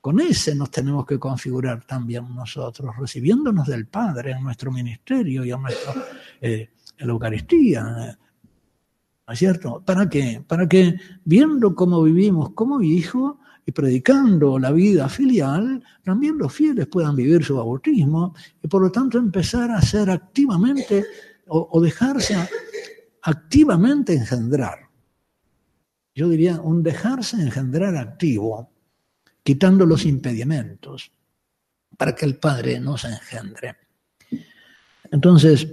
Con 0.00 0.20
ese 0.20 0.54
nos 0.54 0.70
tenemos 0.70 1.06
que 1.06 1.18
configurar 1.18 1.86
también 1.86 2.34
nosotros, 2.34 2.94
recibiéndonos 2.98 3.66
del 3.66 3.86
Padre 3.86 4.32
en 4.32 4.42
nuestro 4.42 4.70
ministerio 4.70 5.44
y 5.44 5.50
en, 5.50 5.62
nuestro, 5.62 5.94
eh, 6.42 6.70
Eucaristía 6.98 8.18
¿No 9.26 9.32
es 9.32 9.38
cierto? 9.38 9.82
¿Para 9.84 10.08
qué? 10.08 10.44
Para 10.46 10.68
que 10.68 10.96
viendo 11.24 11.74
cómo 11.74 12.02
vivimos 12.02 12.50
como 12.50 12.82
hijo 12.82 13.40
y 13.64 13.72
predicando 13.72 14.58
la 14.58 14.70
vida 14.70 15.08
filial, 15.08 15.82
también 16.02 16.36
los 16.36 16.52
fieles 16.52 16.86
puedan 16.86 17.16
vivir 17.16 17.42
su 17.42 17.56
bautismo 17.56 18.34
y 18.62 18.68
por 18.68 18.82
lo 18.82 18.92
tanto 18.92 19.16
empezar 19.16 19.70
a 19.70 19.80
ser 19.80 20.10
activamente 20.10 21.06
o, 21.46 21.80
dejarse 21.80 22.36
activamente 23.22 24.14
engendrar. 24.14 24.78
Yo 26.14 26.28
diría 26.28 26.60
un 26.60 26.82
dejarse 26.82 27.36
engendrar 27.36 27.96
activo, 27.96 28.70
quitando 29.42 29.86
los 29.86 30.04
impedimentos 30.04 31.10
para 31.96 32.14
que 32.14 32.26
el 32.26 32.36
Padre 32.36 32.78
nos 32.78 33.04
engendre. 33.04 33.76
Entonces, 35.10 35.66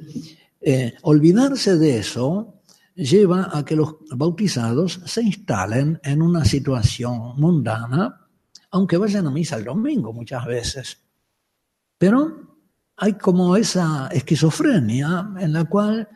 eh, 0.61 0.93
olvidarse 1.01 1.77
de 1.77 1.99
eso 1.99 2.60
lleva 3.01 3.49
a 3.51 3.65
que 3.65 3.75
los 3.75 3.95
bautizados 4.11 5.01
se 5.05 5.23
instalen 5.23 5.99
en 6.03 6.21
una 6.21 6.45
situación 6.45 7.33
mundana, 7.37 8.27
aunque 8.69 8.97
vayan 8.97 9.27
a 9.27 9.31
misa 9.31 9.57
el 9.57 9.65
domingo 9.65 10.13
muchas 10.13 10.45
veces. 10.45 10.99
Pero 11.97 12.59
hay 12.97 13.13
como 13.13 13.55
esa 13.55 14.07
esquizofrenia 14.07 15.31
en 15.39 15.53
la 15.53 15.65
cual 15.65 16.07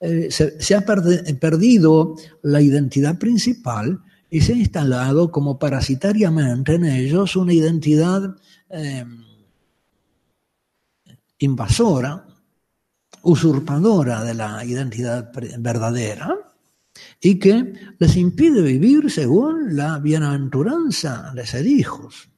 eh, 0.00 0.28
se, 0.30 0.74
ha 0.74 0.80
perdido 0.80 2.16
la 2.42 2.60
identidad 2.60 3.18
principal 3.18 4.00
y 4.28 4.40
se 4.40 4.54
ha 4.54 4.56
instalado 4.56 5.30
como 5.30 5.58
parasitariamente 5.58 6.74
en 6.74 6.86
ellos 6.86 7.36
una 7.36 7.52
identidad 7.52 8.34
eh, 8.68 9.04
invasora, 11.38 12.26
usurpadora 13.22 14.24
de 14.24 14.34
la 14.34 14.64
identidad 14.64 15.32
verdadera 15.58 16.36
y 17.20 17.38
que 17.38 17.72
les 17.98 18.16
impide 18.16 18.62
vivir 18.62 19.10
según 19.10 19.76
la 19.76 19.98
bienaventuranza 19.98 21.32
de 21.34 21.46
ser 21.46 21.66
hijos, 21.66 22.30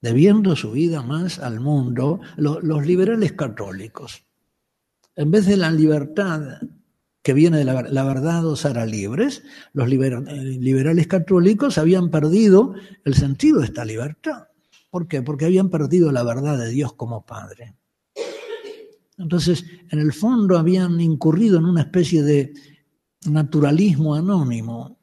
debiendo 0.00 0.56
su 0.56 0.72
vida 0.72 1.02
más 1.02 1.38
al 1.38 1.60
mundo, 1.60 2.20
los, 2.36 2.86
liberales 2.86 3.32
católicos. 3.32 4.24
En 5.16 5.30
vez 5.30 5.46
de 5.46 5.56
la 5.56 5.70
libertad 5.70 6.60
que 7.22 7.34
viene 7.34 7.58
de 7.58 7.64
la, 7.64 8.04
verdad 8.04 8.46
os 8.46 8.64
hará 8.64 8.86
libres, 8.86 9.42
los 9.74 9.88
liberales 9.88 11.06
católicos 11.06 11.76
habían 11.76 12.10
perdido 12.10 12.74
el 13.04 13.14
sentido 13.14 13.60
de 13.60 13.66
esta 13.66 13.84
libertad. 13.84 14.48
¿Por 14.88 15.06
qué? 15.06 15.20
Porque 15.22 15.44
habían 15.44 15.68
perdido 15.68 16.10
la 16.10 16.22
verdad 16.22 16.58
de 16.58 16.70
Dios 16.70 16.94
como 16.94 17.26
Padre. 17.26 17.76
Entonces, 19.20 19.64
en 19.90 19.98
el 19.98 20.12
fondo 20.12 20.58
habían 20.58 21.00
incurrido 21.00 21.58
en 21.58 21.66
una 21.66 21.82
especie 21.82 22.22
de 22.22 22.54
naturalismo 23.26 24.14
anónimo 24.14 24.98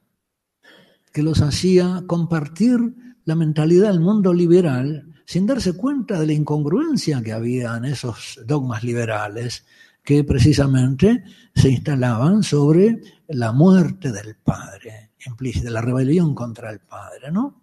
que 1.14 1.22
los 1.22 1.42
hacía 1.42 2.04
compartir 2.08 2.80
la 3.26 3.36
mentalidad 3.36 3.90
del 3.90 4.00
mundo 4.00 4.34
liberal 4.34 5.14
sin 5.26 5.46
darse 5.46 5.74
cuenta 5.74 6.20
de 6.20 6.26
la 6.26 6.34
incongruencia 6.34 7.22
que 7.22 7.34
había 7.34 7.76
en 7.76 7.86
esos 7.86 8.40
dogmas 8.46 8.84
liberales 8.84 9.66
que 10.04 10.24
precisamente 10.24 11.24
se 11.54 11.70
instalaban 11.70 12.42
sobre 12.42 13.02
la 13.28 13.52
muerte 13.52 14.12
del 14.12 14.36
Padre, 14.36 15.12
implícita, 15.26 15.70
la 15.70 15.82
rebelión 15.82 16.34
contra 16.34 16.72
el 16.72 16.80
Padre, 16.80 17.30
¿no? 17.30 17.62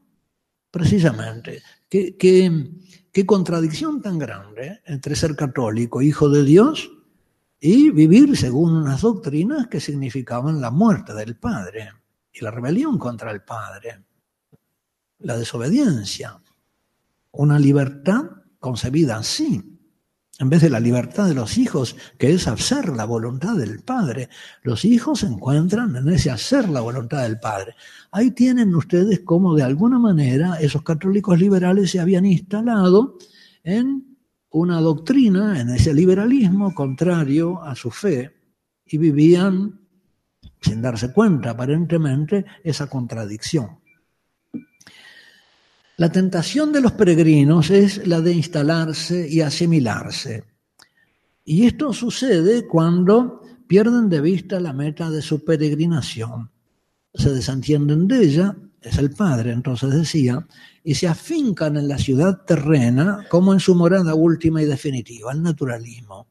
Precisamente. 0.71 1.63
¿Qué, 1.89 2.17
qué, 2.17 2.71
qué 3.15 3.25
contradicción 3.25 4.03
tan 4.03 4.19
grande 4.19 4.83
entre 4.85 5.15
ser 5.15 5.37
católico, 5.37 6.03
hijo 6.03 6.29
de 6.29 6.43
Dios, 6.43 6.91
y 7.61 7.91
vivir 7.91 8.37
según 8.37 8.75
unas 8.75 9.03
doctrinas 9.03 9.69
que 9.69 9.79
significaban 9.79 10.61
la 10.61 10.73
muerte 10.73 11.15
del 11.15 11.37
Padre 11.37 11.93
y 12.33 12.41
la 12.41 12.51
rebelión 12.51 12.99
contra 12.99 13.31
el 13.31 13.43
Padre, 13.43 14.03
la 15.21 15.39
desobediencia, 15.39 16.43
una 17.31 17.61
libertad 17.61 18.25
concebida 18.59 19.17
así 19.19 19.74
en 20.41 20.49
vez 20.49 20.63
de 20.63 20.71
la 20.71 20.81
libertad 20.81 21.29
de 21.29 21.35
los 21.35 21.59
hijos, 21.59 21.97
que 22.19 22.33
es 22.33 22.49
hacer 22.49 22.89
la 22.89 23.05
voluntad 23.05 23.55
del 23.57 23.81
Padre. 23.81 24.29
Los 24.63 24.85
hijos 24.85 25.21
se 25.21 25.27
encuentran 25.27 25.95
en 25.95 26.09
ese 26.09 26.31
hacer 26.31 26.69
la 26.69 26.81
voluntad 26.81 27.23
del 27.23 27.39
Padre. 27.39 27.75
Ahí 28.11 28.33
tienen 28.33 28.75
ustedes 28.75 29.21
cómo 29.21 29.55
de 29.55 29.63
alguna 29.63 29.99
manera 29.99 30.57
esos 30.61 30.83
católicos 30.83 31.39
liberales 31.39 31.91
se 31.93 32.01
habían 32.01 32.27
instalado 32.27 33.17
en 33.63 34.17
una 34.51 34.81
doctrina, 34.81 35.61
en 35.61 35.71
ese 35.71 35.95
liberalismo 35.95 36.75
contrario 36.75 37.63
a 37.63 37.75
su 37.75 37.91
fe, 37.91 38.33
y 38.87 38.99
vivían, 38.99 39.81
sin 40.61 40.83
darse 40.83 41.13
cuenta 41.13 41.51
aparentemente, 41.51 42.45
esa 42.63 42.89
contradicción. 42.89 43.84
La 45.97 46.11
tentación 46.11 46.73
de 46.73 46.81
los 46.81 46.93
peregrinos 46.93 47.71
es 47.71 48.05
la 48.07 48.21
de 48.21 48.33
instalarse 48.33 49.29
y 49.31 49.43
asimilarse. 49.43 50.43
Y 51.45 51.67
esto 51.67 51.93
sucede 51.93 52.67
cuando 52.67 53.43
pierden 53.69 54.09
de 54.09 54.21
vista 54.21 54.59
la 54.59 54.73
meta 54.73 55.09
de 55.09 55.23
su 55.23 55.45
peregrinación. 55.45 56.51
Se 57.13 57.31
desentienden 57.31 58.09
de 58.09 58.25
ella, 58.25 58.57
es 58.81 58.99
el 58.99 59.11
Padre, 59.11 59.53
entonces 59.53 59.95
decía, 59.95 60.45
y 60.83 60.97
se 60.97 61.07
afincan 61.07 61.77
en 61.77 61.87
la 61.87 61.99
ciudad 61.99 62.45
terrena 62.45 63.27
como 63.31 63.53
en 63.53 63.61
su 63.61 63.77
morada 63.77 64.17
última 64.17 64.61
y 64.61 64.67
definitiva, 64.67 65.31
el 65.31 65.43
naturalismo. 65.43 66.27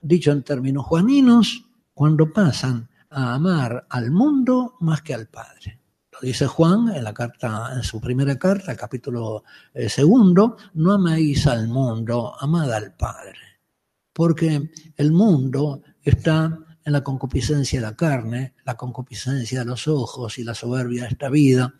Dicho 0.00 0.32
en 0.32 0.42
términos 0.42 0.86
juaninos, 0.86 1.66
cuando 1.92 2.32
pasan 2.32 2.88
a 3.10 3.34
amar 3.34 3.86
al 3.90 4.10
mundo 4.10 4.76
más 4.80 5.02
que 5.02 5.12
al 5.12 5.28
Padre. 5.28 5.83
Dice 6.24 6.46
Juan 6.46 6.88
en 6.96 7.04
la 7.04 7.12
carta, 7.12 7.72
en 7.74 7.82
su 7.82 8.00
primera 8.00 8.38
carta, 8.38 8.74
capítulo 8.74 9.44
eh, 9.74 9.90
segundo, 9.90 10.56
no 10.72 10.92
améis 10.92 11.46
al 11.46 11.68
mundo, 11.68 12.34
amad 12.40 12.72
al 12.72 12.94
Padre. 12.94 13.60
Porque 14.10 14.70
el 14.96 15.12
mundo 15.12 15.82
está 16.02 16.58
en 16.82 16.92
la 16.94 17.04
concupiscencia 17.04 17.78
de 17.78 17.86
la 17.86 17.94
carne, 17.94 18.54
la 18.64 18.74
concupiscencia 18.74 19.58
de 19.58 19.64
los 19.66 19.86
ojos 19.86 20.38
y 20.38 20.44
la 20.44 20.54
soberbia 20.54 21.02
de 21.02 21.08
esta 21.08 21.28
vida, 21.28 21.74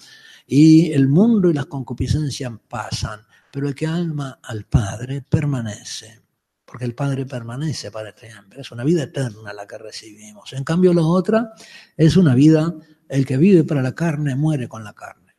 y 0.46 0.92
el 0.92 1.08
mundo 1.08 1.48
y 1.48 1.54
las 1.54 1.66
concupiscencias 1.66 2.52
pasan, 2.68 3.20
pero 3.50 3.66
el 3.66 3.74
que 3.74 3.86
ama 3.86 4.40
al 4.42 4.66
Padre 4.66 5.22
permanece, 5.22 6.20
porque 6.66 6.84
el 6.84 6.94
Padre 6.94 7.24
permanece 7.24 7.90
para 7.90 8.14
siempre, 8.14 8.60
es 8.60 8.70
una 8.70 8.84
vida 8.84 9.04
eterna 9.04 9.54
la 9.54 9.66
que 9.66 9.78
recibimos. 9.78 10.52
En 10.52 10.64
cambio, 10.64 10.92
la 10.92 11.02
otra 11.02 11.54
es 11.96 12.18
una 12.18 12.34
vida 12.34 12.74
el 13.08 13.26
que 13.26 13.36
vive 13.36 13.64
para 13.64 13.82
la 13.82 13.94
carne 13.94 14.34
muere 14.34 14.68
con 14.68 14.84
la 14.84 14.92
carne. 14.92 15.36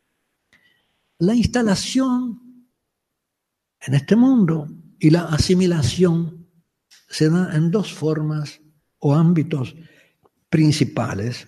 La 1.20 1.34
instalación 1.34 2.70
en 3.82 3.94
este 3.94 4.16
mundo 4.16 4.68
y 5.00 5.10
la 5.10 5.26
asimilación 5.26 6.48
se 7.08 7.30
da 7.30 7.56
en 7.56 7.72
dos 7.72 7.94
formas 7.94 8.60
o 9.00 9.16
ámbitos 9.16 9.76
principales, 10.50 11.48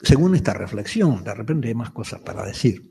según 0.00 0.34
esta 0.34 0.54
reflexión. 0.54 1.24
De 1.24 1.34
repente 1.34 1.68
hay 1.68 1.74
más 1.74 1.90
cosas 1.90 2.20
para 2.20 2.44
decir. 2.44 2.90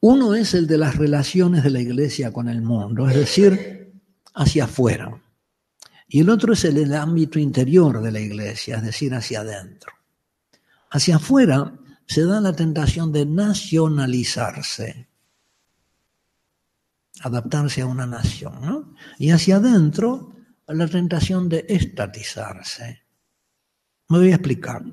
Uno 0.00 0.34
es 0.34 0.54
el 0.54 0.66
de 0.66 0.78
las 0.78 0.96
relaciones 0.96 1.62
de 1.62 1.70
la 1.70 1.80
iglesia 1.80 2.32
con 2.32 2.48
el 2.48 2.62
mundo, 2.62 3.08
es 3.08 3.16
decir, 3.16 4.00
hacia 4.34 4.64
afuera. 4.64 5.22
Y 6.08 6.20
el 6.20 6.30
otro 6.30 6.54
es 6.54 6.64
el 6.64 6.74
del 6.74 6.94
ámbito 6.94 7.38
interior 7.38 8.00
de 8.00 8.10
la 8.10 8.20
iglesia, 8.20 8.76
es 8.76 8.82
decir, 8.82 9.14
hacia 9.14 9.40
adentro. 9.40 9.92
Hacia 10.90 11.16
afuera 11.16 11.78
se 12.06 12.24
da 12.24 12.40
la 12.40 12.52
tentación 12.52 13.12
de 13.12 13.24
nacionalizarse, 13.24 15.08
adaptarse 17.20 17.82
a 17.82 17.86
una 17.86 18.06
nación, 18.06 18.60
¿no? 18.60 18.94
Y 19.18 19.30
hacia 19.30 19.56
adentro 19.56 20.34
la 20.66 20.88
tentación 20.88 21.48
de 21.48 21.64
estatizarse. 21.68 23.02
Me 24.08 24.18
voy 24.18 24.32
a 24.32 24.36
explicar. 24.36 24.84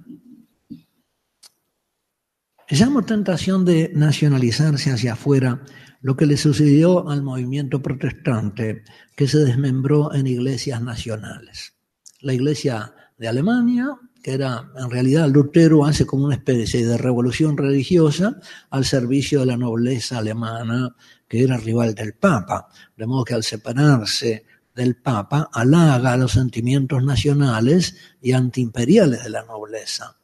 Llamo 2.69 3.03
tentación 3.03 3.65
de 3.65 3.91
nacionalizarse 3.95 4.91
hacia 4.91 5.13
afuera 5.13 5.63
lo 6.01 6.15
que 6.15 6.25
le 6.25 6.37
sucedió 6.37 7.09
al 7.09 7.23
movimiento 7.23 7.81
protestante 7.81 8.83
que 9.15 9.27
se 9.27 9.39
desmembró 9.39 10.13
en 10.13 10.27
iglesias 10.27 10.81
nacionales. 10.81 11.73
La 12.19 12.33
iglesia 12.33 12.93
de 13.17 13.27
Alemania, 13.27 13.97
que 14.27 14.33
era 14.33 14.69
en 14.75 14.91
realidad 14.91 15.29
Lutero 15.29 15.85
hace 15.85 16.05
como 16.05 16.25
una 16.25 16.35
especie 16.35 16.85
de 16.85 16.97
revolución 16.97 17.55
religiosa 17.55 18.37
al 18.71 18.83
servicio 18.83 19.39
de 19.39 19.45
la 19.45 19.55
nobleza 19.55 20.17
alemana, 20.17 20.93
que 21.29 21.43
era 21.43 21.55
rival 21.55 21.95
del 21.95 22.13
Papa, 22.13 22.67
de 22.97 23.07
modo 23.07 23.23
que 23.23 23.35
al 23.35 23.43
separarse 23.43 24.43
del 24.75 24.97
Papa 24.97 25.49
halaga 25.53 26.17
los 26.17 26.33
sentimientos 26.33 27.01
nacionales 27.05 27.95
y 28.21 28.33
antiimperiales 28.33 29.23
de 29.23 29.29
la 29.29 29.43
nobleza, 29.43 30.17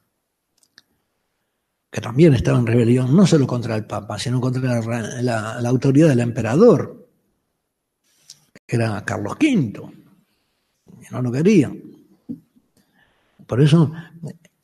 que 1.89 2.01
también 2.01 2.33
estaba 2.33 2.59
en 2.59 2.67
rebelión 2.67 3.15
no 3.15 3.25
solo 3.25 3.47
contra 3.47 3.77
el 3.77 3.85
Papa, 3.85 4.19
sino 4.19 4.41
contra 4.41 4.81
la, 5.21 5.61
la 5.61 5.69
autoridad 5.69 6.09
del 6.09 6.19
emperador, 6.19 7.07
que 8.67 8.75
era 8.75 9.05
Carlos 9.05 9.37
V, 9.39 9.81
y 10.99 11.13
no 11.13 11.21
lo 11.21 11.31
quería. 11.31 11.71
Por 13.45 13.61
eso, 13.61 13.91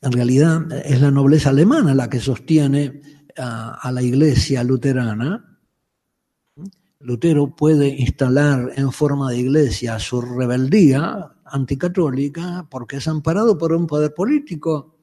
en 0.01 0.11
realidad, 0.11 0.71
es 0.85 1.01
la 1.01 1.11
nobleza 1.11 1.49
alemana 1.49 1.93
la 1.93 2.09
que 2.09 2.19
sostiene 2.19 3.01
a, 3.37 3.91
la 3.91 4.01
iglesia 4.01 4.63
luterana. 4.63 5.59
Lutero 6.99 7.55
puede 7.55 7.87
instalar 7.87 8.73
en 8.75 8.91
forma 8.91 9.31
de 9.31 9.39
iglesia 9.39 9.99
su 9.99 10.21
rebeldía 10.21 11.31
anticatólica 11.45 12.67
porque 12.69 12.97
es 12.97 13.07
amparado 13.07 13.57
por 13.57 13.73
un 13.73 13.87
poder 13.87 14.13
político 14.13 14.97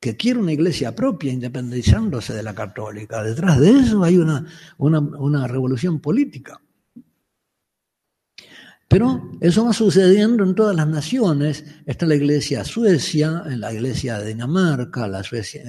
que 0.00 0.16
quiere 0.16 0.40
una 0.40 0.52
iglesia 0.52 0.94
propia, 0.94 1.30
independizándose 1.30 2.32
de 2.32 2.42
la 2.42 2.54
católica. 2.54 3.22
Detrás 3.22 3.60
de 3.60 3.70
eso 3.70 4.02
hay 4.02 4.16
una, 4.16 4.46
una, 4.78 5.46
revolución 5.46 6.00
política. 6.00 6.58
Pero 8.90 9.30
eso 9.40 9.64
va 9.64 9.72
sucediendo 9.72 10.42
en 10.42 10.56
todas 10.56 10.74
las 10.74 10.88
naciones. 10.88 11.64
Está 11.86 12.06
la 12.06 12.16
iglesia 12.16 12.64
Suecia, 12.64 13.44
en 13.46 13.60
la 13.60 13.72
iglesia 13.72 14.18
de 14.18 14.30
Dinamarca, 14.30 15.06
la, 15.06 15.22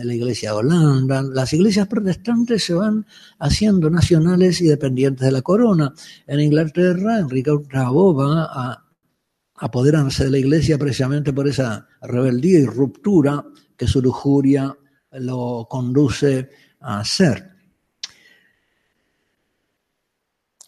la 0.04 0.14
iglesia 0.16 0.50
de 0.50 0.56
Holanda. 0.58 1.22
Las 1.22 1.54
iglesias 1.54 1.88
protestantes 1.88 2.64
se 2.64 2.74
van 2.74 3.06
haciendo 3.38 3.92
nacionales 3.92 4.60
y 4.62 4.66
dependientes 4.66 5.24
de 5.24 5.32
la 5.32 5.44
corona. 5.44 5.94
En 6.26 6.40
Inglaterra, 6.40 7.20
Enrique 7.20 7.52
VIII 7.52 8.16
va 8.18 8.44
a 8.46 8.86
apoderarse 9.54 10.24
de 10.24 10.32
la 10.32 10.40
iglesia 10.40 10.80
precisamente 10.80 11.32
por 11.32 11.48
esa 11.48 11.88
rebeldía 12.02 12.58
y 12.58 12.66
ruptura 12.66 13.46
que 13.78 13.86
su 13.86 14.02
lujuria 14.02 14.76
lo 15.12 15.68
conduce 15.70 16.50
a 16.80 17.02
hacer. 17.02 17.51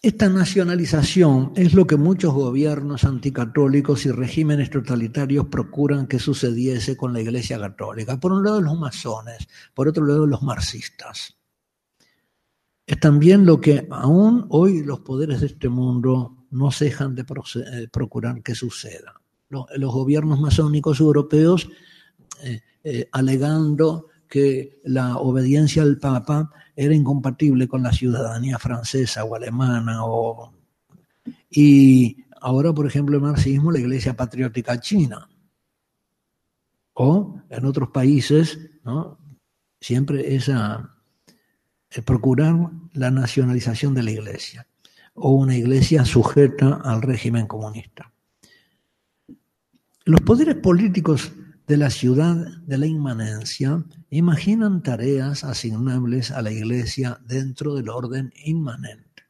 Esta 0.04 0.28
nacionalización 0.28 1.54
es 1.56 1.72
lo 1.72 1.86
que 1.86 1.96
muchos 1.96 2.34
gobiernos 2.34 3.04
anticatólicos 3.04 4.04
y 4.04 4.10
regímenes 4.10 4.68
totalitarios 4.68 5.46
procuran 5.46 6.06
que 6.06 6.18
sucediese 6.18 6.94
con 6.94 7.14
la 7.14 7.22
Iglesia 7.22 7.58
Católica. 7.58 8.20
Por 8.20 8.32
un 8.32 8.44
lado 8.44 8.60
los 8.60 8.78
masones, 8.78 9.48
por 9.72 9.88
otro 9.88 10.04
lado 10.04 10.26
los 10.26 10.42
marxistas. 10.42 11.38
Es 12.84 13.00
también 13.00 13.46
lo 13.46 13.62
que 13.62 13.88
aún 13.90 14.44
hoy 14.50 14.82
los 14.82 15.00
poderes 15.00 15.40
de 15.40 15.46
este 15.46 15.70
mundo 15.70 16.36
no 16.50 16.70
cejan 16.70 17.14
de 17.14 17.22
eh, 17.22 17.88
procurar 17.90 18.42
que 18.42 18.54
suceda. 18.54 19.22
Los, 19.48 19.90
gobiernos 19.90 20.38
masónicos 20.38 21.00
europeos 21.00 21.66
eh, 22.42 22.60
eh, 22.82 23.08
alegando 23.10 24.08
que 24.34 24.80
la 24.82 25.18
obediencia 25.18 25.84
al 25.84 25.98
Papa 25.98 26.50
era 26.74 26.92
incompatible 26.92 27.68
con 27.68 27.84
la 27.84 27.92
ciudadanía 27.92 28.58
francesa 28.58 29.22
o 29.22 29.36
alemana. 29.36 30.04
O, 30.04 30.52
y 31.50 32.16
ahora, 32.40 32.72
por 32.72 32.84
ejemplo, 32.84 33.14
el 33.14 33.22
marxismo, 33.22 33.70
la 33.70 33.78
Iglesia 33.78 34.16
Patriótica 34.16 34.80
China. 34.80 35.28
O 36.94 37.38
en 37.48 37.64
otros 37.64 37.90
países, 37.90 38.58
¿no? 38.82 39.20
siempre 39.80 40.34
esa, 40.34 40.96
procurar 42.04 42.56
la 42.92 43.12
nacionalización 43.12 43.94
de 43.94 44.02
la 44.02 44.10
Iglesia 44.10 44.66
o 45.14 45.30
una 45.30 45.56
Iglesia 45.56 46.04
sujeta 46.04 46.80
al 46.82 47.02
régimen 47.02 47.46
comunista. 47.46 48.12
Los 50.04 50.22
poderes 50.22 50.56
políticos 50.56 51.30
de 51.66 51.76
la 51.78 51.88
ciudad 51.88 52.36
de 52.66 52.78
la 52.78 52.86
inmanencia 52.86 53.82
imaginan 54.10 54.82
tareas 54.82 55.44
asignables 55.44 56.30
a 56.30 56.42
la 56.42 56.50
Iglesia 56.50 57.18
dentro 57.26 57.74
del 57.74 57.88
orden 57.88 58.32
inmanente. 58.44 59.24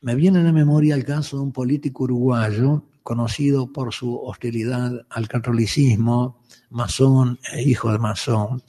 Me 0.00 0.14
viene 0.14 0.40
a 0.40 0.44
la 0.44 0.52
memoria 0.52 0.94
el 0.94 1.04
caso 1.04 1.36
de 1.36 1.42
un 1.42 1.52
político 1.52 2.04
uruguayo 2.04 2.84
conocido 3.02 3.72
por 3.72 3.92
su 3.92 4.16
hostilidad 4.16 5.06
al 5.10 5.28
catolicismo, 5.28 6.42
masón 6.70 7.38
e 7.52 7.62
hijo 7.62 7.92
de 7.92 7.98
masón, 7.98 8.62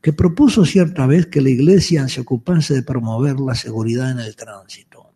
que 0.00 0.12
propuso 0.12 0.64
cierta 0.64 1.06
vez 1.06 1.26
que 1.26 1.40
la 1.40 1.50
Iglesia 1.50 2.08
se 2.08 2.22
ocupase 2.22 2.74
de 2.74 2.82
promover 2.82 3.38
la 3.40 3.54
seguridad 3.54 4.10
en 4.10 4.20
el 4.20 4.36
tránsito. 4.36 5.12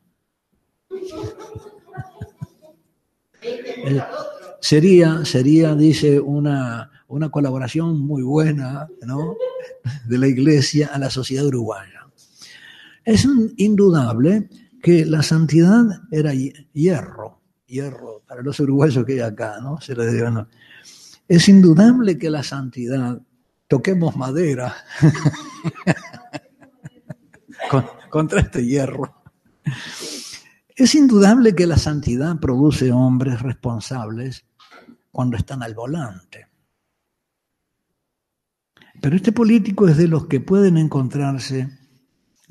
Sería, 4.61 5.25
sería, 5.25 5.75
dice, 5.75 6.21
una, 6.21 6.91
una 7.09 7.31
colaboración 7.31 8.01
muy 8.01 8.23
buena 8.23 8.89
¿no? 9.07 9.37
de 10.07 10.19
la 10.19 10.29
Iglesia 10.29 10.91
a 10.93 10.99
la 10.99 11.11
sociedad 11.11 11.47
uruguaya. 11.47 12.07
Es 13.05 13.27
indudable 13.57 14.49
que 14.83 15.05
la 15.05 15.23
santidad 15.23 15.85
era 16.11 16.33
hierro, 16.35 17.41
hierro 17.67 18.23
para 18.27 18.43
los 18.43 18.61
uruguayos 18.61 19.05
que 19.05 19.15
hay 19.15 19.21
acá, 19.21 19.59
¿no? 19.61 19.81
Se 19.81 19.95
¿no? 19.95 20.49
Es 21.27 21.49
indudable 21.49 22.19
que 22.19 22.31
la 22.31 22.43
santidad, 22.43 23.21
toquemos 23.67 24.17
madera 24.17 24.75
contra 28.11 28.41
este 28.41 28.67
hierro. 28.67 29.15
Es 30.75 30.95
indudable 30.95 31.55
que 31.55 31.67
la 31.67 31.77
santidad 31.77 32.39
produce 32.41 32.93
hombres 32.93 33.43
responsables 33.43 34.45
cuando 35.11 35.37
están 35.37 35.63
al 35.63 35.75
volante. 35.75 36.47
Pero 39.01 39.17
este 39.17 39.33
político 39.33 39.89
es 39.89 39.97
de 39.97 40.09
los 40.09 40.27
que 40.27 40.41
pueden 40.41 40.77
encontrarse, 40.77 41.69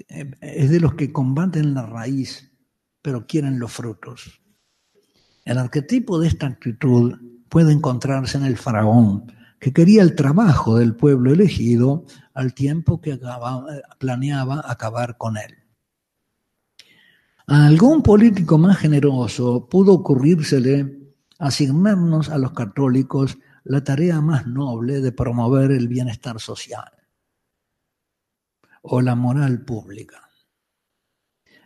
eh, 0.07 0.31
es 0.41 0.69
de 0.69 0.79
los 0.79 0.95
que 0.95 1.11
combaten 1.11 1.73
la 1.73 1.85
raíz, 1.85 2.51
pero 3.01 3.27
quieren 3.27 3.59
los 3.59 3.71
frutos. 3.71 4.41
El 5.45 5.57
arquetipo 5.57 6.19
de 6.19 6.27
esta 6.27 6.47
actitud 6.47 7.15
puede 7.49 7.71
encontrarse 7.71 8.37
en 8.37 8.45
el 8.45 8.57
faraón, 8.57 9.31
que 9.59 9.73
quería 9.73 10.01
el 10.01 10.15
trabajo 10.15 10.77
del 10.77 10.95
pueblo 10.95 11.31
elegido 11.31 12.05
al 12.33 12.53
tiempo 12.53 13.01
que 13.01 13.19
planeaba 13.99 14.63
acabar 14.65 15.17
con 15.17 15.37
él. 15.37 15.55
A 17.47 17.65
algún 17.65 18.03
político 18.03 18.57
más 18.57 18.77
generoso 18.77 19.67
pudo 19.67 19.93
ocurrírsele 19.93 20.98
asignarnos 21.39 22.29
a 22.29 22.37
los 22.37 22.51
católicos 22.51 23.39
la 23.63 23.83
tarea 23.83 24.21
más 24.21 24.45
noble 24.45 25.01
de 25.01 25.11
promover 25.11 25.71
el 25.71 25.87
bienestar 25.87 26.39
social 26.39 26.91
o 28.81 29.01
la 29.01 29.15
moral 29.15 29.63
pública. 29.65 30.29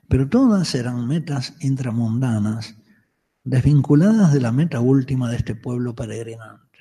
Pero 0.07 0.29
todas 0.29 0.75
eran 0.75 1.07
metas 1.07 1.55
intramundanas, 1.59 2.77
desvinculadas 3.43 4.33
de 4.33 4.41
la 4.41 4.51
meta 4.51 4.79
última 4.79 5.29
de 5.29 5.37
este 5.37 5.55
pueblo 5.55 5.95
peregrinante. 5.95 6.79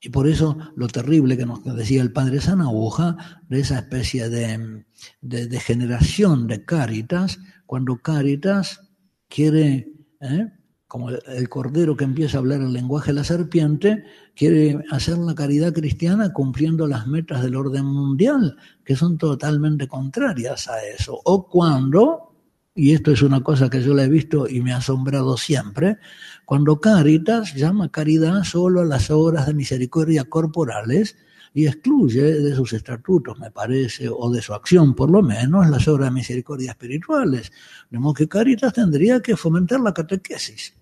Y 0.00 0.10
por 0.10 0.28
eso 0.28 0.58
lo 0.76 0.88
terrible 0.88 1.36
que 1.36 1.46
nos 1.46 1.64
decía 1.64 2.02
el 2.02 2.12
padre 2.12 2.40
Sanabuja, 2.40 3.42
de 3.48 3.60
esa 3.60 3.78
especie 3.78 4.28
de, 4.28 4.84
de, 5.20 5.46
de 5.48 6.64
Cáritas, 6.64 7.38
cuando 7.64 7.96
Cáritas 8.02 8.88
quiere 9.28 9.92
¿eh? 10.20 10.52
Como 10.88 11.10
el 11.10 11.48
cordero 11.48 11.96
que 11.96 12.04
empieza 12.04 12.36
a 12.36 12.40
hablar 12.40 12.60
el 12.60 12.72
lenguaje 12.72 13.10
de 13.10 13.14
la 13.14 13.24
serpiente, 13.24 14.04
quiere 14.34 14.84
hacer 14.90 15.18
la 15.18 15.34
caridad 15.34 15.72
cristiana 15.72 16.32
cumpliendo 16.32 16.86
las 16.86 17.06
metas 17.06 17.42
del 17.42 17.56
orden 17.56 17.84
mundial, 17.84 18.56
que 18.84 18.94
son 18.94 19.18
totalmente 19.18 19.88
contrarias 19.88 20.68
a 20.68 20.84
eso. 20.86 21.20
O 21.24 21.48
cuando, 21.48 22.32
y 22.74 22.92
esto 22.92 23.10
es 23.10 23.22
una 23.22 23.42
cosa 23.42 23.68
que 23.68 23.82
yo 23.82 23.94
la 23.94 24.04
he 24.04 24.08
visto 24.08 24.48
y 24.48 24.60
me 24.60 24.72
ha 24.72 24.76
asombrado 24.76 25.36
siempre, 25.36 25.98
cuando 26.44 26.80
Caritas 26.80 27.54
llama 27.54 27.90
caridad 27.90 28.44
solo 28.44 28.82
a 28.82 28.84
las 28.84 29.10
obras 29.10 29.46
de 29.46 29.54
misericordia 29.54 30.24
corporales, 30.24 31.16
y 31.56 31.66
excluye 31.66 32.20
de 32.20 32.54
sus 32.54 32.74
estatutos, 32.74 33.38
me 33.38 33.50
parece, 33.50 34.10
o 34.10 34.30
de 34.30 34.42
su 34.42 34.52
acción 34.52 34.94
por 34.94 35.10
lo 35.10 35.22
menos, 35.22 35.66
las 35.70 35.88
obras 35.88 36.10
de 36.10 36.14
misericordia 36.14 36.72
espirituales. 36.72 37.50
De 37.88 37.98
modo 37.98 38.12
que 38.12 38.28
Caritas 38.28 38.74
tendría 38.74 39.22
que 39.22 39.38
fomentar 39.38 39.80
la 39.80 39.94
catequesis, 39.94 40.74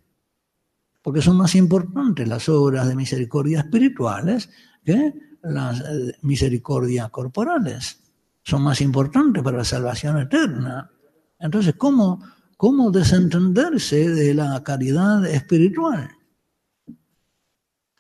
porque 1.01 1.23
son 1.23 1.37
más 1.37 1.55
importantes 1.55 2.27
las 2.27 2.49
obras 2.49 2.89
de 2.89 2.97
misericordia 2.97 3.61
espirituales 3.61 4.51
que 4.85 5.15
las 5.45 5.79
eh, 5.79 6.17
misericordias 6.23 7.09
corporales. 7.09 8.01
Son 8.43 8.61
más 8.61 8.81
importantes 8.81 9.45
para 9.45 9.59
la 9.59 9.65
salvación 9.65 10.19
eterna. 10.19 10.91
Entonces, 11.39 11.77
¿cómo, 11.79 12.21
cómo 12.57 12.91
desentenderse 12.91 14.09
de 14.09 14.35
la 14.35 14.61
caridad 14.65 15.25
espiritual? 15.25 16.11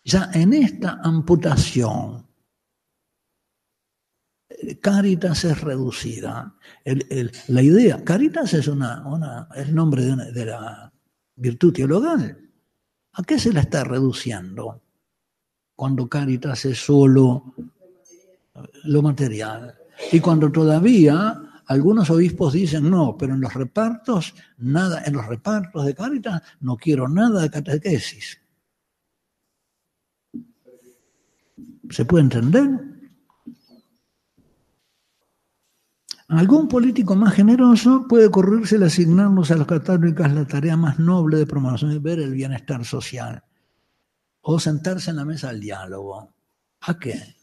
Ya 0.02 0.28
en 0.34 0.52
esta 0.54 0.98
amputación 1.04 2.23
Caritas 4.80 5.44
es 5.44 5.60
reducida. 5.60 6.54
la 7.48 7.62
idea, 7.62 8.04
Caritas 8.04 8.54
es 8.54 8.68
una, 8.68 9.48
el 9.54 9.74
nombre 9.74 10.04
de, 10.04 10.44
la 10.44 10.92
virtud 11.36 11.72
teologal. 11.72 12.38
¿A 13.12 13.22
qué 13.22 13.38
se 13.38 13.52
la 13.52 13.60
está 13.60 13.84
reduciendo? 13.84 14.82
Cuando 15.74 16.08
Caritas 16.08 16.64
es 16.64 16.78
solo 16.78 17.54
lo 18.84 19.02
material. 19.02 19.74
Y 20.12 20.20
cuando 20.20 20.50
todavía 20.50 21.40
algunos 21.66 22.10
obispos 22.10 22.52
dicen 22.52 22.90
no, 22.90 23.16
pero 23.16 23.34
en 23.34 23.40
los 23.40 23.54
repartos, 23.54 24.34
nada, 24.58 25.02
en 25.04 25.14
los 25.14 25.26
repartos 25.26 25.84
de 25.84 25.94
Caritas 25.94 26.42
no 26.60 26.76
quiero 26.76 27.08
nada 27.08 27.42
de 27.42 27.50
catequesis. 27.50 28.40
¿Se 31.90 32.04
puede 32.04 32.24
entender? 32.24 32.93
Algún 36.36 36.66
político 36.66 37.14
más 37.14 37.34
generoso 37.34 38.06
puede 38.08 38.26
ocurrirse 38.26 38.74
el 38.76 38.82
asignarnos 38.82 39.50
a 39.52 39.56
los 39.56 39.66
católicos 39.66 40.32
la 40.32 40.44
tarea 40.44 40.76
más 40.76 40.98
noble 40.98 41.38
de 41.38 41.46
promoción 41.46 41.92
y 41.92 41.98
ver 41.98 42.18
el 42.18 42.32
bienestar 42.32 42.84
social. 42.84 43.44
O 44.40 44.58
sentarse 44.58 45.10
en 45.10 45.16
la 45.16 45.24
mesa 45.24 45.48
del 45.48 45.60
diálogo. 45.60 46.34
¿A 46.80 46.98
qué? 46.98 47.36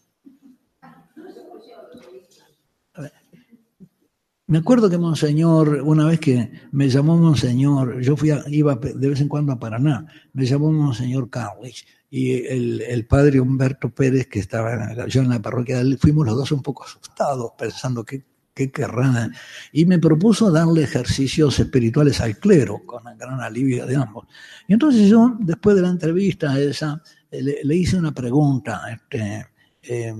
Me 4.48 4.58
acuerdo 4.58 4.90
que 4.90 4.98
Monseñor, 4.98 5.82
una 5.86 6.06
vez 6.06 6.20
que 6.20 6.52
me 6.74 6.90
llamó 6.90 7.18
Monseñor, 7.18 8.02
yo 8.02 8.18
fui 8.18 8.32
iba 8.48 8.76
de 8.76 9.10
vez 9.10 9.22
en 9.22 9.30
cuando 9.30 9.54
a 9.54 9.60
Paraná, 9.60 10.06
me 10.34 10.46
llamó 10.46 10.70
Monseñor 10.74 11.30
Carlich 11.30 11.88
y 12.10 12.34
el, 12.46 12.82
el, 12.82 13.08
padre 13.08 13.40
Humberto 13.40 13.90
Pérez, 13.90 14.28
que 14.28 14.40
estaba 14.40 15.08
yo 15.08 15.22
en 15.22 15.30
la 15.30 15.42
parroquia, 15.42 15.82
fuimos 15.98 16.26
los 16.26 16.36
dos 16.36 16.52
un 16.52 16.62
poco 16.62 16.84
asustados, 16.84 17.54
pensando 17.58 18.04
que 18.04 18.31
qué 18.54 18.72
querrán. 18.72 19.34
Y 19.72 19.86
me 19.86 20.00
propuso 20.00 20.52
darle 20.52 20.84
ejercicios 20.84 21.60
espirituales 21.60 22.22
al 22.22 22.38
clero, 22.38 22.82
con 22.86 23.04
gran 23.18 23.40
alivio 23.40 23.86
de 23.86 23.96
ambos. 23.96 24.28
Y 24.68 24.74
entonces 24.74 25.10
yo, 25.10 25.36
después 25.40 25.76
de 25.76 25.82
la 25.82 25.90
entrevista 25.90 26.60
esa, 26.60 27.02
le, 27.32 27.76
hice 27.76 27.98
una 27.98 28.14
pregunta, 28.14 28.84
este, 28.92 29.48
eh, 29.84 30.14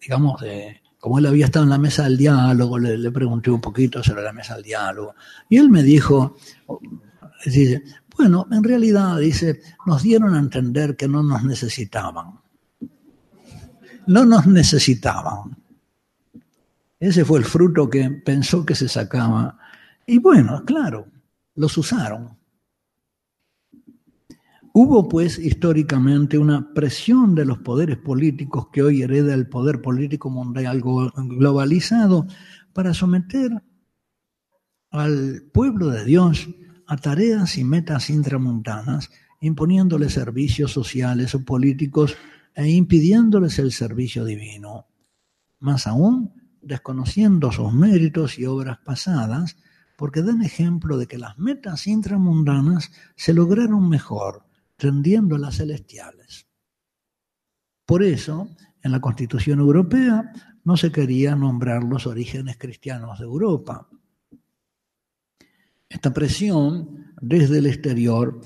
digamos, 0.00 0.40
de 0.40 0.80
como 1.00 1.18
él 1.18 1.26
había 1.26 1.46
estado 1.46 1.64
en 1.64 1.70
la 1.70 1.78
mesa 1.78 2.04
del 2.04 2.18
diálogo, 2.18 2.78
le, 2.78 3.10
pregunté 3.10 3.50
un 3.50 3.60
poquito 3.60 4.02
sobre 4.02 4.22
la 4.22 4.34
mesa 4.34 4.54
del 4.54 4.64
diálogo. 4.64 5.14
Y 5.48 5.56
él 5.56 5.70
me 5.70 5.82
dijo, 5.82 6.36
dice, 7.46 7.82
bueno, 8.18 8.46
en 8.52 8.62
realidad, 8.62 9.18
dice, 9.18 9.62
nos 9.86 10.02
dieron 10.02 10.34
a 10.34 10.38
entender 10.38 10.96
que 10.96 11.08
no 11.08 11.22
nos 11.22 11.42
necesitaban. 11.42 12.38
No 14.06 14.26
nos 14.26 14.46
necesitaban. 14.46 15.56
Ese 17.00 17.24
fue 17.24 17.38
el 17.38 17.46
fruto 17.46 17.88
que 17.88 18.10
pensó 18.10 18.64
que 18.66 18.74
se 18.74 18.86
sacaba. 18.86 19.58
Y 20.06 20.18
bueno, 20.18 20.62
claro, 20.66 21.06
los 21.54 21.76
usaron. 21.78 22.38
Hubo 24.72 25.08
pues 25.08 25.38
históricamente 25.38 26.38
una 26.38 26.72
presión 26.74 27.34
de 27.34 27.46
los 27.46 27.58
poderes 27.58 27.96
políticos 27.96 28.68
que 28.70 28.82
hoy 28.82 29.02
hereda 29.02 29.34
el 29.34 29.48
poder 29.48 29.80
político 29.80 30.30
mundial 30.30 30.82
globalizado 30.82 32.26
para 32.72 32.94
someter 32.94 33.50
al 34.90 35.42
pueblo 35.52 35.88
de 35.88 36.04
Dios 36.04 36.48
a 36.86 36.96
tareas 36.96 37.56
y 37.56 37.64
metas 37.64 38.10
intramuntanas, 38.10 39.10
imponiéndoles 39.40 40.12
servicios 40.12 40.72
sociales 40.72 41.34
o 41.34 41.44
políticos 41.44 42.16
e 42.54 42.68
impidiéndoles 42.68 43.58
el 43.58 43.72
servicio 43.72 44.24
divino. 44.24 44.86
Más 45.60 45.86
aún, 45.86 46.39
desconociendo 46.62 47.52
sus 47.52 47.72
méritos 47.72 48.38
y 48.38 48.46
obras 48.46 48.78
pasadas, 48.78 49.56
porque 49.96 50.22
dan 50.22 50.42
ejemplo 50.42 50.96
de 50.96 51.06
que 51.06 51.18
las 51.18 51.38
metas 51.38 51.86
intramundanas 51.86 52.90
se 53.16 53.34
lograron 53.34 53.88
mejor 53.88 54.44
tendiendo 54.76 55.36
a 55.36 55.38
las 55.38 55.56
celestiales. 55.56 56.46
Por 57.84 58.02
eso, 58.02 58.48
en 58.82 58.92
la 58.92 59.00
Constitución 59.00 59.60
Europea 59.60 60.32
no 60.64 60.76
se 60.76 60.90
quería 60.90 61.34
nombrar 61.36 61.84
los 61.84 62.06
orígenes 62.06 62.56
cristianos 62.56 63.18
de 63.18 63.24
Europa. 63.24 63.88
Esta 65.88 66.12
presión 66.12 67.12
desde 67.20 67.58
el 67.58 67.66
exterior, 67.66 68.40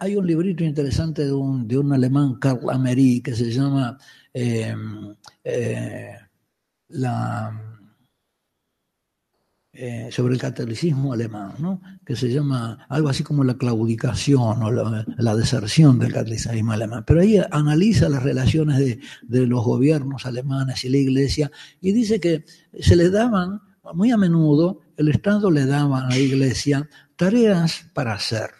hay 0.00 0.16
un 0.16 0.26
librito 0.26 0.64
interesante 0.64 1.24
de 1.24 1.32
un, 1.32 1.66
de 1.66 1.78
un 1.78 1.92
alemán, 1.92 2.34
Karl 2.40 2.68
Amery, 2.70 3.22
que 3.22 3.34
se 3.34 3.50
llama 3.50 3.96
eh, 4.34 4.74
eh, 5.44 6.16
La 6.88 7.68
eh, 9.80 10.08
sobre 10.10 10.34
el 10.34 10.40
catolicismo 10.40 11.12
alemán, 11.12 11.52
¿no? 11.60 11.80
que 12.04 12.16
se 12.16 12.28
llama 12.28 12.84
algo 12.88 13.10
así 13.10 13.22
como 13.22 13.44
la 13.44 13.56
claudicación 13.56 14.60
o 14.60 14.72
la, 14.72 15.36
deserción 15.36 16.00
del 16.00 16.12
catolicismo 16.12 16.72
alemán. 16.72 17.04
Pero 17.06 17.20
ahí 17.20 17.40
analiza 17.48 18.08
las 18.08 18.24
relaciones 18.24 18.78
de, 18.78 19.46
los 19.46 19.64
gobiernos 19.64 20.26
alemanes 20.26 20.84
y 20.84 20.88
la 20.88 20.96
iglesia 20.96 21.52
y 21.80 21.92
dice 21.92 22.18
que 22.18 22.44
se 22.80 22.96
le 22.96 23.08
daban, 23.08 23.60
muy 23.94 24.10
a 24.10 24.16
menudo, 24.16 24.80
el 24.96 25.10
Estado 25.10 25.48
le 25.48 25.64
daba 25.64 26.00
a 26.00 26.08
la 26.08 26.18
iglesia 26.18 26.88
tareas 27.14 27.86
para 27.94 28.14
hacer. 28.14 28.50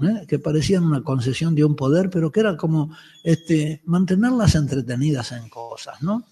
¿eh? 0.00 0.24
que 0.28 0.38
parecían 0.38 0.84
una 0.84 1.02
concesión 1.02 1.56
de 1.56 1.64
un 1.64 1.74
poder, 1.74 2.10
pero 2.10 2.30
que 2.30 2.38
era 2.38 2.56
como 2.56 2.94
este, 3.24 3.82
mantenerlas 3.86 4.54
entretenidas 4.54 5.32
en 5.32 5.48
cosas, 5.48 6.00
¿no? 6.00 6.24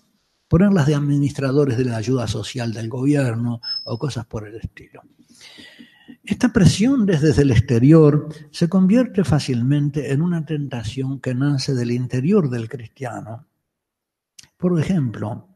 Ponerlas 0.51 0.89
de 0.89 0.97
administradores 0.97 1.79
de 1.79 1.85
la 1.85 1.97
ayuda 1.97 2.27
social 2.27 2.73
del 2.73 2.89
gobierno 2.89 3.61
o 3.85 3.97
cosas 3.97 4.27
por 4.27 4.49
el 4.49 4.57
estilo. 4.57 5.01
Esta 6.25 6.53
presión 6.53 7.07
desde 7.07 7.41
el 7.41 7.53
exterior 7.53 8.29
se 8.51 8.69
convierte 8.69 9.23
fácilmente 9.23 10.13
en 10.13 10.21
una 10.21 10.45
tentación 10.45 11.21
que 11.21 11.37
nace 11.37 11.73
del 11.73 11.93
interior 11.93 12.51
del 12.51 12.69
cristiano. 12.69 13.47
Por 14.57 14.79
ejemplo, 14.81 15.47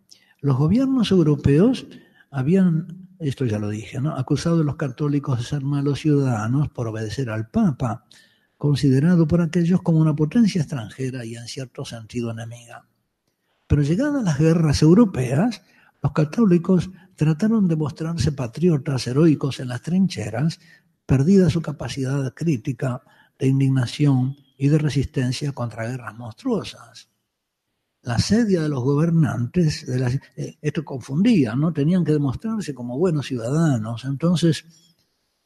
los 0.41 0.57
gobiernos 0.57 1.11
europeos 1.11 1.89
habían, 2.31 3.09
esto 3.19 3.47
ya 3.47 3.59
lo 3.59 3.71
dije, 3.71 3.99
acusado 4.17 4.61
a 4.61 4.65
los 4.65 4.77
católicos 4.77 5.39
de 5.39 5.45
ser 5.45 5.63
malos 5.63 5.99
ciudadanos 5.99 6.69
por 6.69 6.87
obedecer 6.87 7.31
al 7.31 7.49
Papa, 7.49 8.05
considerado 8.57 9.27
por 9.27 9.43
aquellos 9.43 9.83
como 9.83 9.99
una 9.99 10.15
potencia 10.15 10.61
extranjera 10.61 11.25
y 11.25 11.35
en 11.35 11.49
cierto 11.49 11.85
sentido 11.85 12.31
enemiga. 12.31 12.87
Pero 13.67 13.83
llegadas 13.83 14.23
las 14.23 14.39
guerras 14.39 14.83
europeas, 14.83 15.63
los 16.03 16.13
católicos 16.13 16.91
trataron 17.17 17.67
de 17.69 17.77
mostrarse 17.77 18.33
patriotas 18.33 19.07
heroicos 19.07 19.61
en 19.61 19.69
las 19.69 19.83
trincheras, 19.83 20.61
perdida 21.07 21.51
su 21.51 21.63
capacidad 21.63 22.35
crítica, 22.35 23.03
de 23.39 23.49
indignación 23.49 24.37
y 24.57 24.69
de 24.69 24.79
resistencia 24.79 25.53
contra 25.53 25.89
guerras 25.89 26.17
monstruosas. 26.17 27.09
La 28.03 28.19
sedia 28.19 28.63
de 28.63 28.69
los 28.69 28.83
gobernantes, 28.83 29.87
de 29.87 30.21
eh, 30.37 30.59
esto 30.61 30.85
confundía, 30.85 31.57
¿no? 31.57 31.73
Tenían 31.73 32.05
que 32.05 32.13
demostrarse 32.13 32.75
como 32.75 32.99
buenos 32.99 33.27
ciudadanos. 33.27 34.05
Entonces, 34.05 34.65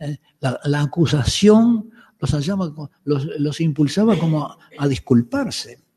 eh, 0.00 0.18
la, 0.40 0.82
acusación 0.82 1.90
los, 2.18 2.32
hallaba, 2.32 2.70
los, 3.04 3.24
los 3.38 3.60
impulsaba 3.60 4.18
como 4.18 4.58
a 4.76 4.88
disculparse 4.88 5.87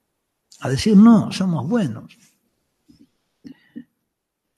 a 0.62 0.70
decir, 0.70 0.96
no, 0.96 1.32
somos 1.32 1.68
buenos. 1.68 2.18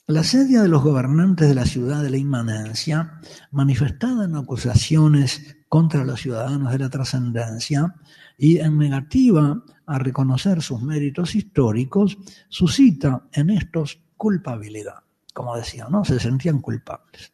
La 0.05 0.23
sedia 0.23 0.61
de 0.61 0.67
los 0.67 0.83
gobernantes 0.83 1.47
de 1.47 1.55
la 1.55 1.65
ciudad 1.65 2.03
de 2.03 2.09
la 2.09 2.17
inmanencia, 2.17 3.21
manifestada 3.51 4.25
en 4.25 4.35
acusaciones 4.35 5.55
contra 5.69 6.03
los 6.03 6.19
ciudadanos 6.19 6.73
de 6.73 6.79
la 6.79 6.89
trascendencia 6.89 7.95
y 8.37 8.59
en 8.59 8.77
negativa 8.77 9.63
a 9.85 9.99
reconocer 9.99 10.61
sus 10.61 10.81
méritos 10.81 11.35
históricos, 11.35 12.17
suscita 12.49 13.23
en 13.31 13.49
estos 13.49 13.99
culpabilidad. 14.17 15.03
Como 15.33 15.55
decía, 15.55 15.87
¿no? 15.89 16.03
Se 16.03 16.19
sentían 16.19 16.59
culpables. 16.59 17.31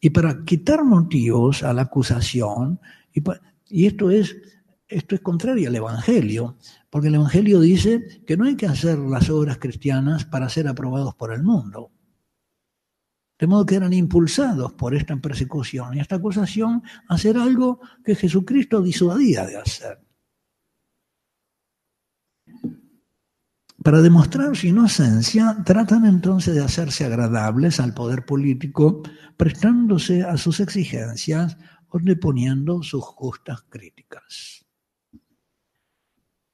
Y 0.00 0.10
para 0.10 0.44
quitar 0.44 0.84
motivos 0.84 1.62
a 1.62 1.72
la 1.72 1.82
acusación, 1.82 2.80
y, 3.14 3.22
y 3.68 3.86
esto 3.86 4.10
es 4.10 4.36
esto 4.90 5.14
es 5.14 5.20
contrario 5.20 5.68
al 5.68 5.76
Evangelio, 5.76 6.56
porque 6.90 7.08
el 7.08 7.14
Evangelio 7.14 7.60
dice 7.60 8.22
que 8.26 8.36
no 8.36 8.44
hay 8.44 8.56
que 8.56 8.66
hacer 8.66 8.98
las 8.98 9.30
obras 9.30 9.58
cristianas 9.58 10.24
para 10.24 10.48
ser 10.48 10.66
aprobados 10.66 11.14
por 11.14 11.32
el 11.32 11.42
mundo. 11.42 11.92
De 13.38 13.46
modo 13.46 13.64
que 13.64 13.76
eran 13.76 13.92
impulsados 13.92 14.72
por 14.72 14.94
esta 14.94 15.16
persecución 15.16 15.96
y 15.96 16.00
esta 16.00 16.16
acusación 16.16 16.82
a 17.08 17.14
hacer 17.14 17.38
algo 17.38 17.80
que 18.04 18.14
Jesucristo 18.14 18.82
disuadía 18.82 19.46
de 19.46 19.56
hacer. 19.56 19.98
Para 23.82 24.02
demostrar 24.02 24.54
su 24.56 24.66
inocencia, 24.66 25.56
tratan 25.64 26.04
entonces 26.04 26.54
de 26.54 26.62
hacerse 26.62 27.06
agradables 27.06 27.80
al 27.80 27.94
poder 27.94 28.26
político, 28.26 29.02
prestándose 29.38 30.22
a 30.22 30.36
sus 30.36 30.60
exigencias 30.60 31.56
o 31.88 31.98
deponiendo 31.98 32.82
sus 32.82 33.04
justas 33.04 33.62
críticas. 33.70 34.66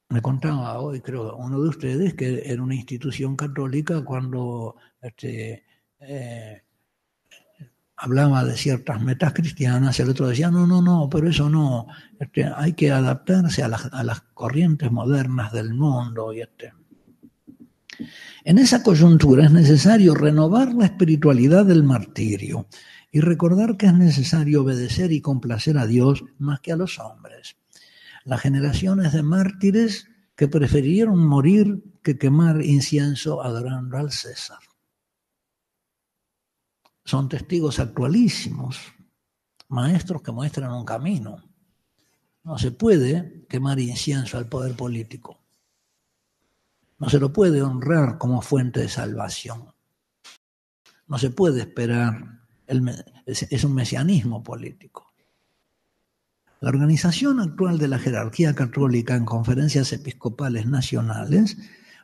Me 0.08 0.22
contaba 0.22 0.78
hoy, 0.78 1.00
creo, 1.00 1.36
uno 1.36 1.60
de 1.60 1.68
ustedes 1.68 2.14
que 2.14 2.42
en 2.52 2.60
una 2.60 2.76
institución 2.76 3.34
católica 3.34 4.04
cuando 4.04 4.76
este, 5.00 5.64
eh, 5.98 6.62
hablaba 7.96 8.44
de 8.44 8.56
ciertas 8.56 9.00
metas 9.02 9.32
cristianas, 9.32 9.98
el 9.98 10.10
otro 10.10 10.28
decía, 10.28 10.50
no, 10.50 10.66
no, 10.66 10.80
no, 10.80 11.08
pero 11.10 11.28
eso 11.28 11.50
no, 11.50 11.86
este, 12.20 12.44
hay 12.44 12.74
que 12.74 12.92
adaptarse 12.92 13.62
a 13.62 13.68
las, 13.68 13.86
a 13.92 14.04
las, 14.04 14.20
corrientes 14.34 14.92
modernas 14.92 15.52
del 15.52 15.74
mundo. 15.74 16.32
Y 16.32 16.42
este. 16.42 16.72
En 18.44 18.58
esa 18.58 18.82
coyuntura 18.82 19.46
es 19.46 19.50
necesario 19.50 20.14
renovar 20.14 20.74
la 20.74 20.84
espiritualidad 20.84 21.64
del 21.64 21.82
martirio 21.82 22.68
y 23.10 23.20
recordar 23.20 23.76
que 23.76 23.86
es 23.86 23.94
necesario 23.94 24.62
obedecer 24.62 25.10
y 25.10 25.20
complacer 25.20 25.78
a 25.78 25.86
Dios 25.86 26.22
más 26.38 26.60
que 26.60 26.72
a 26.72 26.76
los 26.76 26.98
hombres. 26.98 27.56
Las 28.26 28.40
generaciones 28.40 29.12
de 29.12 29.22
mártires 29.22 30.08
que 30.34 30.48
prefirieron 30.48 31.24
morir 31.24 32.00
que 32.02 32.18
quemar 32.18 32.60
incienso 32.60 33.40
adorando 33.40 33.96
al 33.96 34.10
César. 34.10 34.58
Son 37.04 37.28
testigos 37.28 37.78
actualísimos, 37.78 38.80
maestros 39.68 40.22
que 40.22 40.32
muestran 40.32 40.72
un 40.72 40.84
camino. 40.84 41.36
No 42.42 42.58
se 42.58 42.72
puede 42.72 43.46
quemar 43.48 43.78
incienso 43.78 44.38
al 44.38 44.48
poder 44.48 44.74
político. 44.74 45.38
No 46.98 47.08
se 47.08 47.20
lo 47.20 47.32
puede 47.32 47.62
honrar 47.62 48.18
como 48.18 48.42
fuente 48.42 48.80
de 48.80 48.88
salvación. 48.88 49.72
No 51.06 51.16
se 51.16 51.30
puede 51.30 51.60
esperar, 51.60 52.40
es 53.24 53.62
un 53.62 53.72
mesianismo 53.72 54.42
político. 54.42 55.05
La 56.60 56.70
organización 56.70 57.38
actual 57.40 57.78
de 57.78 57.88
la 57.88 57.98
jerarquía 57.98 58.54
católica 58.54 59.14
en 59.14 59.26
conferencias 59.26 59.92
episcopales 59.92 60.66
nacionales 60.66 61.58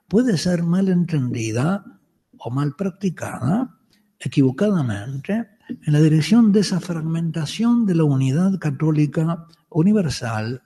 puede 0.08 0.36
ser 0.36 0.62
mal 0.62 0.88
entendida 0.88 2.00
o 2.36 2.50
mal 2.50 2.74
practicada 2.76 3.78
equivocadamente 4.18 5.48
en 5.68 5.92
la 5.92 6.00
dirección 6.00 6.52
de 6.52 6.60
esa 6.60 6.80
fragmentación 6.80 7.86
de 7.86 7.94
la 7.94 8.04
unidad 8.04 8.58
católica 8.58 9.46
universal 9.70 10.62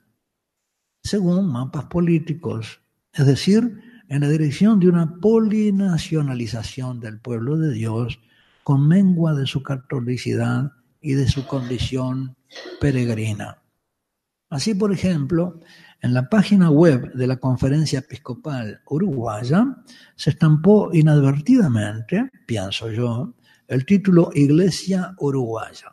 según 1.05 1.53
mapas 1.53 1.85
políticos, 1.85 2.81
es 3.13 3.27
decir, 3.27 3.81
en 4.09 4.21
la 4.21 4.29
dirección 4.29 4.81
de 4.81 4.89
una 4.89 5.15
polinacionalización 5.21 6.99
del 6.99 7.21
pueblo 7.21 7.57
de 7.57 7.73
Dios 7.73 8.19
con 8.65 8.89
mengua 8.89 9.35
de 9.35 9.47
su 9.47 9.63
catolicidad 9.63 10.73
y 11.01 11.13
de 11.13 11.29
su 11.29 11.47
condición 11.47 12.37
peregrina. 12.81 13.63
Así, 14.49 14.75
por 14.75 14.93
ejemplo, 14.93 15.61
en 16.01 16.15
la 16.15 16.29
página 16.29 16.71
web 16.71 17.13
de 17.15 17.27
la 17.27 17.37
Conferencia 17.37 17.99
Episcopal 17.99 18.81
Uruguaya 18.87 19.77
se 20.15 20.31
estampó 20.31 20.91
inadvertidamente, 20.93 22.31
pienso 22.47 22.91
yo, 22.91 23.35
el 23.67 23.85
título 23.85 24.31
Iglesia 24.35 25.15
Uruguaya. 25.19 25.93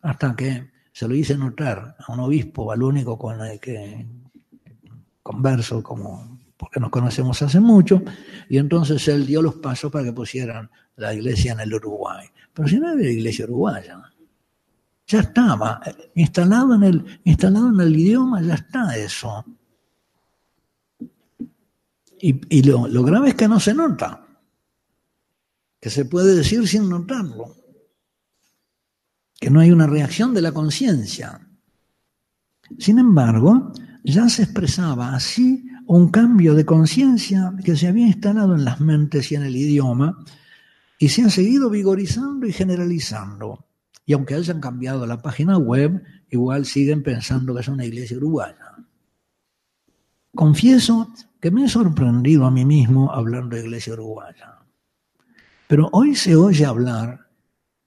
Hasta 0.00 0.34
que 0.34 0.70
se 0.92 1.06
lo 1.06 1.14
hice 1.14 1.36
notar 1.36 1.96
a 1.98 2.12
un 2.12 2.20
obispo, 2.20 2.72
al 2.72 2.82
único 2.82 3.18
con 3.18 3.42
el 3.42 3.60
que 3.60 4.06
converso 5.22 5.82
como 5.82 6.38
porque 6.56 6.80
nos 6.80 6.88
conocemos 6.88 7.42
hace 7.42 7.60
mucho, 7.60 8.02
y 8.48 8.56
entonces 8.56 9.06
él 9.08 9.26
dio 9.26 9.42
los 9.42 9.56
pasos 9.56 9.92
para 9.92 10.04
que 10.04 10.12
pusieran 10.12 10.70
la 10.96 11.12
iglesia 11.12 11.52
en 11.52 11.60
el 11.60 11.74
Uruguay. 11.74 12.26
Pero 12.54 12.68
si 12.68 12.78
no 12.78 12.88
había 12.88 13.10
iglesia 13.10 13.44
uruguaya, 13.44 14.00
ya 15.06 15.20
estaba 15.20 15.80
instalado 16.14 16.74
en 16.74 16.82
el, 16.82 17.20
instalado 17.24 17.68
en 17.68 17.80
el 17.80 17.96
idioma, 17.96 18.42
ya 18.42 18.54
está 18.54 18.96
eso. 18.96 19.44
Y, 22.18 22.62
lo, 22.62 22.88
lo 22.88 23.04
grave 23.04 23.28
es 23.28 23.34
que 23.36 23.46
no 23.46 23.60
se 23.60 23.72
nota, 23.72 24.26
que 25.80 25.90
se 25.90 26.06
puede 26.06 26.34
decir 26.34 26.66
sin 26.66 26.88
notarlo, 26.88 27.54
que 29.38 29.50
no 29.50 29.60
hay 29.60 29.70
una 29.70 29.86
reacción 29.86 30.34
de 30.34 30.42
la 30.42 30.52
conciencia. 30.52 31.46
Sin 32.78 32.98
embargo, 32.98 33.72
ya 34.02 34.28
se 34.28 34.42
expresaba 34.42 35.14
así 35.14 35.68
un 35.86 36.08
cambio 36.08 36.54
de 36.54 36.64
conciencia 36.64 37.52
que 37.64 37.76
se 37.76 37.86
había 37.86 38.06
instalado 38.06 38.56
en 38.56 38.64
las 38.64 38.80
mentes 38.80 39.30
y 39.30 39.36
en 39.36 39.42
el 39.42 39.54
idioma 39.54 40.18
y 40.98 41.10
se 41.10 41.22
han 41.22 41.30
seguido 41.30 41.70
vigorizando 41.70 42.46
y 42.46 42.52
generalizando. 42.52 43.66
Y 44.06 44.12
aunque 44.12 44.34
hayan 44.34 44.60
cambiado 44.60 45.04
la 45.04 45.20
página 45.20 45.58
web, 45.58 46.02
igual 46.30 46.64
siguen 46.64 47.02
pensando 47.02 47.54
que 47.54 47.60
es 47.60 47.68
una 47.68 47.84
iglesia 47.84 48.16
uruguaya. 48.16 48.76
Confieso 50.34 51.12
que 51.40 51.50
me 51.50 51.64
he 51.64 51.68
sorprendido 51.68 52.46
a 52.46 52.50
mí 52.50 52.64
mismo 52.64 53.12
hablando 53.12 53.56
de 53.56 53.62
iglesia 53.62 53.94
uruguaya. 53.94 54.60
Pero 55.66 55.88
hoy 55.92 56.14
se 56.14 56.36
oye 56.36 56.64
hablar, 56.64 57.26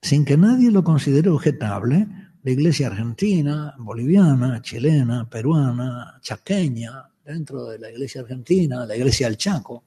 sin 0.02 0.26
que 0.26 0.36
nadie 0.36 0.72
lo 0.72 0.84
considere 0.84 1.30
objetable, 1.30 2.08
de 2.44 2.52
iglesia 2.52 2.88
argentina, 2.88 3.76
boliviana, 3.78 4.62
chilena, 4.62 5.30
peruana, 5.30 6.20
chaqueña, 6.22 7.10
dentro 7.24 7.66
de 7.66 7.80
la 7.80 7.92
iglesia 7.92 8.22
argentina, 8.22 8.86
la 8.86 8.96
iglesia 8.96 9.28
del 9.28 9.38
Chaco. 9.38 9.84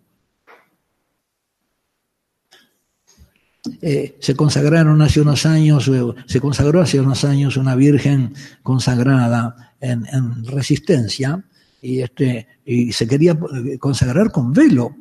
Eh, 3.80 4.16
se 4.20 4.34
consagraron 4.34 5.00
hace 5.02 5.20
unos 5.20 5.46
años, 5.46 5.86
eh, 5.86 6.02
se 6.26 6.40
consagró 6.40 6.80
hace 6.80 7.00
unos 7.00 7.24
años 7.24 7.56
una 7.56 7.76
virgen 7.76 8.34
consagrada 8.62 9.74
en, 9.80 10.44
resistencia 10.44 11.44
y, 11.80 12.00
este, 12.00 12.48
y 12.64 12.92
se 12.92 13.06
quería 13.06 13.32
eh, 13.32 13.78
consagrar 13.78 14.32
con 14.32 14.52
velo, 14.52 14.96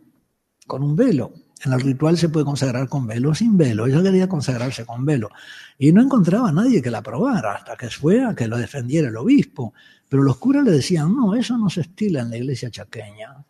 con 0.67 0.83
un 0.83 0.95
velo. 0.95 1.33
En 1.63 1.73
el 1.73 1.81
ritual 1.81 2.17
se 2.17 2.29
puede 2.29 2.45
consagrar 2.45 2.87
con 2.87 3.07
velo 3.07 3.31
o 3.31 3.35
sin 3.35 3.57
velo. 3.57 3.85
Ella 3.85 4.01
quería 4.01 4.27
consagrarse 4.27 4.85
con 4.85 5.05
velo. 5.05 5.29
Y 5.77 5.91
no 5.91 6.01
encontraba 6.01 6.49
a 6.49 6.51
nadie 6.51 6.81
que 6.81 6.91
la 6.91 6.99
aprobara 6.99 7.53
hasta 7.53 7.75
que 7.75 7.89
fue 7.89 8.23
a 8.23 8.35
que 8.35 8.47
lo 8.47 8.57
defendiera 8.57 9.09
el 9.09 9.17
obispo. 9.17 9.73
Pero 10.09 10.23
los 10.23 10.37
curas 10.37 10.63
le 10.63 10.71
decían, 10.71 11.15
no, 11.15 11.35
eso 11.35 11.57
no 11.57 11.69
se 11.69 11.81
estila 11.81 12.21
en 12.21 12.31
la 12.31 12.37
iglesia 12.37 12.71
chaqueña. 12.71 13.43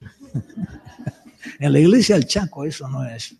en 1.58 1.72
la 1.72 1.78
iglesia 1.78 2.16
del 2.16 2.26
Chaco 2.26 2.64
eso 2.64 2.88
no 2.88 3.04
es. 3.04 3.36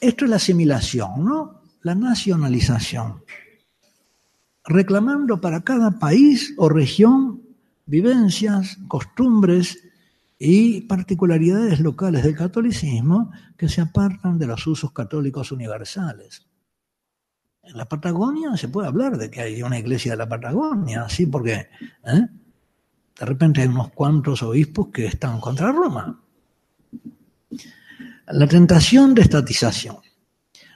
Esto 0.00 0.24
es 0.24 0.30
la 0.30 0.36
asimilación, 0.36 1.24
¿no? 1.24 1.62
La 1.82 1.94
nacionalización. 1.94 3.22
Reclamando 4.64 5.40
para 5.40 5.62
cada 5.62 5.98
país 5.98 6.54
o 6.56 6.68
región 6.68 7.42
vivencias, 7.86 8.78
costumbres 8.86 9.78
y 10.38 10.82
particularidades 10.82 11.80
locales 11.80 12.22
del 12.22 12.36
catolicismo 12.36 13.32
que 13.56 13.68
se 13.68 13.80
apartan 13.80 14.38
de 14.38 14.46
los 14.46 14.66
usos 14.66 14.92
católicos 14.92 15.50
universales. 15.50 16.46
En 17.62 17.76
la 17.76 17.86
Patagonia 17.86 18.56
se 18.56 18.68
puede 18.68 18.88
hablar 18.88 19.18
de 19.18 19.30
que 19.30 19.40
hay 19.40 19.62
una 19.62 19.78
iglesia 19.78 20.12
de 20.12 20.18
la 20.18 20.28
Patagonia, 20.28 21.08
sí, 21.08 21.26
porque 21.26 21.68
¿eh? 22.04 22.28
de 23.18 23.26
repente 23.26 23.62
hay 23.62 23.68
unos 23.68 23.90
cuantos 23.90 24.42
obispos 24.42 24.88
que 24.88 25.06
están 25.06 25.40
contra 25.40 25.72
Roma. 25.72 26.22
La 28.30 28.46
tentación 28.46 29.14
de 29.14 29.22
estatización. 29.22 29.96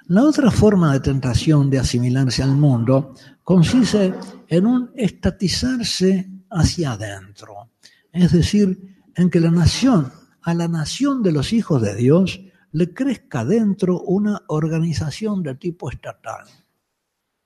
La 0.07 0.25
otra 0.25 0.51
forma 0.51 0.93
de 0.93 1.01
tentación 1.01 1.71
de 1.71 1.79
asimilarse 1.79 2.43
al 2.43 2.57
mundo 2.57 3.15
consiste 3.43 4.15
en 4.49 4.67
un 4.67 4.91
estatizarse 4.95 6.31
hacia 6.51 6.93
adentro, 6.93 7.71
es 8.11 8.33
decir, 8.33 9.05
en 9.15 9.31
que 9.31 9.41
la 9.41 9.51
nación, 9.51 10.13
a 10.43 10.55
la 10.55 10.69
nación 10.69 11.23
de 11.23 11.33
los 11.33 11.53
hijos 11.53 11.81
de 11.83 11.95
Dios, 11.95 12.41
le 12.73 12.93
crezca 12.93 13.45
dentro 13.45 14.01
una 14.01 14.43
organización 14.49 15.43
de 15.43 15.55
tipo 15.55 15.91
estatal 15.91 16.47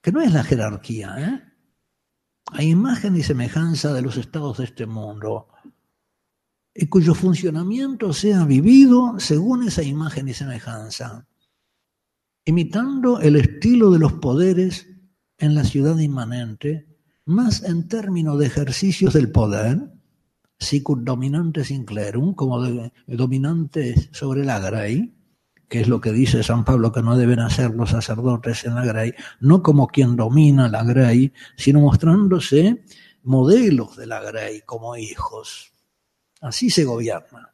que 0.07 0.13
no 0.13 0.21
es 0.21 0.33
la 0.33 0.45
jerarquía, 0.45 1.17
¿eh? 1.19 1.43
a 2.53 2.63
imagen 2.63 3.17
y 3.17 3.25
semejanza 3.25 3.93
de 3.93 4.03
los 4.03 4.17
estados 4.17 4.59
de 4.59 4.65
este 4.67 4.87
mundo, 4.87 5.49
cuyo 6.89 7.15
funcionamiento 7.15 8.13
sea 8.13 8.45
vivido 8.45 9.19
según 9.19 9.67
esa 9.67 9.83
imagen 9.83 10.29
y 10.29 10.35
semejanza, 10.35 11.27
imitando 12.45 13.21
el 13.21 13.37
estilo 13.37 13.91
de 13.91 13.99
los 13.99 14.15
poderes 14.15 14.87
en 15.39 15.55
la 15.55 15.65
ciudad 15.65 15.99
inmanente, 15.99 16.87
más 17.25 17.63
en 17.63 17.89
términos 17.89 18.39
de 18.39 18.47
ejercicios 18.47 19.15
del 19.15 19.33
poder, 19.33 19.91
sicut 20.59 21.01
dominantes 21.01 21.71
inclerum, 21.71 22.35
como 22.35 22.63
de, 22.63 22.93
dominantes 23.07 24.09
sobre 24.13 24.45
la 24.45 24.61
grey, 24.61 25.17
que 25.69 25.81
es 25.81 25.89
lo 25.89 26.01
que 26.01 26.13
dice 26.13 26.43
San 26.43 26.65
Pablo 26.65 26.93
que 26.93 27.03
no 27.03 27.17
deben 27.17 27.41
hacer 27.41 27.73
los 27.73 27.91
sacerdotes 27.91 28.65
en 28.65 28.77
la 28.77 28.85
Grey, 28.85 29.15
no 29.41 29.63
como 29.63 29.89
quien 29.89 30.17
domina 30.17 30.69
la 30.69 30.85
Grey, 30.85 31.33
sino 31.57 31.81
mostrándose 31.81 32.85
modelos 33.25 33.97
de 33.97 34.07
la 34.07 34.21
Grey 34.21 34.63
como 34.65 34.97
hijos. 34.97 35.73
Así 36.41 36.71
se 36.71 36.85
gobierna, 36.85 37.53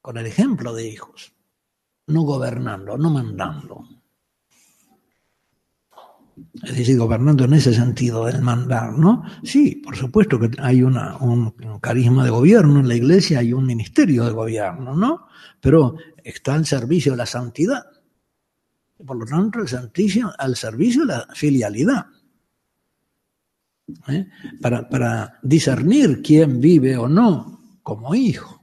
con 0.00 0.16
el 0.16 0.26
ejemplo 0.26 0.72
de 0.72 0.88
hijos, 0.88 1.32
no 2.06 2.22
gobernando, 2.22 2.96
no 2.96 3.10
mandando. 3.10 3.86
Es 6.62 6.76
decir, 6.76 6.98
gobernando 6.98 7.44
en 7.44 7.54
ese 7.54 7.74
sentido 7.74 8.26
del 8.26 8.42
mandar, 8.42 8.92
¿no? 8.92 9.24
Sí, 9.42 9.76
por 9.76 9.96
supuesto 9.96 10.38
que 10.38 10.50
hay 10.60 10.82
una, 10.82 11.16
un, 11.18 11.50
carisma 11.80 12.24
de 12.24 12.30
gobierno 12.30 12.80
en 12.80 12.88
la 12.88 12.94
iglesia, 12.94 13.40
hay 13.40 13.52
un 13.52 13.66
ministerio 13.66 14.24
de 14.24 14.32
gobierno, 14.32 14.94
¿no? 14.94 15.26
Pero 15.60 15.96
está 16.22 16.54
al 16.54 16.66
servicio 16.66 17.12
de 17.12 17.18
la 17.18 17.26
santidad. 17.26 17.84
Por 19.04 19.16
lo 19.16 19.26
tanto, 19.26 19.60
el 19.60 19.68
al 20.38 20.56
servicio 20.56 21.02
de 21.02 21.06
la 21.06 21.28
filialidad. 21.34 22.06
¿Eh? 24.08 24.26
para, 24.60 25.38
discernir 25.42 26.20
quién 26.22 26.60
vive 26.60 26.96
o 26.96 27.08
no 27.08 27.78
como 27.82 28.14
hijo 28.14 28.62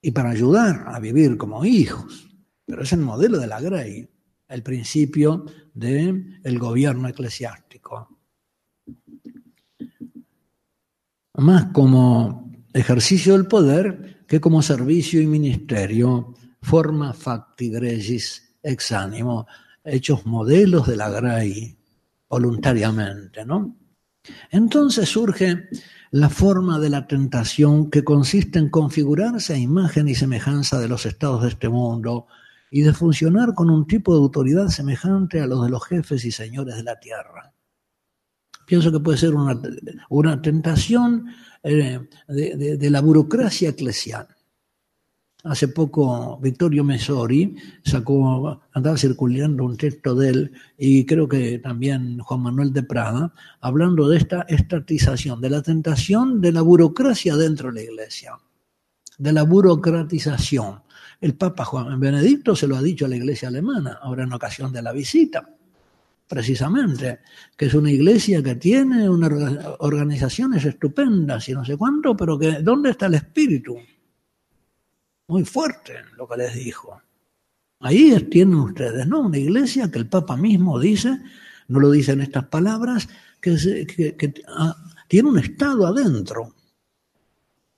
y 0.00 0.10
para 0.12 0.30
ayudar 0.30 0.84
a 0.88 0.98
vivir 0.98 1.36
como 1.36 1.64
hijos. 1.64 2.30
Pero 2.64 2.82
es 2.82 2.92
el 2.92 3.00
modelo 3.00 3.38
de 3.38 3.46
la 3.46 3.60
Grey, 3.60 4.08
el 4.48 4.62
principio 4.62 5.44
del 5.74 6.40
el 6.42 6.58
gobierno 6.58 7.08
eclesiástico. 7.08 8.18
Más 11.34 11.66
como 11.66 12.50
ejercicio 12.72 13.34
del 13.34 13.46
poder 13.46 14.24
que 14.26 14.40
como 14.40 14.62
servicio 14.62 15.20
y 15.20 15.26
ministerio, 15.26 16.34
forma 16.62 17.12
facti 17.12 17.68
gregis 17.68 18.56
ex 18.62 18.92
animo, 18.92 19.46
hechos 19.84 20.24
modelos 20.24 20.86
de 20.86 20.96
la 20.96 21.10
Grey 21.10 21.76
voluntariamente, 22.32 23.44
¿no? 23.44 23.76
Entonces 24.50 25.06
surge 25.06 25.68
la 26.12 26.30
forma 26.30 26.78
de 26.78 26.88
la 26.88 27.06
tentación 27.06 27.90
que 27.90 28.04
consiste 28.04 28.58
en 28.58 28.70
configurarse 28.70 29.52
a 29.52 29.58
imagen 29.58 30.08
y 30.08 30.14
semejanza 30.14 30.80
de 30.80 30.88
los 30.88 31.04
estados 31.04 31.42
de 31.42 31.50
este 31.50 31.68
mundo 31.68 32.26
y 32.70 32.80
de 32.80 32.94
funcionar 32.94 33.52
con 33.52 33.68
un 33.68 33.86
tipo 33.86 34.14
de 34.14 34.20
autoridad 34.20 34.68
semejante 34.68 35.42
a 35.42 35.46
los 35.46 35.62
de 35.62 35.68
los 35.68 35.84
jefes 35.84 36.24
y 36.24 36.32
señores 36.32 36.76
de 36.76 36.84
la 36.84 36.98
tierra. 36.98 37.52
Pienso 38.66 38.90
que 38.90 39.00
puede 39.00 39.18
ser 39.18 39.34
una, 39.34 39.60
una 40.08 40.40
tentación 40.40 41.26
eh, 41.62 42.00
de, 42.28 42.78
de 42.78 42.90
la 42.90 43.02
burocracia 43.02 43.68
eclesial. 43.70 44.26
Hace 45.44 45.66
poco 45.66 46.38
Vittorio 46.40 46.84
Mesori 46.84 47.56
sacó, 47.84 48.60
andaba 48.72 48.96
circulando 48.96 49.64
un 49.64 49.76
texto 49.76 50.14
de 50.14 50.28
él 50.28 50.52
y 50.78 51.04
creo 51.04 51.28
que 51.28 51.58
también 51.58 52.20
Juan 52.20 52.42
Manuel 52.42 52.72
de 52.72 52.84
Prada, 52.84 53.32
hablando 53.60 54.08
de 54.08 54.18
esta 54.18 54.42
estatización, 54.42 55.40
de 55.40 55.50
la 55.50 55.60
tentación 55.60 56.40
de 56.40 56.52
la 56.52 56.62
burocracia 56.62 57.34
dentro 57.34 57.72
de 57.72 57.74
la 57.74 57.82
iglesia, 57.82 58.38
de 59.18 59.32
la 59.32 59.42
burocratización. 59.42 60.82
El 61.20 61.34
Papa 61.34 61.64
Juan 61.64 61.98
Benedicto 61.98 62.54
se 62.54 62.68
lo 62.68 62.76
ha 62.76 62.82
dicho 62.82 63.06
a 63.06 63.08
la 63.08 63.16
iglesia 63.16 63.48
alemana, 63.48 63.98
ahora 64.00 64.22
en 64.22 64.32
ocasión 64.32 64.72
de 64.72 64.82
la 64.82 64.92
visita, 64.92 65.48
precisamente, 66.28 67.18
que 67.56 67.66
es 67.66 67.74
una 67.74 67.90
iglesia 67.90 68.40
que 68.44 68.54
tiene 68.54 69.10
unas 69.10 69.32
organizaciones 69.80 70.64
estupendas 70.64 71.48
y 71.48 71.52
no 71.52 71.64
sé 71.64 71.76
cuánto, 71.76 72.16
pero 72.16 72.38
que 72.38 72.62
¿dónde 72.62 72.90
está 72.90 73.06
el 73.06 73.14
espíritu? 73.14 73.76
Muy 75.32 75.46
fuerte 75.46 75.94
lo 76.18 76.28
que 76.28 76.36
les 76.36 76.54
dijo. 76.54 77.00
Ahí 77.80 78.14
tienen 78.30 78.56
ustedes, 78.56 79.06
¿no? 79.06 79.20
Una 79.20 79.38
iglesia 79.38 79.90
que 79.90 79.98
el 79.98 80.06
Papa 80.06 80.36
mismo 80.36 80.78
dice, 80.78 81.18
no 81.68 81.80
lo 81.80 81.90
dice 81.90 82.12
en 82.12 82.20
estas 82.20 82.44
palabras, 82.48 83.08
que, 83.40 84.34
ah, 84.48 84.76
tiene 85.08 85.30
un 85.30 85.38
estado 85.38 85.86
adentro, 85.86 86.54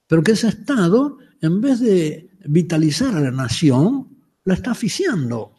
pero 0.09 0.22
que 0.24 0.32
ese 0.32 0.48
estado, 0.48 1.18
en 1.40 1.61
vez 1.61 1.78
de 1.78 2.28
vitalizar 2.44 3.14
a 3.14 3.20
la 3.20 3.30
nación, 3.30 4.09
la 4.42 4.55
está 4.55 4.72
asfixiando. 4.72 5.55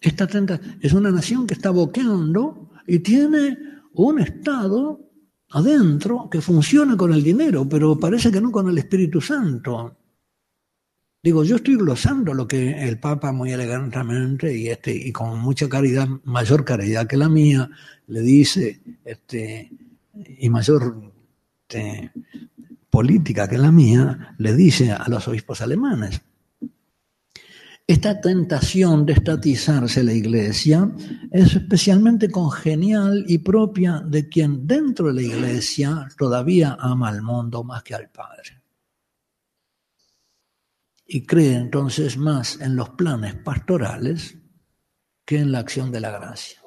Esta 0.00 0.28
es 0.80 0.92
una 0.92 1.12
nación 1.12 1.46
que 1.46 1.54
está 1.54 1.70
boqueando 1.70 2.68
y 2.84 2.98
tiene 2.98 3.56
un 3.92 4.18
estado 4.18 5.05
adentro 5.50 6.28
que 6.30 6.40
funciona 6.40 6.96
con 6.96 7.12
el 7.12 7.22
dinero, 7.22 7.68
pero 7.68 7.98
parece 7.98 8.30
que 8.30 8.40
no 8.40 8.50
con 8.50 8.68
el 8.68 8.78
Espíritu 8.78 9.20
Santo. 9.20 9.96
Digo, 11.22 11.42
yo 11.44 11.56
estoy 11.56 11.76
glosando 11.76 12.34
lo 12.34 12.46
que 12.46 12.86
el 12.88 13.00
Papa 13.00 13.32
muy 13.32 13.52
elegantemente 13.52 14.56
y, 14.56 14.68
este, 14.68 14.94
y 14.94 15.10
con 15.10 15.40
mucha 15.40 15.68
caridad, 15.68 16.08
mayor 16.24 16.64
caridad 16.64 17.06
que 17.06 17.16
la 17.16 17.28
mía, 17.28 17.68
le 18.06 18.20
dice, 18.20 18.80
este, 19.04 19.70
y 20.38 20.48
mayor 20.48 21.12
este, 21.68 22.12
política 22.90 23.48
que 23.48 23.58
la 23.58 23.72
mía, 23.72 24.36
le 24.38 24.54
dice 24.54 24.92
a 24.92 25.08
los 25.08 25.26
obispos 25.26 25.60
alemanes. 25.60 26.20
Esta 27.88 28.20
tentación 28.20 29.06
de 29.06 29.12
estatizarse 29.12 30.02
la 30.02 30.12
iglesia 30.12 30.90
es 31.30 31.54
especialmente 31.54 32.28
congenial 32.28 33.24
y 33.28 33.38
propia 33.38 34.02
de 34.04 34.28
quien 34.28 34.66
dentro 34.66 35.06
de 35.06 35.14
la 35.14 35.22
iglesia 35.22 36.08
todavía 36.18 36.76
ama 36.80 37.08
al 37.08 37.22
mundo 37.22 37.62
más 37.62 37.84
que 37.84 37.94
al 37.94 38.10
Padre. 38.10 38.60
Y 41.06 41.24
cree 41.24 41.54
entonces 41.54 42.16
más 42.16 42.60
en 42.60 42.74
los 42.74 42.90
planes 42.90 43.36
pastorales 43.36 44.36
que 45.24 45.38
en 45.38 45.52
la 45.52 45.60
acción 45.60 45.92
de 45.92 46.00
la 46.00 46.10
gracia. 46.10 46.60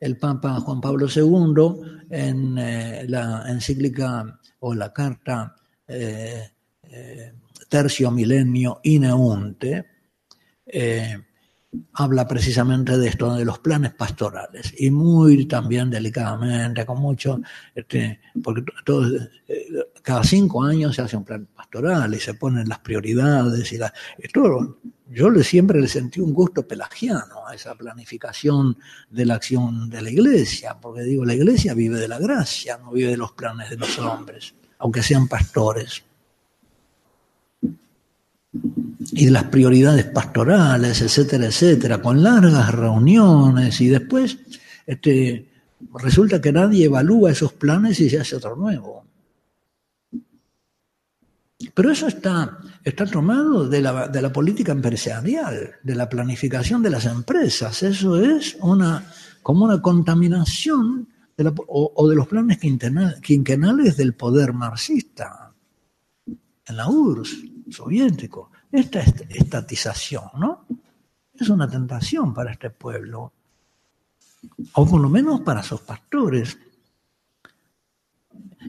El 0.00 0.16
Papa 0.16 0.60
Juan 0.60 0.80
Pablo 0.80 1.08
II, 1.12 2.06
en 2.08 2.56
eh, 2.56 3.04
la 3.08 3.50
encíclica 3.50 4.38
o 4.60 4.74
la 4.74 4.92
carta 4.92 5.56
eh, 5.88 6.52
eh, 6.84 7.32
tercio 7.72 8.10
milenio 8.10 8.80
ineunte, 8.82 9.86
eh, 10.66 11.16
habla 11.94 12.28
precisamente 12.28 12.98
de 12.98 13.08
esto, 13.08 13.34
de 13.34 13.46
los 13.46 13.60
planes 13.60 13.94
pastorales, 13.94 14.74
y 14.76 14.90
muy 14.90 15.46
también 15.46 15.88
delicadamente, 15.88 16.84
con 16.84 17.00
mucho, 17.00 17.40
este, 17.74 18.20
porque 18.44 18.62
eh, 19.48 19.68
cada 20.02 20.22
cinco 20.22 20.62
años 20.62 20.94
se 20.94 21.00
hace 21.00 21.16
un 21.16 21.24
plan 21.24 21.46
pastoral 21.46 22.14
y 22.14 22.20
se 22.20 22.34
ponen 22.34 22.68
las 22.68 22.80
prioridades 22.80 23.72
y 23.72 23.78
la, 23.78 23.90
esto, 24.18 24.78
yo 25.08 25.32
siempre 25.42 25.80
le 25.80 25.88
sentí 25.88 26.20
un 26.20 26.34
gusto 26.34 26.68
pelagiano 26.68 27.46
a 27.48 27.54
esa 27.54 27.74
planificación 27.74 28.76
de 29.08 29.24
la 29.24 29.36
acción 29.36 29.88
de 29.88 30.02
la 30.02 30.10
iglesia, 30.10 30.76
porque 30.78 31.04
digo, 31.04 31.24
la 31.24 31.32
iglesia 31.32 31.72
vive 31.72 31.98
de 31.98 32.08
la 32.08 32.18
gracia, 32.18 32.76
no 32.76 32.92
vive 32.92 33.12
de 33.12 33.16
los 33.16 33.32
planes 33.32 33.70
de 33.70 33.78
los 33.78 33.98
hombres, 33.98 34.54
aunque 34.78 35.02
sean 35.02 35.26
pastores 35.26 36.04
y 38.54 39.24
de 39.24 39.30
las 39.30 39.44
prioridades 39.44 40.06
pastorales, 40.06 41.00
etcétera, 41.00 41.46
etcétera, 41.46 42.02
con 42.02 42.22
largas 42.22 42.72
reuniones 42.72 43.80
y 43.80 43.88
después 43.88 44.38
este, 44.86 45.48
resulta 45.94 46.40
que 46.40 46.52
nadie 46.52 46.86
evalúa 46.86 47.30
esos 47.30 47.52
planes 47.54 47.98
y 48.00 48.10
se 48.10 48.20
hace 48.20 48.36
otro 48.36 48.56
nuevo. 48.56 49.04
Pero 51.74 51.90
eso 51.90 52.08
está, 52.08 52.58
está 52.84 53.06
tomado 53.06 53.68
de 53.68 53.80
la, 53.80 54.08
de 54.08 54.20
la 54.20 54.32
política 54.32 54.72
empresarial, 54.72 55.76
de 55.82 55.94
la 55.94 56.08
planificación 56.08 56.82
de 56.82 56.90
las 56.90 57.06
empresas. 57.06 57.82
Eso 57.82 58.20
es 58.20 58.56
una, 58.60 59.06
como 59.42 59.64
una 59.64 59.80
contaminación 59.80 61.08
de 61.36 61.44
la, 61.44 61.54
o, 61.68 62.08
de 62.08 62.16
los 62.16 62.26
planes 62.26 62.58
quinquenales 62.58 63.96
del 63.96 64.14
poder 64.14 64.52
marxista 64.52 65.52
en 66.26 66.76
la 66.76 66.88
URSS 66.88 67.51
soviético. 67.70 68.50
Esta 68.70 69.00
estatización, 69.00 70.24
¿no? 70.38 70.66
Es 71.34 71.48
una 71.48 71.68
tentación 71.68 72.32
para 72.32 72.52
este 72.52 72.70
pueblo, 72.70 73.32
o 74.74 74.86
por 74.86 75.00
lo 75.00 75.08
menos 75.08 75.40
para 75.40 75.62
sus 75.62 75.80
pastores. 75.80 76.58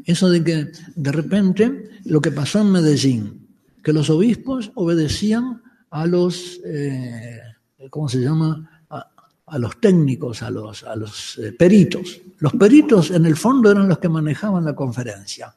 Eso 0.06 0.30
de 0.30 0.44
que 0.44 0.72
de 0.96 1.12
repente 1.12 2.00
lo 2.06 2.20
que 2.20 2.32
pasó 2.32 2.60
en 2.60 2.72
Medellín, 2.72 3.48
que 3.84 3.94
los 3.94 4.10
obispos 4.10 4.72
obedecían 4.76 5.62
a 5.92 6.08
los, 6.08 6.60
eh, 6.66 7.40
¿cómo 7.90 8.10
se 8.10 8.20
llama? 8.20 8.70
A, 9.46 9.60
los 9.60 9.80
técnicos, 9.80 10.42
a 10.42 10.50
los, 10.50 10.84
a 10.84 10.96
los 10.96 11.38
eh, 11.38 11.52
peritos. 11.52 12.22
Los 12.40 12.54
peritos 12.54 13.12
en 13.12 13.26
el 13.26 13.36
fondo 13.36 13.70
eran 13.70 13.88
los 13.88 14.00
que 14.00 14.10
manejaban 14.10 14.66
la 14.66 14.74
conferencia. 14.74 15.56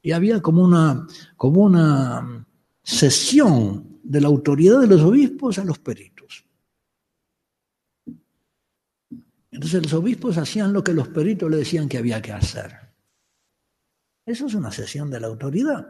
Y 0.00 0.12
había 0.12 0.40
como 0.40 0.62
una, 0.62 1.04
como 1.36 1.62
una 1.62 2.46
cesión 2.84 3.98
de 4.02 4.20
la 4.20 4.28
autoridad 4.28 4.80
de 4.80 4.86
los 4.86 5.00
obispos 5.00 5.58
a 5.58 5.64
los 5.64 5.78
peritos. 5.78 6.44
Entonces 9.50 9.82
los 9.82 9.92
obispos 9.94 10.36
hacían 10.36 10.72
lo 10.72 10.84
que 10.84 10.92
los 10.92 11.08
peritos 11.08 11.50
le 11.50 11.58
decían 11.58 11.88
que 11.88 11.98
había 11.98 12.20
que 12.20 12.32
hacer. 12.32 12.72
Eso 14.26 14.46
es 14.46 14.54
una 14.54 14.70
cesión 14.70 15.10
de 15.10 15.20
la 15.20 15.28
autoridad. 15.28 15.88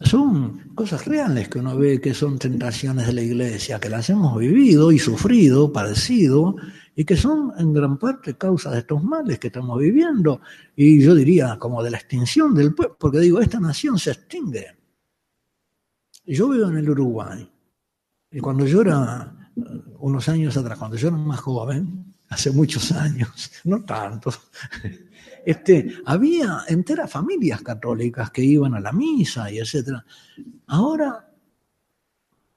Son 0.00 0.74
cosas 0.74 1.04
reales 1.06 1.48
que 1.48 1.58
uno 1.58 1.76
ve 1.76 2.00
que 2.00 2.14
son 2.14 2.38
tentaciones 2.38 3.08
de 3.08 3.12
la 3.12 3.22
iglesia, 3.22 3.78
que 3.78 3.90
las 3.90 4.08
hemos 4.08 4.38
vivido 4.38 4.90
y 4.90 4.98
sufrido, 4.98 5.72
padecido, 5.72 6.56
y 6.98 7.04
que 7.04 7.16
son 7.16 7.52
en 7.56 7.72
gran 7.72 7.96
parte 7.96 8.36
causa 8.36 8.72
de 8.72 8.80
estos 8.80 9.00
males 9.04 9.38
que 9.38 9.46
estamos 9.46 9.78
viviendo, 9.78 10.40
y 10.74 11.00
yo 11.00 11.14
diría 11.14 11.56
como 11.56 11.80
de 11.80 11.92
la 11.92 11.98
extinción 11.98 12.52
del 12.56 12.74
pueblo, 12.74 12.96
porque 12.98 13.20
digo, 13.20 13.38
esta 13.38 13.60
nación 13.60 14.00
se 14.00 14.10
extingue. 14.10 14.76
Yo 16.26 16.48
vivo 16.48 16.66
en 16.66 16.78
el 16.78 16.90
Uruguay, 16.90 17.48
y 18.32 18.40
cuando 18.40 18.66
yo 18.66 18.80
era, 18.80 19.52
unos 20.00 20.28
años 20.28 20.56
atrás, 20.56 20.76
cuando 20.76 20.96
yo 20.96 21.06
era 21.06 21.16
más 21.16 21.38
joven, 21.38 22.16
hace 22.30 22.50
muchos 22.50 22.90
años, 22.90 23.48
no 23.62 23.84
tanto, 23.84 24.32
este, 25.46 25.98
había 26.04 26.64
enteras 26.66 27.12
familias 27.12 27.62
católicas 27.62 28.32
que 28.32 28.42
iban 28.42 28.74
a 28.74 28.80
la 28.80 28.90
misa 28.90 29.52
y 29.52 29.60
etcétera. 29.60 30.04
Ahora 30.66 31.27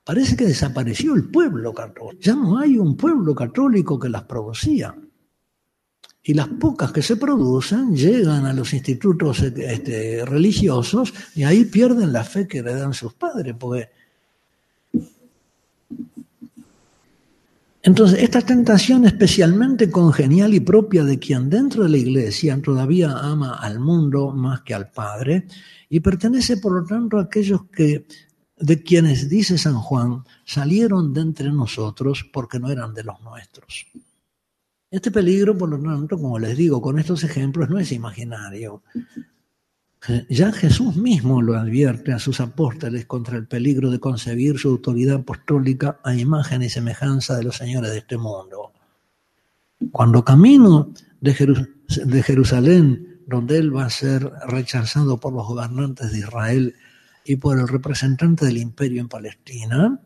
Parece 0.04 0.36
que 0.36 0.46
desapareció 0.46 1.16
el 1.16 1.30
pueblo 1.30 1.74
católico. 1.74 2.22
Ya 2.22 2.36
no 2.36 2.58
hay 2.58 2.78
un 2.78 2.98
pueblo 2.98 3.36
católico 3.36 4.00
que 4.00 4.10
las 4.10 4.24
producía. 4.24 4.96
Y 6.24 6.34
las 6.34 6.48
pocas 6.48 6.92
que 6.92 7.02
se 7.02 7.16
producen 7.18 7.96
llegan 7.96 8.46
a 8.46 8.54
los 8.54 8.74
institutos 8.74 9.42
este, 9.42 10.24
religiosos 10.26 11.14
y 11.36 11.44
ahí 11.44 11.66
pierden 11.66 12.14
la 12.14 12.24
fe 12.24 12.48
que 12.48 12.62
le 12.62 12.76
dan 12.76 12.94
sus 12.94 13.14
padres, 13.14 13.56
porque 13.58 13.90
Entonces, 17.84 18.22
esta 18.22 18.42
tentación 18.42 19.06
especialmente 19.06 19.90
congenial 19.90 20.54
y 20.54 20.60
propia 20.60 21.04
de 21.04 21.18
quien 21.18 21.50
dentro 21.50 21.84
de 21.84 21.90
la 21.90 21.98
iglesia 21.98 22.62
todavía 22.62 23.12
ama 23.18 23.56
al 23.56 23.80
mundo 23.80 24.32
más 24.32 24.62
que 24.62 24.76
al 24.76 24.92
Padre 24.92 25.48
y 25.90 26.00
pertenece 26.00 26.58
por 26.58 26.74
lo 26.74 26.86
tanto 26.86 27.18
a 27.18 27.24
aquellos 27.24 27.66
que, 27.66 28.06
de 28.62 28.84
quienes 28.84 29.30
dice 29.30 29.58
San 29.58 29.76
Juan, 29.76 30.24
salieron 30.46 31.14
de 31.14 31.22
entre 31.22 31.52
nosotros 31.52 32.26
porque 32.32 32.60
no 32.60 32.70
eran 32.70 32.94
de 32.94 33.04
los 33.04 33.20
nuestros. 33.22 33.88
Este 34.90 35.10
peligro, 35.10 35.58
por 35.58 35.70
lo 35.70 35.82
tanto, 35.82 36.18
como 36.18 36.38
les 36.38 36.58
digo, 36.58 36.82
con 36.82 37.00
estos 37.00 37.24
ejemplos 37.24 37.70
no 37.70 37.80
es 37.80 37.92
imaginario. 37.92 38.84
Ya 40.30 40.52
Jesús 40.52 40.96
mismo 40.96 41.42
lo 41.42 41.56
advierte 41.56 42.12
a 42.12 42.20
sus 42.20 42.42
apóstoles 42.42 43.06
contra 43.06 43.38
el 43.38 43.46
peligro 43.46 43.92
de 43.92 44.00
concebir 44.00 44.58
su 44.58 44.70
autoridad 44.70 45.18
apostólica 45.18 46.00
a 46.04 46.16
imagen 46.16 46.64
y 46.64 46.70
semejanza 46.70 47.38
de 47.38 47.44
los 47.44 47.58
señores 47.58 47.92
de 47.92 48.00
este 48.00 48.18
mundo. 48.18 48.72
Cuando 49.92 50.26
camino 50.26 50.92
de, 51.22 51.34
Jerusalén, 52.24 53.22
donde 53.28 53.58
él 53.60 53.76
va 53.76 53.86
a 53.86 53.90
ser 53.92 54.30
rechazado 54.48 55.20
por 55.20 55.34
los 55.34 55.48
gobernantes 55.48 56.12
de 56.12 56.20
Israel 56.20 56.76
y 57.26 57.36
por 57.36 57.60
el 57.60 57.68
representante 57.68 58.46
del 58.46 58.58
imperio 58.58 59.02
en 59.02 59.08
Palestina, 59.08 60.00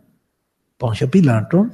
Poncio 0.78 1.10
Pilato, 1.10 1.70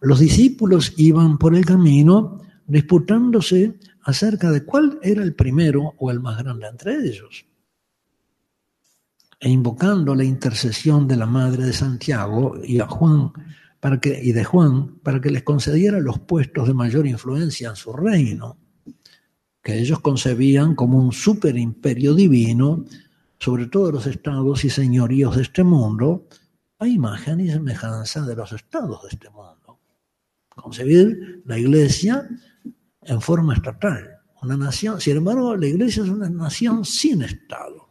los 0.00 0.20
discípulos 0.20 0.94
iban 0.96 1.38
por 1.38 1.54
el 1.54 1.64
camino 1.64 2.40
disputándose 2.66 3.78
acerca 4.02 4.50
de 4.50 4.64
cuál 4.64 4.98
era 5.02 5.22
el 5.22 5.34
primero 5.34 5.94
o 5.98 6.10
el 6.10 6.20
más 6.20 6.38
grande 6.38 6.66
entre 6.66 6.94
ellos 6.96 7.46
e 9.42 9.50
invocando 9.50 10.14
la 10.14 10.22
intercesión 10.22 11.08
de 11.08 11.16
la 11.16 11.26
madre 11.26 11.64
de 11.64 11.72
Santiago 11.72 12.54
y 12.62 12.74
y 12.74 14.32
de 14.32 14.44
Juan 14.44 14.98
para 15.02 15.20
que 15.20 15.30
les 15.30 15.42
concediera 15.42 15.98
los 15.98 16.20
puestos 16.20 16.68
de 16.68 16.74
mayor 16.74 17.08
influencia 17.08 17.70
en 17.70 17.74
su 17.74 17.92
reino, 17.92 18.56
que 19.60 19.80
ellos 19.80 19.98
concebían 19.98 20.76
como 20.76 20.98
un 20.98 21.10
superimperio 21.10 22.14
divino 22.14 22.84
sobre 23.42 23.66
todos 23.66 23.92
los 23.92 24.06
estados 24.06 24.64
y 24.64 24.70
señoríos 24.70 25.34
de 25.34 25.42
este 25.42 25.64
mundo, 25.64 26.28
a 26.78 26.86
imagen 26.86 27.40
y 27.40 27.50
semejanza 27.50 28.22
de 28.22 28.36
los 28.36 28.52
estados 28.52 29.02
de 29.02 29.08
este 29.08 29.30
mundo. 29.30 29.80
Concebir 30.48 31.42
la 31.46 31.58
iglesia 31.58 32.28
en 33.02 33.20
forma 33.20 33.54
estatal, 33.54 34.18
una 34.42 34.56
nación, 34.56 35.00
sin 35.00 35.16
embargo, 35.16 35.56
la 35.56 35.66
iglesia 35.66 36.04
es 36.04 36.08
una 36.08 36.30
nación 36.30 36.84
sin 36.84 37.22
estado 37.22 37.82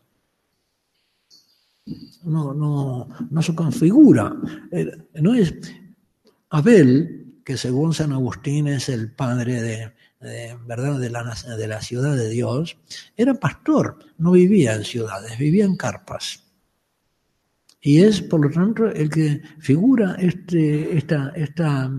no, 2.24 2.54
no, 2.54 3.08
no 3.30 3.42
se 3.42 3.56
configura. 3.56 4.36
Eh, 4.72 4.92
no 5.22 5.34
es 5.34 5.54
Abel, 6.50 7.42
que 7.46 7.58
según 7.58 7.94
San 7.94 8.12
Agustín 8.12 8.68
es 8.68 8.90
el 8.90 9.12
padre 9.12 9.62
de, 9.62 9.94
¿verdad? 10.22 11.00
De, 11.00 11.10
la, 11.10 11.36
de 11.58 11.68
la 11.68 11.82
ciudad 11.82 12.16
de 12.16 12.30
Dios, 12.30 12.78
era 13.18 13.34
pastor, 13.34 13.98
no 14.18 14.32
vivía 14.32 14.76
en 14.76 14.84
ciudades, 14.84 15.38
vivía 15.38 15.66
en 15.66 15.76
carpas. 15.76 16.44
Y 17.84 18.02
es, 18.02 18.22
por 18.22 18.46
lo 18.46 18.52
tanto, 18.52 18.86
el 18.86 19.10
que 19.10 19.42
figura 19.58 20.16
este, 20.20 20.96
esta, 20.96 21.30
esta 21.36 21.92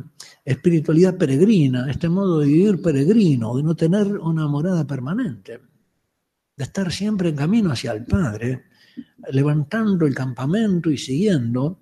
espiritualidad 0.44 1.16
peregrina, 1.16 1.90
este 1.90 2.08
modo 2.08 2.38
de 2.38 2.46
vivir 2.46 2.80
peregrino, 2.80 3.56
de 3.56 3.64
no 3.64 3.74
tener 3.74 4.06
una 4.18 4.46
morada 4.46 4.86
permanente, 4.86 5.60
de 6.56 6.64
estar 6.64 6.92
siempre 6.92 7.30
en 7.30 7.36
camino 7.36 7.72
hacia 7.72 7.90
el 7.92 8.04
Padre, 8.04 8.66
levantando 9.32 10.06
el 10.06 10.14
campamento 10.14 10.88
y 10.88 10.98
siguiendo. 10.98 11.80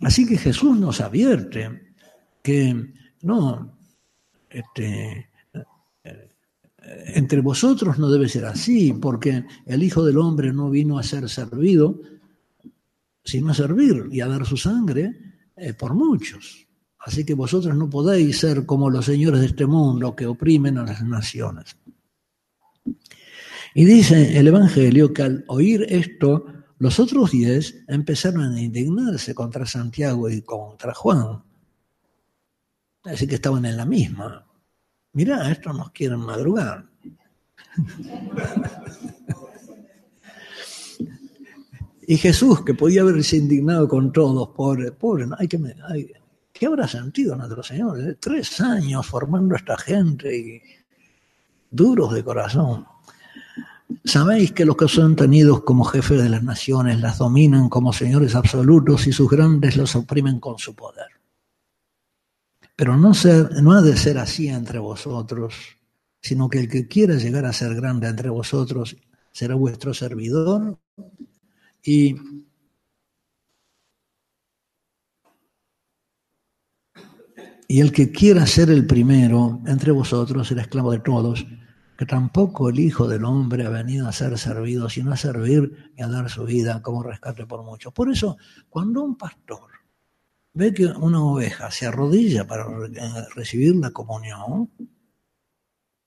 Así 0.00 0.26
que 0.26 0.38
Jesús 0.38 0.78
nos 0.78 1.02
advierte 1.02 1.92
que 2.42 2.94
no, 3.20 3.79
este, 4.50 5.30
entre 7.14 7.40
vosotros 7.40 7.98
no 7.98 8.10
debe 8.10 8.28
ser 8.28 8.44
así, 8.44 8.92
porque 8.92 9.44
el 9.66 9.82
Hijo 9.82 10.04
del 10.04 10.18
Hombre 10.18 10.52
no 10.52 10.70
vino 10.70 10.98
a 10.98 11.02
ser 11.02 11.28
servido, 11.28 12.00
sino 13.24 13.50
a 13.50 13.54
servir 13.54 14.08
y 14.10 14.20
a 14.20 14.28
dar 14.28 14.46
su 14.46 14.56
sangre 14.56 15.14
eh, 15.56 15.74
por 15.74 15.94
muchos. 15.94 16.66
Así 16.98 17.24
que 17.24 17.34
vosotros 17.34 17.76
no 17.76 17.88
podéis 17.88 18.38
ser 18.38 18.66
como 18.66 18.90
los 18.90 19.06
señores 19.06 19.40
de 19.40 19.46
este 19.46 19.66
mundo 19.66 20.14
que 20.14 20.26
oprimen 20.26 20.78
a 20.78 20.84
las 20.84 21.02
naciones. 21.02 21.76
Y 23.74 23.84
dice 23.84 24.38
el 24.38 24.48
Evangelio 24.48 25.12
que 25.12 25.22
al 25.22 25.44
oír 25.48 25.86
esto, 25.88 26.46
los 26.78 26.98
otros 26.98 27.30
diez 27.30 27.84
empezaron 27.88 28.54
a 28.54 28.60
indignarse 28.60 29.34
contra 29.34 29.64
Santiago 29.64 30.28
y 30.28 30.42
contra 30.42 30.92
Juan. 30.94 31.42
Así 33.04 33.26
que 33.26 33.36
estaban 33.36 33.64
en 33.64 33.76
la 33.76 33.86
misma. 33.86 34.46
Mirá, 35.12 35.50
estos 35.50 35.76
nos 35.76 35.90
quieren 35.90 36.20
madrugar. 36.20 36.86
y 42.06 42.16
Jesús, 42.16 42.64
que 42.64 42.74
podía 42.74 43.02
haberse 43.02 43.36
indignado 43.36 43.88
con 43.88 44.12
todos, 44.12 44.48
pobre, 44.50 44.92
pobre, 44.92 45.26
hay 45.38 45.48
que, 45.48 45.58
hay, 45.88 46.12
¿qué 46.52 46.66
habrá 46.66 46.86
sentido 46.86 47.34
nuestro 47.36 47.62
Señor? 47.62 48.16
Tres 48.20 48.60
años 48.60 49.06
formando 49.06 49.56
esta 49.56 49.78
gente 49.78 50.36
y 50.36 50.62
duros 51.70 52.12
de 52.12 52.22
corazón. 52.22 52.86
Sabéis 54.04 54.52
que 54.52 54.64
los 54.64 54.76
que 54.76 54.86
son 54.86 55.16
tenidos 55.16 55.62
como 55.62 55.84
jefes 55.84 56.22
de 56.22 56.28
las 56.28 56.44
naciones 56.44 57.00
las 57.00 57.18
dominan 57.18 57.68
como 57.68 57.92
señores 57.92 58.36
absolutos 58.36 59.06
y 59.08 59.12
sus 59.12 59.28
grandes 59.28 59.76
los 59.76 59.96
oprimen 59.96 60.38
con 60.38 60.58
su 60.58 60.74
poder. 60.74 61.19
Pero 62.80 62.96
no, 62.96 63.12
ha 63.12 63.82
de 63.82 63.94
ser 63.94 64.16
así 64.16 64.48
entre 64.48 64.78
vosotros, 64.78 65.54
sino 66.22 66.48
que 66.48 66.60
el 66.60 66.66
que 66.70 66.88
quiera 66.88 67.16
llegar 67.16 67.44
a 67.44 67.52
ser 67.52 67.74
grande 67.74 68.08
entre 68.08 68.30
vosotros 68.30 68.96
será 69.32 69.54
vuestro 69.54 69.92
servidor 69.92 70.78
y 71.82 72.16
y 77.68 77.80
el 77.82 77.92
que 77.92 78.10
quiera 78.10 78.46
ser 78.46 78.70
el 78.70 78.86
primero 78.86 79.60
entre 79.66 79.92
vosotros 79.92 80.48
será 80.48 80.62
esclavo 80.62 80.92
de 80.92 81.00
todos 81.00 81.44
que 81.98 82.06
tampoco 82.06 82.70
el 82.70 82.80
Hijo 82.80 83.06
del 83.06 83.26
Hombre 83.26 83.66
ha 83.66 83.68
venido 83.68 84.08
a 84.08 84.12
ser 84.12 84.38
servido, 84.38 84.88
sino 84.88 85.12
a 85.12 85.18
servir 85.18 85.92
y 85.98 86.02
a 86.02 86.08
dar 86.08 86.30
su 86.30 86.44
vida 86.46 86.80
como 86.80 87.02
rescate 87.02 87.44
por 87.44 87.62
muchos. 87.62 87.92
Por 87.92 88.10
eso, 88.10 88.38
cuando 88.70 89.02
un 89.02 89.18
pastor 89.18 89.79
ve 90.52 90.74
que 90.74 90.86
una 90.86 91.22
oveja 91.22 91.70
se 91.70 91.86
arrodilla 91.86 92.46
para 92.46 92.66
recibir 93.34 93.76
la 93.76 93.90
comunión, 93.90 94.70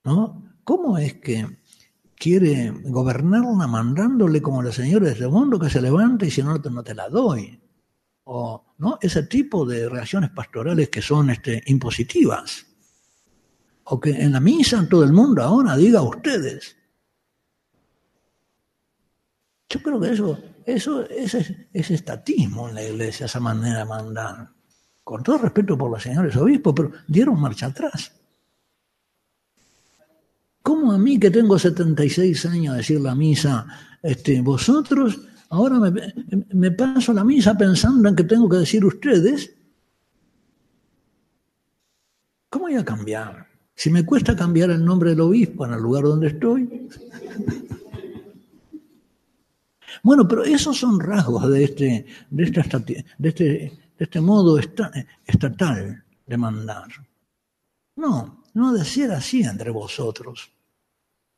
¿no? 0.03 0.43
¿Cómo 0.63 0.97
es 0.97 1.15
que 1.15 1.59
quiere 2.15 2.71
gobernarla 2.85 3.67
mandándole 3.67 4.41
como 4.41 4.61
los 4.61 4.75
señores 4.75 5.19
del 5.19 5.29
mundo 5.29 5.59
que 5.59 5.69
se 5.69 5.81
levante 5.81 6.27
y 6.27 6.31
si 6.31 6.41
no, 6.41 6.57
no 6.57 6.83
te 6.83 6.95
la 6.95 7.09
doy? 7.09 7.59
O, 8.25 8.75
¿no? 8.77 8.97
Ese 9.01 9.23
tipo 9.23 9.65
de 9.65 9.89
reacciones 9.89 10.29
pastorales 10.31 10.89
que 10.89 11.01
son 11.01 11.29
este, 11.29 11.61
impositivas 11.67 12.65
o 13.85 13.99
que 13.99 14.11
en 14.11 14.31
la 14.31 14.39
misa 14.39 14.87
todo 14.89 15.03
el 15.03 15.11
mundo 15.11 15.43
ahora 15.43 15.75
diga 15.75 16.01
ustedes. 16.01 16.77
Yo 19.69 19.81
creo 19.81 19.99
que 19.99 20.11
eso, 20.11 20.37
eso 20.65 21.07
es, 21.09 21.35
es 21.73 21.91
estatismo 21.91 22.69
en 22.69 22.75
la 22.75 22.83
iglesia, 22.83 23.25
esa 23.25 23.39
manera 23.39 23.79
de 23.79 23.85
mandar. 23.85 24.49
Con 25.03 25.21
todo 25.21 25.37
respeto 25.37 25.77
por 25.77 25.91
los 25.91 26.01
señores 26.01 26.35
obispos, 26.35 26.73
pero 26.75 26.91
dieron 27.07 27.39
marcha 27.39 27.67
atrás. 27.67 28.11
¿Cómo 30.63 30.93
a 30.93 30.97
mí 30.97 31.19
que 31.19 31.29
tengo 31.29 31.59
76 31.59 32.45
años 32.45 32.73
a 32.73 32.77
decir 32.77 33.01
la 33.01 33.13
misa, 33.13 33.67
este, 34.01 34.41
vosotros 34.41 35.19
ahora 35.49 35.77
me, 36.53 36.71
paso 36.71 37.13
la 37.13 37.25
misa 37.25 37.55
pensando 37.57 38.07
en 38.07 38.15
que 38.15 38.23
tengo 38.23 38.47
que 38.47 38.57
decir 38.57 38.83
ustedes? 38.85 39.53
¿Cómo 42.49 42.65
voy 42.65 42.75
a 42.75 42.85
cambiar? 42.85 43.47
Si 43.75 43.89
me 43.89 44.05
cuesta 44.05 44.37
cambiar 44.37 44.69
el 44.69 44.85
nombre 44.85 45.09
del 45.09 45.21
obispo 45.21 45.65
en 45.65 45.73
el 45.73 45.81
lugar 45.81 46.05
donde 46.05 46.27
estoy. 46.27 46.87
Bueno, 50.03 50.27
pero 50.27 50.43
esos 50.43 50.77
son 50.77 50.99
rasgos 50.99 51.49
de 51.49 51.63
este, 51.63 52.05
de 52.29 52.43
este, 52.43 52.61
de 53.17 53.29
este, 53.29 53.43
de 53.43 53.79
este 53.97 54.19
modo 54.19 54.59
estatal 54.59 56.03
de 56.27 56.37
mandar. 56.37 56.89
No, 57.95 58.43
no 58.53 58.73
de 58.73 58.83
ser 58.83 59.11
así 59.11 59.43
entre 59.43 59.71
vosotros. 59.71 60.51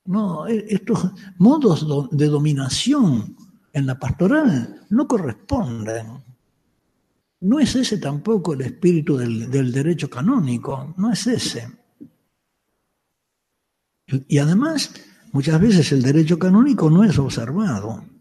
No, 0.06 0.48
e, 0.48 0.66
estos 0.70 1.12
modos 1.38 2.10
de 2.12 2.26
dominación 2.26 3.38
en 3.72 3.86
la 3.86 4.00
pastoral 4.00 4.82
no 4.90 5.08
corresponden. 5.08 6.24
No 7.42 7.60
es 7.60 7.76
ese 7.76 8.00
tampoco 8.00 8.54
el 8.54 8.62
espíritu 8.62 9.16
del, 9.16 9.52
del 9.52 9.72
derecho 9.72 10.10
canónico, 10.10 10.96
no 10.98 11.12
es 11.12 11.28
ese. 11.28 11.70
Y 14.28 14.40
además, 14.40 14.92
muchas 15.32 15.62
veces 15.62 15.92
el 15.92 16.02
derecho 16.02 16.40
canónico 16.40 16.90
no 16.90 17.04
es 17.04 17.20
observado. 17.20 18.15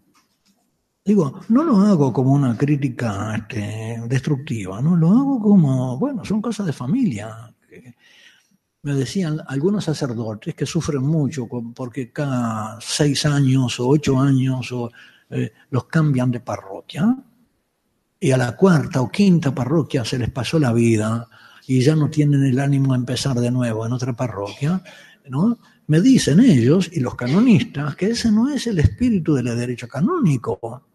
Digo, 1.07 1.43
no 1.51 1.63
lo 1.65 1.77
hago 1.83 2.15
como 2.15 2.33
una 2.33 2.57
crítica 2.57 3.35
este, 3.37 4.01
destructiva, 4.09 4.81
no 4.81 4.97
lo 4.97 5.11
hago 5.11 5.39
como, 5.39 5.99
bueno, 5.99 6.25
son 6.25 6.41
cosas 6.41 6.65
de 6.65 6.73
familia. 6.73 7.55
Me 8.83 8.95
decían 8.95 9.39
algunos 9.47 9.85
sacerdotes 9.85 10.55
que 10.55 10.65
sufren 10.65 11.03
mucho 11.03 11.47
porque 11.75 12.11
cada 12.11 12.79
seis 12.81 13.27
años 13.27 13.79
o 13.81 13.89
ocho 13.89 14.19
años 14.19 14.73
o, 14.73 14.91
eh, 15.29 15.53
los 15.71 15.85
cambian 15.85 16.31
de 16.31 16.41
parroquia 16.41 17.15
y 18.19 18.31
a 18.31 18.39
la 18.39 18.57
cuarta 18.57 19.03
o 19.03 19.11
quinta 19.11 19.55
parroquia 19.55 20.07
se 20.07 20.19
les 20.19 20.31
pasó 20.31 20.59
la 20.59 20.73
vida 20.73 21.29
y 21.67 21.83
ya 21.83 21.95
no 21.97 22.09
tienen 22.09 22.45
el 22.45 22.59
ánimo 22.59 22.95
de 22.95 23.01
empezar 23.01 23.39
de 23.39 23.51
nuevo 23.51 23.85
en 23.85 23.93
otra 23.93 24.15
parroquia, 24.15 24.83
¿no? 25.29 25.59
Me 25.87 26.01
dicen 26.01 26.41
ellos 26.41 26.89
y 26.93 27.01
los 27.01 27.15
canonistas 27.15 27.95
que 27.95 28.07
ese 28.07 28.33
no 28.33 28.49
es 28.49 28.67
el 28.67 28.79
espíritu 28.79 29.35
del 29.35 29.55
derecho 29.55 29.87
canónico 29.87 30.94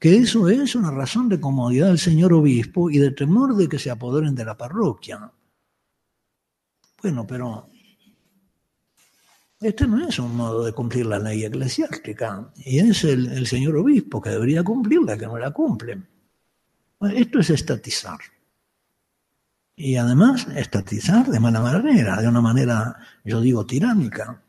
que 0.00 0.16
eso 0.16 0.48
es 0.48 0.74
una 0.74 0.90
razón 0.90 1.28
de 1.28 1.38
comodidad 1.38 1.88
del 1.88 1.98
señor 1.98 2.32
obispo 2.32 2.90
y 2.90 2.98
de 2.98 3.10
temor 3.10 3.54
de 3.54 3.68
que 3.68 3.78
se 3.78 3.90
apoderen 3.90 4.34
de 4.34 4.46
la 4.46 4.56
parroquia. 4.56 5.30
Bueno, 7.02 7.26
pero 7.26 7.68
este 9.60 9.86
no 9.86 10.08
es 10.08 10.18
un 10.18 10.34
modo 10.34 10.64
de 10.64 10.72
cumplir 10.72 11.04
la 11.04 11.18
ley 11.18 11.44
eclesiástica, 11.44 12.50
y 12.56 12.78
es 12.78 13.04
el, 13.04 13.46
señor 13.46 13.76
obispo 13.76 14.22
que 14.22 14.30
debería 14.30 14.64
cumplirla, 14.64 15.18
que 15.18 15.26
no 15.26 15.36
la 15.36 15.50
cumple. 15.50 16.02
esto 17.14 17.40
es 17.40 17.50
estatizar. 17.50 18.18
Y 19.76 19.96
además, 19.96 20.46
estatizar 20.56 21.26
de 21.26 21.40
mala 21.40 21.60
manera, 21.60 22.20
de 22.22 22.28
una 22.28 22.40
manera, 22.40 22.96
yo 23.22 23.42
digo, 23.42 23.66
tiránica 23.66 24.42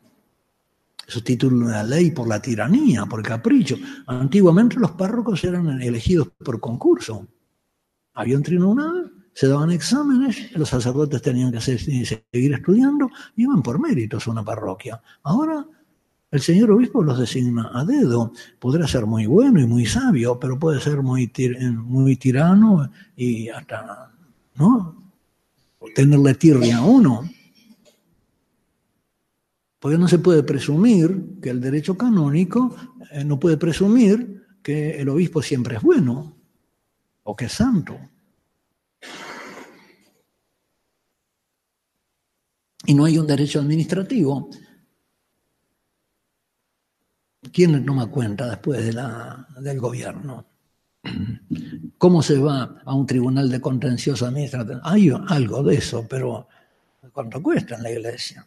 sustituir 1.06 1.52
la 1.52 1.82
ley 1.82 2.10
por 2.10 2.28
la 2.28 2.40
tiranía, 2.40 3.06
por 3.06 3.22
capricho. 3.22 3.76
Antiguamente 4.06 4.78
los 4.78 4.92
párrocos 4.92 5.42
eran 5.44 5.80
elegidos 5.80 6.28
por 6.44 6.60
concurso. 6.60 7.26
Había 8.14 8.36
un 8.36 8.42
tribunal, 8.42 9.12
se 9.34 9.48
daban 9.48 9.70
exámenes, 9.70 10.52
los 10.52 10.68
sacerdotes 10.68 11.22
tenían 11.22 11.52
que 11.52 11.60
seguir 11.60 12.52
estudiando, 12.52 13.10
iban 13.36 13.62
por 13.62 13.80
méritos 13.80 14.26
a 14.26 14.30
una 14.30 14.44
parroquia. 14.44 15.00
Ahora 15.22 15.66
el 16.32 16.40
señor 16.40 16.70
obispo 16.70 17.02
los 17.02 17.18
designa 17.18 17.70
a 17.74 17.84
dedo. 17.84 18.32
Podrá 18.58 18.88
ser 18.88 19.04
muy 19.04 19.26
bueno 19.26 19.60
y 19.60 19.66
muy 19.66 19.84
sabio, 19.84 20.40
pero 20.40 20.58
puede 20.58 20.80
ser 20.80 21.02
muy, 21.02 21.30
muy 21.74 22.16
tirano 22.16 22.90
y 23.14 23.50
hasta, 23.50 24.10
¿no? 24.54 24.96
Tenerle 25.94 26.34
tirria 26.34 26.78
a 26.78 26.84
uno. 26.84 27.28
Porque 29.82 29.98
no 29.98 30.06
se 30.06 30.20
puede 30.20 30.44
presumir 30.44 31.40
que 31.42 31.50
el 31.50 31.60
derecho 31.60 31.98
canónico 31.98 32.72
eh, 33.10 33.24
no 33.24 33.40
puede 33.40 33.56
presumir 33.56 34.46
que 34.62 35.00
el 35.00 35.08
obispo 35.08 35.42
siempre 35.42 35.74
es 35.74 35.82
bueno 35.82 36.36
o 37.24 37.34
que 37.34 37.46
es 37.46 37.52
santo. 37.52 37.98
Y 42.86 42.94
no 42.94 43.06
hay 43.06 43.18
un 43.18 43.26
derecho 43.26 43.58
administrativo. 43.58 44.50
¿Quién 47.52 47.72
le 47.72 47.80
toma 47.80 48.06
cuenta 48.06 48.48
después 48.50 48.84
del 48.84 49.80
gobierno? 49.80 50.46
¿Cómo 51.98 52.22
se 52.22 52.38
va 52.38 52.80
a 52.84 52.94
un 52.94 53.04
tribunal 53.04 53.50
de 53.50 53.60
contencioso 53.60 54.26
administrativo? 54.26 54.78
Hay 54.84 55.10
algo 55.26 55.60
de 55.64 55.74
eso, 55.74 56.06
pero 56.08 56.46
¿cuánto 57.12 57.42
cuesta 57.42 57.74
en 57.74 57.82
la 57.82 57.90
iglesia? 57.90 58.46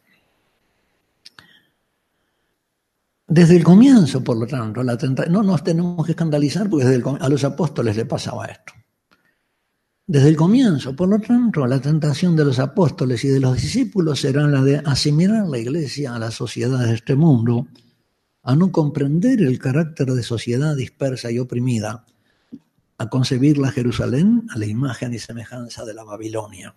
Desde 3.28 3.56
el 3.58 3.64
comienzo, 3.64 4.24
por 4.24 4.38
lo 4.38 4.46
tanto, 4.46 4.84
la 4.84 4.98
no 5.30 5.42
nos 5.42 5.64
tenemos 5.64 6.06
que 6.06 6.12
escandalizar 6.12 6.70
porque 6.70 6.86
desde 6.86 7.04
a 7.20 7.30
los 7.30 7.44
apóstoles 7.44 7.96
le 7.96 8.06
pasaba 8.06 8.46
esto. 8.46 8.74
Desde 10.08 10.30
el 10.30 10.36
comienzo, 10.36 10.96
por 10.96 11.10
lo 11.10 11.20
tanto, 11.20 11.66
la 11.66 11.82
tentación 11.82 12.36
de 12.36 12.46
los 12.46 12.60
apóstoles 12.60 13.24
y 13.24 13.30
de 13.30 13.40
los 13.40 13.60
discípulos 13.60 14.20
será 14.20 14.46
la 14.48 14.62
de 14.62 14.78
asimilar 14.86 15.48
la 15.48 15.58
iglesia 15.58 16.14
a 16.14 16.20
la 16.20 16.30
sociedad 16.30 16.86
de 16.86 16.94
este 16.94 17.16
mundo, 17.16 17.68
a 18.44 18.56
no 18.56 18.72
comprender 18.72 19.42
el 19.42 19.58
carácter 19.58 20.14
de 20.14 20.22
sociedad 20.22 20.76
dispersa 20.76 21.32
y 21.32 21.40
oprimida, 21.40 22.06
a 23.00 23.10
concebir 23.10 23.58
la 23.58 23.72
Jerusalén 23.72 24.46
a 24.52 24.60
la 24.60 24.68
imagen 24.68 25.16
y 25.16 25.18
semejanza 25.18 25.84
de 25.84 25.96
la 25.96 26.04
Babilonia. 26.04 26.76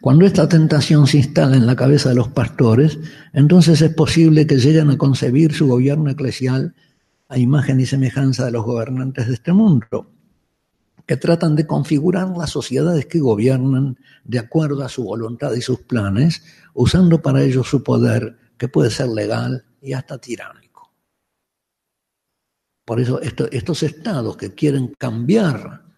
Cuando 0.00 0.24
esta 0.24 0.48
tentación 0.48 1.06
se 1.06 1.18
instala 1.18 1.56
en 1.56 1.66
la 1.66 1.76
cabeza 1.76 2.08
de 2.08 2.14
los 2.14 2.28
pastores, 2.28 2.98
entonces 3.32 3.82
es 3.82 3.94
posible 3.94 4.46
que 4.46 4.56
lleguen 4.56 4.90
a 4.90 4.98
concebir 4.98 5.52
su 5.52 5.66
gobierno 5.66 6.10
eclesial 6.10 6.74
a 7.28 7.38
imagen 7.38 7.78
y 7.80 7.86
semejanza 7.86 8.46
de 8.46 8.50
los 8.50 8.64
gobernantes 8.64 9.28
de 9.28 9.34
este 9.34 9.52
mundo, 9.52 10.10
que 11.06 11.16
tratan 11.16 11.54
de 11.54 11.66
configurar 11.66 12.28
las 12.36 12.50
sociedades 12.50 13.06
que 13.06 13.20
gobiernan 13.20 13.98
de 14.24 14.38
acuerdo 14.38 14.84
a 14.84 14.88
su 14.88 15.04
voluntad 15.04 15.52
y 15.52 15.60
sus 15.60 15.80
planes, 15.80 16.42
usando 16.72 17.20
para 17.20 17.42
ello 17.42 17.62
su 17.62 17.82
poder, 17.82 18.36
que 18.56 18.68
puede 18.68 18.90
ser 18.90 19.08
legal 19.08 19.64
y 19.82 19.92
hasta 19.92 20.18
tiránico. 20.18 20.92
Por 22.84 23.00
eso 23.00 23.20
estos 23.20 23.82
estados 23.82 24.36
que 24.36 24.54
quieren 24.54 24.94
cambiar 24.98 25.89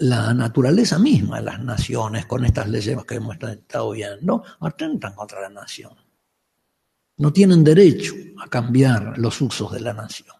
la 0.00 0.32
naturaleza 0.34 0.98
misma 0.98 1.38
de 1.38 1.44
las 1.44 1.62
naciones, 1.62 2.26
con 2.26 2.44
estas 2.44 2.68
leyes 2.68 2.96
que 3.04 3.14
hemos 3.16 3.36
estado 3.36 3.90
viendo, 3.92 4.42
atentan 4.60 5.14
contra 5.14 5.40
la 5.42 5.48
nación. 5.48 5.92
No 7.16 7.32
tienen 7.32 7.64
derecho 7.64 8.14
a 8.40 8.48
cambiar 8.48 9.18
los 9.18 9.40
usos 9.40 9.72
de 9.72 9.80
la 9.80 9.92
nación. 9.92 10.36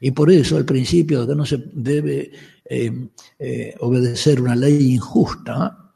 Y 0.00 0.10
por 0.10 0.30
eso 0.30 0.56
el 0.56 0.64
principio 0.64 1.20
de 1.20 1.28
que 1.28 1.36
no 1.36 1.46
se 1.46 1.62
debe 1.72 2.32
eh, 2.64 3.08
eh, 3.38 3.74
obedecer 3.80 4.40
una 4.40 4.56
ley 4.56 4.94
injusta, 4.94 5.92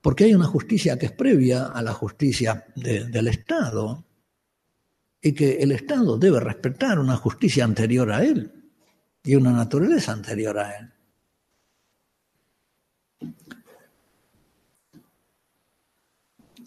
porque 0.00 0.24
hay 0.24 0.34
una 0.34 0.46
justicia 0.46 0.98
que 0.98 1.06
es 1.06 1.12
previa 1.12 1.66
a 1.66 1.82
la 1.82 1.92
justicia 1.92 2.66
del 2.74 3.28
Estado, 3.28 4.04
y 5.20 5.32
que 5.32 5.58
el 5.58 5.72
Estado 5.72 6.18
debe 6.18 6.40
respetar 6.40 6.98
una 6.98 7.16
justicia 7.16 7.64
anterior 7.64 8.12
a 8.12 8.22
él 8.22 8.52
y 9.24 9.34
una 9.34 9.50
naturaleza 9.50 10.12
anterior 10.12 10.58
a 10.58 10.78
él. 10.78 10.92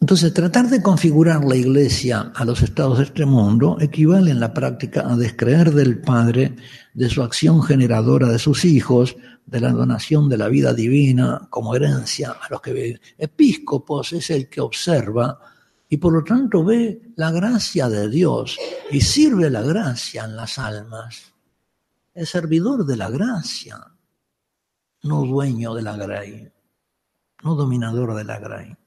Entonces, 0.09 0.33
tratar 0.33 0.67
de 0.69 0.81
configurar 0.81 1.45
la 1.45 1.55
Iglesia 1.55 2.31
a 2.33 2.43
los 2.43 2.63
estados 2.63 2.97
de 2.97 3.03
este 3.03 3.27
mundo 3.27 3.77
equivale 3.79 4.31
en 4.31 4.39
la 4.39 4.55
práctica 4.55 5.01
a 5.07 5.15
descreer 5.15 5.71
del 5.71 6.01
Padre, 6.01 6.55
de 6.95 7.09
su 7.09 7.21
acción 7.21 7.61
generadora 7.61 8.27
de 8.27 8.39
sus 8.39 8.65
hijos, 8.65 9.15
de 9.45 9.59
la 9.59 9.71
donación 9.71 10.27
de 10.27 10.39
la 10.39 10.47
vida 10.47 10.73
divina 10.73 11.47
como 11.51 11.75
herencia 11.75 12.31
a 12.31 12.47
los 12.49 12.59
que 12.59 12.73
viven. 12.73 12.99
Episcopos 13.19 14.13
es 14.13 14.31
el 14.31 14.49
que 14.49 14.61
observa 14.61 15.41
y 15.87 15.97
por 15.97 16.11
lo 16.11 16.23
tanto 16.23 16.65
ve 16.65 17.13
la 17.15 17.29
gracia 17.29 17.87
de 17.87 18.09
Dios 18.09 18.57
y 18.89 19.01
sirve 19.01 19.51
la 19.51 19.61
gracia 19.61 20.23
en 20.23 20.35
las 20.35 20.57
almas. 20.57 21.35
Es 22.15 22.29
servidor 22.29 22.83
de 22.83 22.97
la 22.97 23.11
gracia, 23.11 23.77
no 25.03 25.21
dueño 25.23 25.75
de 25.75 25.83
la 25.83 25.95
gracia 25.95 26.51
no 27.43 27.55
dominador 27.55 28.15
de 28.15 28.23
la 28.23 28.39
gracia. 28.39 28.77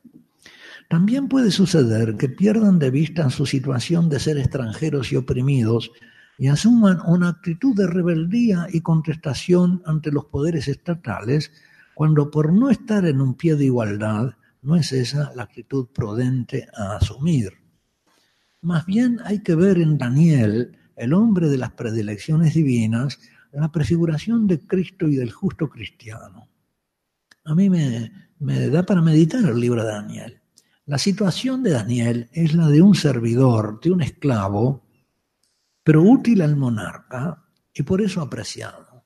También 0.93 1.26
puede 1.26 1.51
suceder 1.51 2.18
que 2.18 2.28
pierdan 2.28 2.78
de 2.78 2.90
vista 2.90 3.30
su 3.30 3.47
situación 3.47 4.11
de 4.11 4.20
ser 4.20 4.36
extranjeros 4.36 5.11
y 5.11 5.16
oprimidos 5.16 5.90
y 6.36 6.49
asuman 6.49 6.99
una 7.07 7.30
actitud 7.30 7.74
de 7.74 7.86
rebeldía 7.86 8.66
y 8.70 8.82
contestación 8.82 9.82
ante 9.86 10.12
los 10.12 10.26
poderes 10.26 10.68
estatales, 10.68 11.51
cuando 11.95 12.30
por 12.30 12.53
no 12.53 12.68
estar 12.68 13.07
en 13.07 13.22
un 13.22 13.32
pie 13.32 13.57
de 13.57 13.64
igualdad 13.64 14.34
no 14.61 14.76
es 14.76 14.93
esa 14.93 15.32
la 15.34 15.45
actitud 15.45 15.86
prudente 15.95 16.68
a 16.76 16.97
asumir. 16.97 17.55
Más 18.61 18.84
bien 18.84 19.18
hay 19.24 19.43
que 19.43 19.55
ver 19.55 19.78
en 19.78 19.97
Daniel, 19.97 20.76
el 20.97 21.14
hombre 21.14 21.49
de 21.49 21.57
las 21.57 21.72
predilecciones 21.72 22.53
divinas, 22.53 23.18
la 23.51 23.72
prefiguración 23.72 24.47
de 24.47 24.61
Cristo 24.61 25.09
y 25.09 25.16
del 25.16 25.32
justo 25.32 25.70
cristiano. 25.70 26.51
A 27.47 27.55
mí 27.55 27.70
me, 27.70 28.12
me 28.40 28.68
da 28.68 28.82
para 28.82 29.01
meditar 29.01 29.43
el 29.43 29.59
libro 29.59 29.82
de 29.82 29.90
Daniel. 29.90 30.41
La 30.87 30.99
situación 30.99 31.62
de 31.62 31.70
Daniel 31.70 32.28
es 32.33 32.55
la 32.55 32.66
de 32.68 32.83
un 32.83 32.97
servidor, 32.97 33.80
de 33.80 33.93
un 33.93 34.03
esclavo, 34.03 34.83
pero 35.85 36.03
útil 36.03 36.43
al 36.43 36.57
monarca 36.57 37.45
y 37.72 37.85
por 37.85 38.03
eso 38.03 38.20
apreciado. 38.20 39.05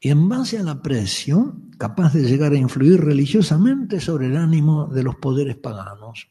Y 0.00 0.08
en 0.08 0.30
base 0.30 0.58
al 0.58 0.70
aprecio, 0.70 1.56
capaz 1.76 2.14
de 2.14 2.22
llegar 2.22 2.52
a 2.52 2.56
influir 2.56 3.02
religiosamente 3.02 4.00
sobre 4.00 4.28
el 4.28 4.36
ánimo 4.38 4.86
de 4.86 5.02
los 5.02 5.16
poderes 5.16 5.56
paganos. 5.56 6.28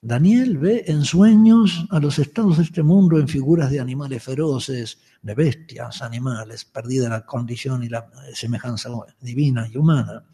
Daniel 0.00 0.56
ve 0.56 0.84
en 0.86 1.04
sueños 1.04 1.86
a 1.90 2.00
los 2.00 2.18
estados 2.18 2.56
de 2.56 2.64
este 2.64 2.82
mundo 2.82 3.18
en 3.18 3.28
figuras 3.28 3.70
de 3.70 3.78
animales 3.78 4.22
feroces, 4.22 4.98
de 5.20 5.34
bestias, 5.34 6.00
animales, 6.00 6.64
perdida 6.64 7.10
la 7.10 7.26
condición 7.26 7.84
y 7.84 7.90
la 7.90 8.10
semejanza 8.32 8.88
divina 9.20 9.68
y 9.70 9.76
humana 9.76 10.24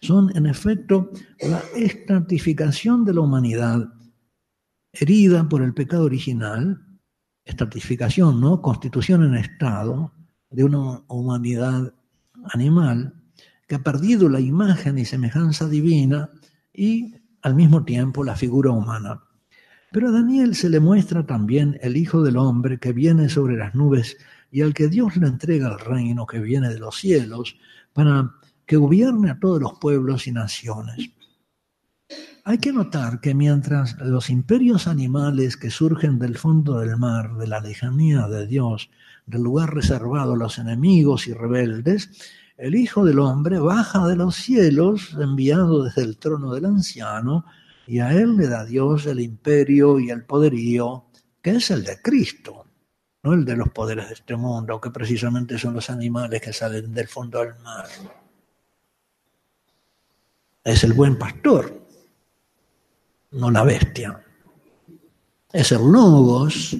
son 0.00 0.34
en 0.36 0.46
efecto 0.46 1.10
la 1.40 1.62
estratificación 1.76 3.04
de 3.04 3.14
la 3.14 3.20
humanidad 3.20 3.92
herida 4.92 5.48
por 5.48 5.62
el 5.62 5.74
pecado 5.74 6.04
original, 6.04 6.84
estratificación, 7.44 8.40
¿no? 8.40 8.60
Constitución 8.60 9.24
en 9.24 9.34
estado 9.34 10.12
de 10.50 10.64
una 10.64 11.02
humanidad 11.08 11.94
animal 12.52 13.14
que 13.68 13.76
ha 13.76 13.82
perdido 13.82 14.28
la 14.28 14.40
imagen 14.40 14.98
y 14.98 15.04
semejanza 15.04 15.68
divina 15.68 16.30
y 16.72 17.14
al 17.42 17.54
mismo 17.54 17.84
tiempo 17.84 18.24
la 18.24 18.36
figura 18.36 18.70
humana. 18.70 19.22
Pero 19.92 20.08
a 20.08 20.12
Daniel 20.12 20.54
se 20.54 20.68
le 20.68 20.80
muestra 20.80 21.26
también 21.26 21.78
el 21.82 21.96
Hijo 21.96 22.22
del 22.22 22.36
Hombre 22.36 22.78
que 22.78 22.92
viene 22.92 23.28
sobre 23.28 23.56
las 23.56 23.74
nubes 23.74 24.16
y 24.50 24.62
al 24.62 24.74
que 24.74 24.88
Dios 24.88 25.16
le 25.16 25.26
entrega 25.26 25.68
el 25.68 25.78
reino 25.78 26.26
que 26.26 26.40
viene 26.40 26.68
de 26.68 26.78
los 26.78 26.96
cielos 26.96 27.56
para 27.92 28.34
que 28.70 28.76
gobierne 28.76 29.32
a 29.32 29.40
todos 29.40 29.60
los 29.60 29.80
pueblos 29.80 30.28
y 30.28 30.30
naciones. 30.30 31.10
Hay 32.44 32.58
que 32.58 32.72
notar 32.72 33.20
que 33.20 33.34
mientras 33.34 33.98
los 33.98 34.30
imperios 34.30 34.86
animales 34.86 35.56
que 35.56 35.70
surgen 35.70 36.20
del 36.20 36.38
fondo 36.38 36.78
del 36.78 36.96
mar, 36.96 37.34
de 37.34 37.48
la 37.48 37.58
lejanía 37.58 38.28
de 38.28 38.46
Dios, 38.46 38.88
del 39.26 39.42
lugar 39.42 39.74
reservado 39.74 40.34
a 40.34 40.36
los 40.36 40.58
enemigos 40.58 41.26
y 41.26 41.32
rebeldes, 41.32 42.10
el 42.58 42.76
Hijo 42.76 43.04
del 43.04 43.18
Hombre 43.18 43.58
baja 43.58 44.06
de 44.06 44.14
los 44.14 44.36
cielos, 44.36 45.16
enviado 45.20 45.82
desde 45.82 46.02
el 46.02 46.16
trono 46.16 46.54
del 46.54 46.66
anciano, 46.66 47.46
y 47.88 47.98
a 47.98 48.12
él 48.12 48.36
le 48.36 48.46
da 48.46 48.64
Dios 48.64 49.04
el 49.06 49.18
imperio 49.18 49.98
y 49.98 50.10
el 50.10 50.24
poderío, 50.24 51.06
que 51.42 51.56
es 51.56 51.72
el 51.72 51.82
de 51.82 52.00
Cristo, 52.00 52.66
no 53.24 53.32
el 53.34 53.44
de 53.44 53.56
los 53.56 53.70
poderes 53.70 54.06
de 54.06 54.14
este 54.14 54.36
mundo, 54.36 54.80
que 54.80 54.92
precisamente 54.92 55.58
son 55.58 55.74
los 55.74 55.90
animales 55.90 56.40
que 56.40 56.52
salen 56.52 56.94
del 56.94 57.08
fondo 57.08 57.40
del 57.40 57.58
mar. 57.64 58.19
Es 60.62 60.84
el 60.84 60.92
buen 60.92 61.18
pastor, 61.18 61.86
no 63.32 63.50
la 63.50 63.64
bestia. 63.64 64.24
Es 65.52 65.72
el 65.72 65.90
logos, 65.90 66.76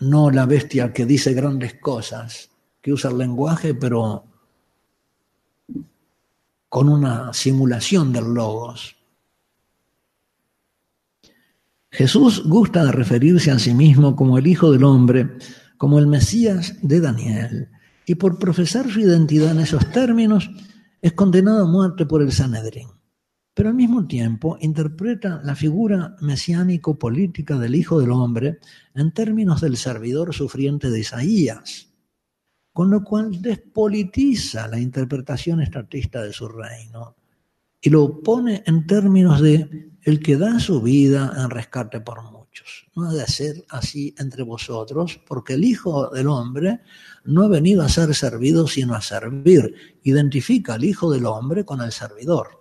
no 0.00 0.30
la 0.30 0.46
bestia 0.46 0.92
que 0.92 1.06
dice 1.06 1.32
grandes 1.32 1.74
cosas, 1.74 2.50
que 2.80 2.92
usa 2.92 3.10
el 3.10 3.18
lenguaje, 3.18 3.74
pero 3.74 4.24
con 6.68 6.88
una 6.88 7.32
simulación 7.32 8.12
del 8.12 8.34
logos. 8.34 8.96
Jesús 11.90 12.42
gusta 12.44 12.84
de 12.84 12.92
referirse 12.92 13.50
a 13.50 13.58
sí 13.58 13.72
mismo 13.72 14.14
como 14.14 14.38
el 14.38 14.46
Hijo 14.46 14.70
del 14.70 14.84
Hombre, 14.84 15.38
como 15.78 15.98
el 15.98 16.06
Mesías 16.06 16.76
de 16.82 17.00
Daniel, 17.00 17.68
y 18.04 18.16
por 18.16 18.38
profesar 18.38 18.90
su 18.90 19.00
identidad 19.00 19.52
en 19.52 19.60
esos 19.60 19.90
términos, 19.90 20.50
es 21.00 21.12
condenado 21.12 21.64
a 21.64 21.70
muerte 21.70 22.06
por 22.06 22.22
el 22.22 22.32
Sanedrín. 22.32 22.88
Pero 23.54 23.70
al 23.70 23.74
mismo 23.74 24.06
tiempo 24.06 24.56
interpreta 24.60 25.40
la 25.42 25.56
figura 25.56 26.16
mesiánico-política 26.20 27.58
del 27.58 27.74
Hijo 27.74 28.00
del 28.00 28.12
Hombre 28.12 28.60
en 28.94 29.12
términos 29.12 29.60
del 29.60 29.76
servidor 29.76 30.32
sufriente 30.32 30.90
de 30.90 31.00
Isaías, 31.00 31.92
con 32.72 32.90
lo 32.90 33.02
cual 33.02 33.42
despolitiza 33.42 34.68
la 34.68 34.78
interpretación 34.78 35.60
estatista 35.60 36.22
de 36.22 36.32
su 36.32 36.48
reino 36.48 37.16
y 37.80 37.90
lo 37.90 38.22
pone 38.22 38.62
en 38.66 38.86
términos 38.86 39.40
de 39.40 39.90
el 40.02 40.20
que 40.20 40.36
da 40.36 40.60
su 40.60 40.80
vida 40.80 41.32
en 41.36 41.50
rescate 41.50 42.00
por 42.00 42.22
No 42.94 43.08
ha 43.08 43.12
de 43.12 43.26
ser 43.26 43.64
así 43.68 44.14
entre 44.18 44.42
vosotros, 44.42 45.20
porque 45.26 45.54
el 45.54 45.64
Hijo 45.64 46.08
del 46.10 46.28
Hombre 46.28 46.80
no 47.24 47.44
ha 47.44 47.48
venido 47.48 47.82
a 47.82 47.88
ser 47.88 48.14
servido, 48.14 48.66
sino 48.66 48.94
a 48.94 49.00
servir. 49.00 49.98
Identifica 50.02 50.74
al 50.74 50.84
Hijo 50.84 51.10
del 51.10 51.26
Hombre 51.26 51.64
con 51.64 51.80
el 51.80 51.92
servidor 51.92 52.58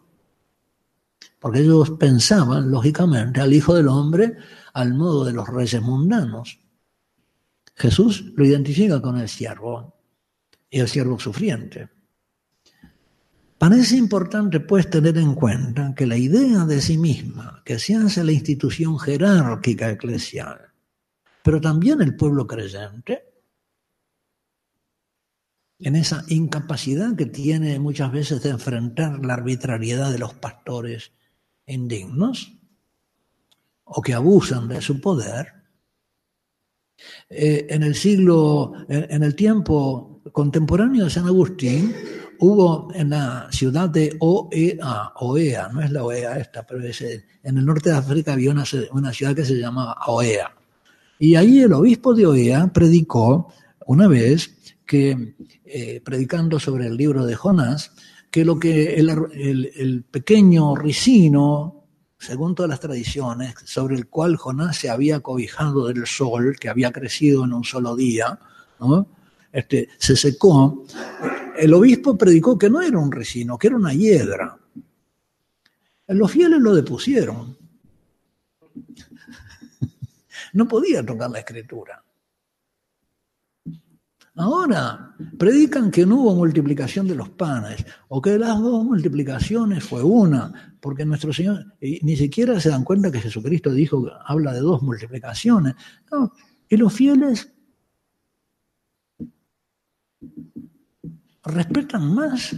porque 1.40 1.60
ellos 1.60 1.92
pensaban, 1.92 2.72
lógicamente, 2.72 3.42
al 3.42 3.54
Hijo 3.54 3.76
del 3.76 3.88
Hombre 3.88 4.38
al 4.74 4.94
modo 4.94 5.26
de 5.26 5.34
los 5.34 5.48
reyes 5.48 5.82
mundanos. 5.82 6.60
Jesús 7.76 8.34
lo 8.36 8.46
identifica 8.46 9.02
con 9.02 9.18
el 9.18 9.30
siervo 9.30 9.96
y 10.70 10.80
el 10.80 10.88
siervo 10.88 11.20
sufriente. 11.20 11.90
Parece 13.58 13.98
importante, 13.98 14.60
pues, 14.60 14.90
tener 14.90 15.18
en 15.18 15.34
cuenta 15.34 15.96
que 15.96 16.06
la 16.06 16.18
idea 16.18 16.66
de 16.66 16.80
sí 16.80 16.98
misma, 16.98 17.64
que 17.66 17.80
se 17.80 17.96
hace 17.96 18.24
la 18.24 18.32
institución 18.32 19.00
jerárquica 19.00 19.90
eclesial, 19.90 20.60
pero 21.44 21.60
también 21.60 22.02
el 22.02 22.16
pueblo 22.16 22.46
creyente, 22.46 23.24
en 25.80 25.96
esa 25.96 26.24
incapacidad 26.28 27.16
que 27.16 27.26
tiene 27.26 27.80
muchas 27.80 28.12
veces 28.12 28.42
de 28.44 28.50
enfrentar 28.50 29.24
la 29.24 29.36
arbitrariedad 29.36 30.12
de 30.12 30.20
los 30.20 30.34
pastores 30.34 31.12
indignos 31.66 32.54
o 33.84 34.02
que 34.02 34.14
abusan 34.14 34.68
de 34.68 34.82
su 34.82 35.00
poder. 35.00 35.54
Eh, 37.30 37.68
en 37.70 37.84
el 37.84 37.94
siglo, 37.94 38.74
en, 38.90 39.24
el 39.24 39.36
tiempo 39.36 40.22
contemporáneo 40.32 41.06
de 41.06 41.10
San 41.12 41.28
Agustín, 41.28 41.94
hubo 42.40 42.90
en 42.94 43.12
la 43.12 43.48
ciudad 43.52 43.90
de 43.90 44.16
OEA, 44.20 45.14
OEA, 45.16 45.70
no 45.70 45.82
es 45.82 45.92
la 45.92 46.04
OEA 46.04 46.38
esta, 46.38 46.66
pero 46.66 46.84
es, 46.84 47.02
en 47.02 47.58
el 47.58 47.66
norte 47.66 47.90
de 47.90 47.98
África 47.98 48.34
había 48.34 48.52
una, 48.52 48.64
una 48.92 49.14
ciudad 49.14 49.36
que 49.36 49.46
se 49.46 49.56
llamaba 49.56 49.98
OEA. 50.08 50.54
Y 51.20 51.36
ahí 51.36 51.62
el 51.62 51.74
obispo 51.74 52.14
de 52.14 52.26
OEA 52.26 52.68
predicó 52.68 53.52
una 53.86 54.08
vez 54.08 54.58
que, 54.86 55.36
eh, 55.66 56.02
predicando 56.04 56.60
sobre 56.60 56.88
el 56.88 56.96
libro 56.96 57.26
de 57.26 57.36
Jonás, 57.36 57.92
que 58.30 58.46
lo 58.46 58.60
que 58.60 58.96
el, 58.96 60.04
pequeño 60.10 60.76
ricino, 60.76 61.86
según 62.20 62.56
todas 62.56 62.70
las 62.70 62.80
tradiciones, 62.80 63.56
sobre 63.66 63.96
el 63.96 64.08
cual 64.08 64.38
Jonás 64.38 64.78
se 64.78 64.90
había 64.90 65.20
cobijado 65.22 65.88
del 65.88 66.06
sol, 66.06 66.56
que 66.60 66.70
había 66.70 66.92
crecido 66.92 67.46
en 67.46 67.54
un 67.54 67.64
solo 67.64 67.96
día, 67.96 68.40
este, 69.52 69.90
se 69.98 70.16
secó, 70.16 70.86
el 71.58 71.74
obispo 71.74 72.18
predicó 72.18 72.58
que 72.58 72.70
no 72.70 72.82
era 72.82 73.00
un 73.00 73.12
ricino, 73.12 73.58
que 73.58 73.68
era 73.68 73.76
una 73.76 73.94
hiedra. 73.94 74.58
Los 76.08 76.32
fieles 76.32 76.60
lo 76.60 76.74
depusieron. 76.74 77.58
No 80.54 80.68
podía 80.68 81.06
tocar 81.06 81.30
la 81.30 81.40
escritura. 81.40 82.04
Ahora 84.36 85.16
predican 85.38 85.90
que 85.90 86.06
no 86.06 86.22
hubo 86.22 86.36
multiplicación 86.36 87.08
de 87.08 87.16
los 87.16 87.30
panes 87.30 87.84
o 88.08 88.22
que 88.22 88.38
las 88.38 88.60
dos 88.60 88.86
multiplicaciones 88.86 89.84
fue 89.84 90.04
una, 90.04 90.78
porque 90.80 91.06
nuestro 91.06 91.34
Señor 91.34 91.66
ni 91.82 92.16
siquiera 92.16 92.60
se 92.60 92.70
dan 92.70 92.84
cuenta 92.84 93.12
que 93.12 93.20
Jesucristo 93.20 93.74
dijo, 93.74 94.08
habla 94.26 94.54
de 94.54 94.60
dos 94.60 94.84
multiplicaciones. 94.84 95.74
y 96.70 96.78
los 96.78 96.94
fieles 96.94 97.52
respetan 101.48 102.14
más 102.14 102.56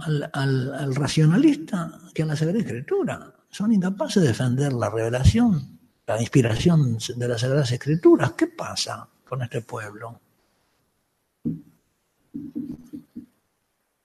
al, 0.00 0.30
al 0.32 0.94
racionalista 0.94 1.98
que 2.14 2.22
a 2.22 2.26
la 2.26 2.36
Sagrada 2.36 2.60
Escritura. 2.60 3.34
Son 3.50 3.72
incapaces 3.72 4.22
de 4.22 4.28
defender 4.28 4.72
la 4.72 4.90
revelación, 4.90 5.78
la 6.06 6.20
inspiración 6.20 6.98
de 7.16 7.28
las 7.28 7.40
Sagradas 7.40 7.72
Escrituras. 7.72 8.32
¿Qué 8.32 8.48
pasa 8.48 9.08
con 9.28 9.42
este 9.42 9.62
pueblo? 9.62 10.20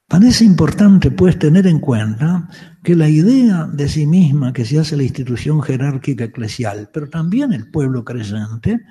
Parece 0.08 0.44
importante, 0.44 1.12
pues, 1.12 1.38
tener 1.38 1.68
en 1.68 1.80
cuenta 1.80 2.50
que 2.84 2.96
la 2.96 3.08
idea 3.08 3.68
de 3.72 3.88
sí 3.88 4.08
misma 4.08 4.54
que 4.54 4.66
se 4.66 4.80
hace 4.80 4.98
la 4.98 5.04
institución 5.04 5.62
jerárquica 5.62 6.26
eclesial, 6.26 6.90
pero 6.92 7.10
también 7.10 7.54
el 7.54 7.70
pueblo 7.70 8.04
creyente, 8.04 8.86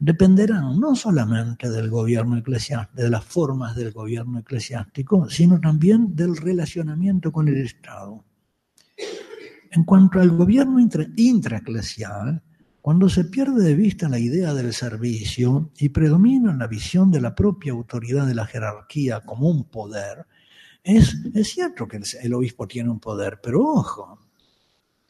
dependerán 0.00 0.80
no 0.80 0.96
solamente 0.96 1.68
del 1.68 1.90
gobierno 1.90 2.38
eclesiástico, 2.38 3.02
de 3.02 3.10
las 3.10 3.22
formas 3.22 3.76
del 3.76 3.92
gobierno 3.92 4.38
eclesiástico, 4.38 5.28
sino 5.28 5.60
también 5.60 6.16
del 6.16 6.38
relacionamiento 6.38 7.30
con 7.30 7.46
el 7.48 7.58
Estado. 7.58 8.24
En 9.70 9.84
cuanto 9.84 10.18
al 10.18 10.30
gobierno 10.30 10.80
intraeclesial, 10.80 12.42
cuando 12.80 13.10
se 13.10 13.24
pierde 13.24 13.62
de 13.62 13.74
vista 13.74 14.08
la 14.08 14.18
idea 14.18 14.54
del 14.54 14.72
servicio 14.72 15.70
y 15.76 15.90
predomina 15.90 16.56
la 16.56 16.66
visión 16.66 17.10
de 17.10 17.20
la 17.20 17.34
propia 17.34 17.72
autoridad 17.72 18.26
de 18.26 18.34
la 18.34 18.46
jerarquía 18.46 19.20
como 19.20 19.50
un 19.50 19.64
poder, 19.64 20.26
es, 20.82 21.14
cierto 21.44 21.86
que 21.86 22.00
el, 22.22 22.34
obispo 22.34 22.66
tiene 22.66 22.88
un 22.88 23.00
poder, 23.00 23.38
pero 23.42 23.62
ojo, 23.62 24.18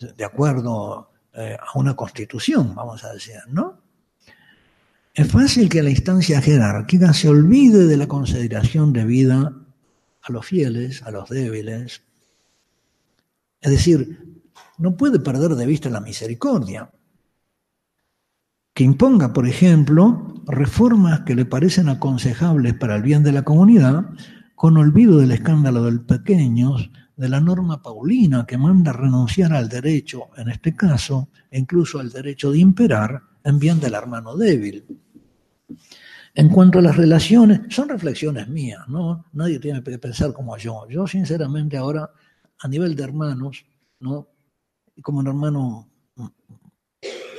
de 0.00 0.24
acuerdo 0.24 1.12
eh, 1.32 1.56
a 1.56 1.78
una 1.78 1.94
constitución, 1.94 2.74
vamos 2.74 3.04
a 3.04 3.12
decir, 3.12 3.36
¿no? 3.48 3.89
Es 5.12 5.28
fácil 5.30 5.68
que 5.68 5.82
la 5.82 5.90
instancia 5.90 6.40
jerárquica 6.40 7.12
se 7.12 7.28
olvide 7.28 7.86
de 7.86 7.96
la 7.96 8.06
consideración 8.06 8.92
debida 8.92 9.56
a 10.22 10.32
los 10.32 10.46
fieles, 10.46 11.02
a 11.02 11.10
los 11.10 11.28
débiles. 11.28 12.02
Es 13.60 13.70
decir, 13.70 14.42
no 14.78 14.96
puede 14.96 15.18
perder 15.18 15.56
de 15.56 15.66
vista 15.66 15.90
la 15.90 16.00
misericordia 16.00 16.90
que 18.72 18.84
imponga, 18.84 19.32
por 19.32 19.48
ejemplo, 19.48 20.42
reformas 20.46 21.20
que 21.20 21.34
le 21.34 21.44
parecen 21.44 21.88
aconsejables 21.88 22.74
para 22.74 22.96
el 22.96 23.02
bien 23.02 23.24
de 23.24 23.32
la 23.32 23.42
comunidad, 23.42 24.06
con 24.54 24.76
olvido 24.76 25.18
del 25.18 25.32
escándalo 25.32 25.84
del 25.84 26.02
pequeños, 26.02 26.90
de 27.16 27.28
la 27.28 27.40
norma 27.40 27.82
paulina 27.82 28.46
que 28.46 28.56
manda 28.56 28.92
renunciar 28.92 29.52
al 29.52 29.68
derecho, 29.68 30.28
en 30.36 30.48
este 30.48 30.74
caso, 30.74 31.28
e 31.50 31.58
incluso 31.58 31.98
al 31.98 32.10
derecho 32.10 32.52
de 32.52 32.60
imperar, 32.60 33.22
en 33.44 33.58
bien 33.58 33.80
del 33.80 33.94
hermano 33.94 34.36
débil. 34.36 34.84
En 36.34 36.48
cuanto 36.48 36.78
a 36.78 36.82
las 36.82 36.96
relaciones, 36.96 37.62
son 37.70 37.88
reflexiones 37.88 38.48
mías, 38.48 38.88
¿no? 38.88 39.26
Nadie 39.32 39.58
tiene 39.58 39.82
que 39.82 39.98
pensar 39.98 40.32
como 40.32 40.56
yo. 40.56 40.86
Yo, 40.88 41.06
sinceramente, 41.06 41.76
ahora, 41.76 42.10
a 42.60 42.68
nivel 42.68 42.94
de 42.94 43.02
hermanos, 43.02 43.64
¿no? 43.98 44.28
Como 45.02 45.18
un 45.18 45.26
hermano 45.26 45.88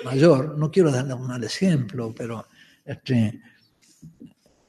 mayor, 0.03 0.57
no 0.57 0.71
quiero 0.71 0.91
darle 0.91 1.13
un 1.13 1.27
mal 1.27 1.43
ejemplo, 1.43 2.13
pero 2.15 2.45
este, 2.83 3.41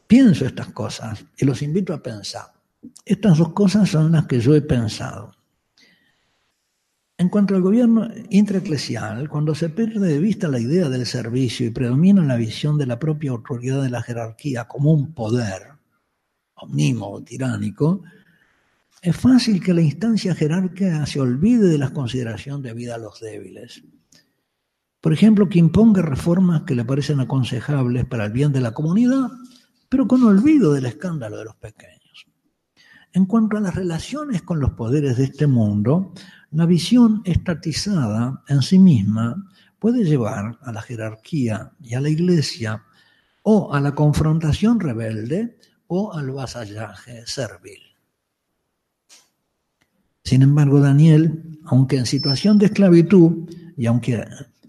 pienso 0.07 0.45
estas 0.47 0.69
cosas 0.69 1.25
y 1.37 1.45
los 1.45 1.63
invito 1.63 1.93
a 1.93 2.03
pensar. 2.03 2.53
Estas 3.05 3.39
dos 3.39 3.53
cosas 3.53 3.89
son 3.89 4.13
las 4.13 4.27
que 4.27 4.41
yo 4.41 4.55
he 4.55 4.63
pensado. 4.63 5.33
En 7.23 7.29
cuanto 7.29 7.55
al 7.55 7.63
gobierno 7.63 8.09
intraeclesial, 8.31 9.29
cuando 9.29 9.55
se 9.55 9.69
pierde 9.69 10.09
de 10.09 10.19
vista 10.19 10.49
la 10.49 10.59
idea 10.59 10.89
del 10.89 11.07
servicio 11.07 11.65
y 11.65 11.71
predomina 11.71 12.25
la 12.25 12.35
visión 12.35 12.77
de 12.77 12.85
la 12.85 12.99
propia 12.99 13.31
autoridad 13.31 13.81
de 13.81 13.91
la 13.91 14.03
jerarquía 14.03 14.65
como 14.65 14.91
un 14.91 15.15
poder 15.15 15.69
omnímodo, 16.55 17.23
tiránico, 17.23 18.03
es 19.01 19.17
fácil 19.17 19.63
que 19.63 19.73
la 19.73 19.83
instancia 19.83 20.35
jerárquica 20.35 21.07
se 21.07 21.21
olvide 21.21 21.69
de 21.69 21.79
la 21.79 21.91
consideración 21.91 22.61
debida 22.61 22.97
a 22.97 22.99
los 22.99 23.21
débiles. 23.21 23.85
Por 25.01 25.13
ejemplo, 25.13 25.49
que 25.49 25.61
imponga 25.61 26.03
reformas 26.03 26.63
que 26.63 26.75
le 26.75 26.85
parecen 26.85 27.21
aconsejables 27.21 28.05
para 28.05 28.25
el 28.25 28.33
bien 28.33 28.53
de 28.53 28.63
la 28.63 28.73
comunidad, 28.73 29.31
pero 29.89 30.09
con 30.09 30.25
olvido 30.25 30.73
del 30.73 30.87
escándalo 30.87 31.39
de 31.39 31.45
los 31.45 31.55
pequeños. 31.55 32.27
En 33.13 33.27
cuanto 33.27 33.59
a 33.59 33.61
las 33.61 33.77
relaciones 33.77 34.43
con 34.43 34.59
los 34.59 34.73
poderes 34.73 35.19
de 35.19 35.25
este 35.25 35.47
mundo, 35.47 36.15
la 36.53 36.67
visión 36.67 37.23
estatizada 37.25 38.43
en 38.49 38.63
sí 38.63 38.79
misma 38.79 39.51
puede 39.79 40.05
llevar 40.05 40.59
a 40.63 40.73
la 40.73 40.83
jerarquía 40.83 41.73
y 41.81 41.95
a 41.95 42.01
la 42.01 42.09
iglesia 42.09 42.85
o 43.43 43.75
a 43.75 43.81
la 43.81 43.95
confrontación 43.95 44.79
rebelde 44.79 45.59
o 45.89 46.13
al 46.13 46.31
vasallaje 46.31 47.27
servil. 47.27 47.81
Sin 50.25 50.43
embargo, 50.43 50.81
Daniel, 50.81 51.59
aunque 51.65 51.97
en 51.97 52.07
situación 52.07 52.59
de 52.59 52.67
esclavitud 52.67 53.51
y 53.77 53.87
aunque 53.87 54.25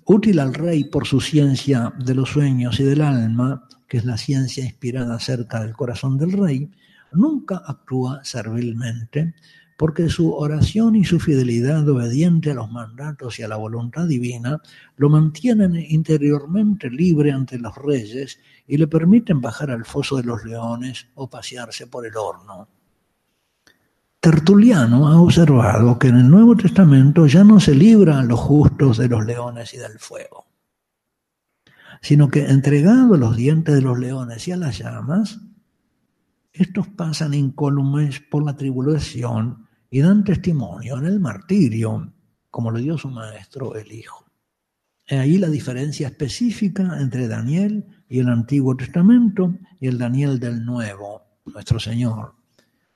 útil 0.06 0.40
al 0.40 0.54
rey 0.54 0.86
por 0.86 1.06
su 1.06 1.22
ciencia 1.22 1.94
de 2.00 2.16
los 2.16 2.30
sueños 2.30 2.80
y 2.80 2.84
del 2.84 3.02
alma, 3.02 3.68
que 3.88 3.98
es 3.98 4.06
la 4.06 4.18
ciencia 4.18 4.66
inspirada 4.66 5.16
acerca 5.16 5.62
del 5.62 5.74
corazón 5.74 6.18
del 6.18 6.32
rey, 6.32 6.72
nunca 7.12 7.62
actúa 7.66 8.22
servilmente, 8.24 9.36
porque 9.84 10.08
su 10.08 10.34
oración 10.34 10.96
y 10.96 11.04
su 11.04 11.20
fidelidad 11.20 11.86
obediente 11.90 12.52
a 12.52 12.54
los 12.54 12.72
mandatos 12.72 13.38
y 13.38 13.44
a 13.44 13.50
la 13.50 13.58
voluntad 13.58 14.08
divina 14.08 14.62
lo 14.96 15.10
mantienen 15.10 15.76
interiormente 15.76 16.90
libre 16.90 17.34
ante 17.34 17.60
los 17.60 17.76
reyes 17.76 18.40
y 18.66 18.78
le 18.78 18.88
permiten 18.88 19.42
bajar 19.42 19.72
al 19.72 19.84
foso 19.84 20.16
de 20.16 20.24
los 20.24 20.46
leones 20.46 21.08
o 21.16 21.30
pasearse 21.30 21.88
por 21.88 22.06
el 22.06 22.16
horno. 22.16 22.70
Tertuliano 24.22 25.10
ha 25.10 25.20
observado 25.20 26.00
que 26.00 26.08
en 26.08 26.16
el 26.16 26.30
Nuevo 26.30 26.56
Testamento 26.56 27.28
ya 27.28 27.44
no 27.44 27.60
se 27.60 27.76
libra 27.76 28.20
a 28.20 28.24
los 28.24 28.40
justos 28.40 28.98
de 28.98 29.10
los 29.10 29.26
leones 29.26 29.74
y 29.74 29.80
del 29.80 30.00
fuego, 30.00 30.46
sino 32.02 32.30
que 32.30 32.46
entregado 32.46 33.16
a 33.16 33.18
los 33.18 33.36
dientes 33.36 33.76
de 33.76 33.82
los 33.82 34.00
leones 34.00 34.48
y 34.48 34.54
a 34.54 34.56
las 34.56 34.78
llamas, 34.78 35.42
estos 36.54 36.88
pasan 36.88 37.34
incólumes 37.34 38.22
por 38.22 38.46
la 38.46 38.56
tribulación 38.56 39.63
y 39.94 40.02
dan 40.02 40.24
testimonio 40.24 40.98
en 40.98 41.06
el 41.06 41.20
martirio, 41.20 42.12
como 42.50 42.72
lo 42.72 42.80
dio 42.80 42.98
su 42.98 43.10
maestro 43.10 43.76
el 43.76 43.92
Hijo. 43.92 44.26
Es 45.06 45.20
ahí 45.20 45.38
la 45.38 45.50
diferencia 45.50 46.08
específica 46.08 47.00
entre 47.00 47.28
Daniel 47.28 47.86
y 48.10 48.18
el 48.18 48.28
Antiguo 48.30 48.76
Testamento 48.76 49.54
y 49.80 49.88
el 49.88 50.00
Daniel 50.00 50.40
del 50.40 50.66
Nuevo, 50.66 51.22
nuestro 51.46 51.80
Señor. 51.80 52.34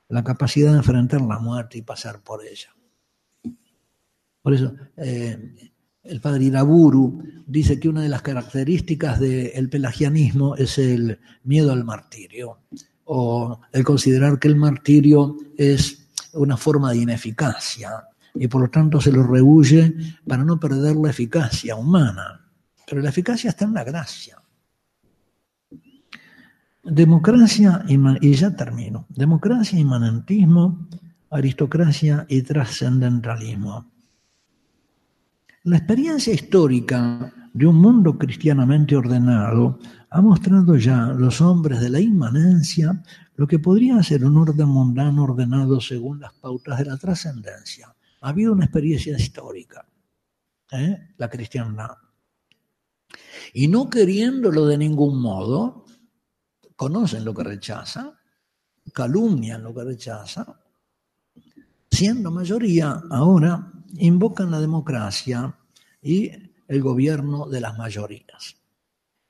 La 0.09 0.23
capacidad 0.23 0.71
de 0.71 0.77
enfrentar 0.77 1.21
la 1.21 1.37
muerte 1.37 1.77
y 1.77 1.83
pasar 1.83 2.23
por 2.23 2.43
ella. 2.43 2.69
Por 4.41 4.55
eso, 4.55 4.73
eh, 4.95 5.71
el 6.01 6.19
padre 6.19 6.45
Iraburu 6.45 7.21
dice 7.45 7.79
que 7.79 7.89
una 7.89 8.01
de 8.01 8.09
las 8.09 8.23
características 8.23 9.19
del 9.19 9.69
pelagianismo 9.69 10.55
es 10.55 10.79
el 10.79 11.19
miedo 11.43 11.73
al 11.73 11.83
martirio 11.83 12.61
o 13.03 13.61
el 13.71 13.83
considerar 13.83 14.39
que 14.39 14.47
el 14.47 14.55
martirio 14.55 15.37
es 15.59 16.06
una 16.33 16.57
forma 16.57 16.91
de 16.91 16.99
ineficacia 16.99 18.07
y 18.33 18.47
por 18.47 18.61
lo 18.61 18.69
tanto 18.69 19.01
se 19.01 19.11
lo 19.11 19.23
rehuye 19.23 19.95
para 20.27 20.43
no 20.43 20.59
perder 20.59 20.95
la 20.95 21.09
eficacia 21.09 21.75
humana. 21.75 22.45
Pero 22.87 23.01
la 23.01 23.09
eficacia 23.09 23.49
está 23.49 23.65
en 23.65 23.73
la 23.73 23.83
gracia. 23.83 24.41
Democracia 26.83 27.83
y, 27.87 27.97
y 28.21 28.33
ya 28.33 28.55
termino. 28.55 29.05
Democracia, 29.09 29.77
inmanentismo, 29.77 30.87
aristocracia 31.29 32.25
y 32.29 32.41
trascendentalismo. 32.43 33.91
La 35.63 35.77
experiencia 35.77 36.33
histórica 36.33 37.46
de 37.57 37.65
un 37.65 37.77
mundo 37.77 38.19
cristianamente 38.19 38.95
ordenado 38.95 39.79
ha 40.11 40.21
mostrado 40.21 40.77
ya 40.77 41.07
los 41.07 41.41
hombres 41.41 41.81
de 41.81 41.89
la 41.89 41.99
inmanencia 41.99 43.01
lo 43.35 43.47
que 43.47 43.57
podría 43.57 44.03
ser 44.03 44.23
un 44.25 44.37
orden 44.37 44.67
mundano 44.67 45.23
ordenado 45.23 45.81
según 45.81 46.19
las 46.19 46.33
pautas 46.33 46.77
de 46.77 46.85
la 46.85 46.97
trascendencia. 46.97 47.95
Ha 48.21 48.29
habido 48.29 48.53
una 48.53 48.65
experiencia 48.65 49.17
histórica, 49.17 49.87
¿eh? 50.71 51.15
la 51.17 51.29
cristiandad. 51.31 51.97
Y 53.53 53.67
no 53.67 53.89
queriéndolo 53.89 54.67
de 54.67 54.77
ningún 54.77 55.19
modo, 55.19 55.85
conocen 56.75 57.25
lo 57.25 57.33
que 57.33 57.43
rechaza, 57.43 58.19
calumnian 58.93 59.63
lo 59.63 59.73
que 59.73 59.83
rechaza, 59.83 60.61
siendo 61.89 62.29
mayoría, 62.29 63.01
ahora 63.09 63.71
invocan 63.95 64.51
la 64.51 64.59
democracia 64.59 65.57
y 66.03 66.46
el 66.67 66.81
gobierno 66.81 67.47
de 67.47 67.61
las 67.61 67.77
mayorías. 67.77 68.57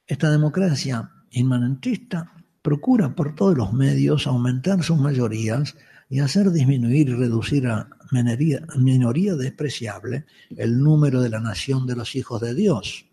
Esta 0.05 0.31
democracia 0.31 1.11
inmanentista 1.31 2.33
procura 2.61 3.15
por 3.15 3.35
todos 3.35 3.57
los 3.57 3.73
medios 3.73 4.27
aumentar 4.27 4.83
sus 4.83 4.97
mayorías 4.97 5.75
y 6.09 6.19
hacer 6.19 6.51
disminuir 6.51 7.09
y 7.09 7.13
reducir 7.13 7.67
a 7.67 7.89
minoría, 8.11 9.35
despreciable 9.35 10.25
el 10.55 10.79
número 10.79 11.21
de 11.21 11.29
la 11.29 11.39
nación 11.39 11.85
de 11.85 11.95
los 11.95 12.15
hijos 12.15 12.41
de 12.41 12.53
Dios. 12.53 13.05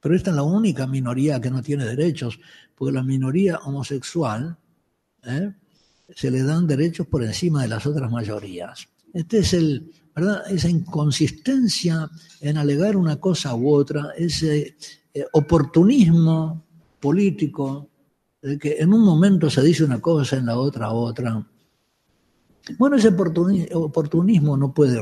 Pero 0.00 0.14
esta 0.14 0.30
es 0.30 0.36
la 0.36 0.42
única 0.42 0.86
minoría 0.86 1.40
que 1.40 1.50
no 1.50 1.62
tiene 1.62 1.84
derechos, 1.84 2.38
porque 2.74 2.94
la 2.94 3.02
minoría 3.02 3.58
homosexual 3.58 4.58
¿eh? 5.24 5.54
se 6.14 6.30
le 6.30 6.42
dan 6.42 6.66
derechos 6.66 7.06
por 7.06 7.24
encima 7.24 7.62
de 7.62 7.68
las 7.68 7.86
otras 7.86 8.10
mayorías. 8.10 8.88
Este 9.14 9.38
es 9.38 9.54
el, 9.54 9.90
¿verdad? 10.16 10.50
Esa 10.50 10.70
inconsistencia 10.70 12.10
en 12.40 12.56
alegar 12.56 12.96
una 12.96 13.20
cosa 13.20 13.54
u 13.54 13.70
otra, 13.70 14.12
ese 14.16 14.76
eh, 15.12 15.26
oportunismo 15.32 16.64
político, 16.98 17.90
de 18.40 18.58
que 18.58 18.76
en 18.78 18.94
un 18.94 19.04
momento 19.04 19.50
se 19.50 19.62
dice 19.62 19.84
una 19.84 20.00
cosa, 20.00 20.36
en 20.36 20.46
la 20.46 20.58
otra 20.58 20.90
otra. 20.90 21.46
Bueno, 22.78 22.96
ese 22.96 23.08
oportunismo 23.08 24.56
no 24.56 24.72
puede 24.72 25.00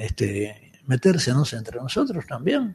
este, 0.00 0.72
meterse 0.86 1.30
entre 1.30 1.78
nosotros 1.78 2.24
también. 2.26 2.74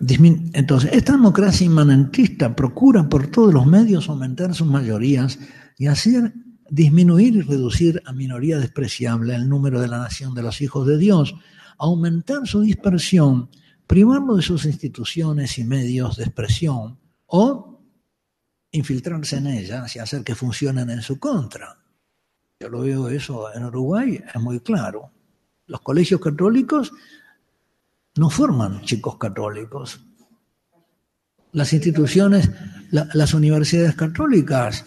Entonces, 0.00 0.90
esta 0.92 1.12
democracia 1.12 1.66
inmanentista 1.66 2.54
procura 2.54 3.08
por 3.08 3.28
todos 3.28 3.52
los 3.52 3.66
medios 3.66 4.08
aumentar 4.08 4.54
sus 4.54 4.66
mayorías 4.66 5.38
y 5.76 5.86
hacer 5.86 6.32
disminuir 6.70 7.36
y 7.36 7.42
reducir 7.42 8.02
a 8.04 8.12
minoría 8.12 8.58
despreciable 8.58 9.34
el 9.34 9.48
número 9.48 9.80
de 9.80 9.88
la 9.88 9.98
nación 9.98 10.34
de 10.34 10.42
los 10.42 10.60
hijos 10.60 10.86
de 10.86 10.98
Dios, 10.98 11.34
aumentar 11.78 12.46
su 12.46 12.60
dispersión, 12.60 13.50
privarlo 13.86 14.36
de 14.36 14.42
sus 14.42 14.66
instituciones 14.66 15.58
y 15.58 15.64
medios 15.64 16.16
de 16.16 16.24
expresión, 16.24 16.98
o 17.26 17.80
infiltrarse 18.70 19.36
en 19.36 19.46
ellas 19.46 19.96
y 19.96 19.98
hacer 19.98 20.22
que 20.22 20.34
funcionen 20.34 20.90
en 20.90 21.02
su 21.02 21.18
contra. 21.18 21.78
Yo 22.60 22.68
lo 22.68 22.80
veo 22.80 23.08
eso 23.08 23.52
en 23.54 23.64
Uruguay, 23.64 24.20
es 24.34 24.40
muy 24.40 24.60
claro. 24.60 25.10
Los 25.66 25.80
colegios 25.80 26.20
católicos 26.20 26.92
no 28.18 28.30
forman 28.30 28.82
chicos 28.82 29.16
católicos. 29.16 30.00
Las 31.52 31.72
instituciones, 31.72 32.50
las 32.90 33.34
universidades 33.34 33.94
católicas 33.94 34.84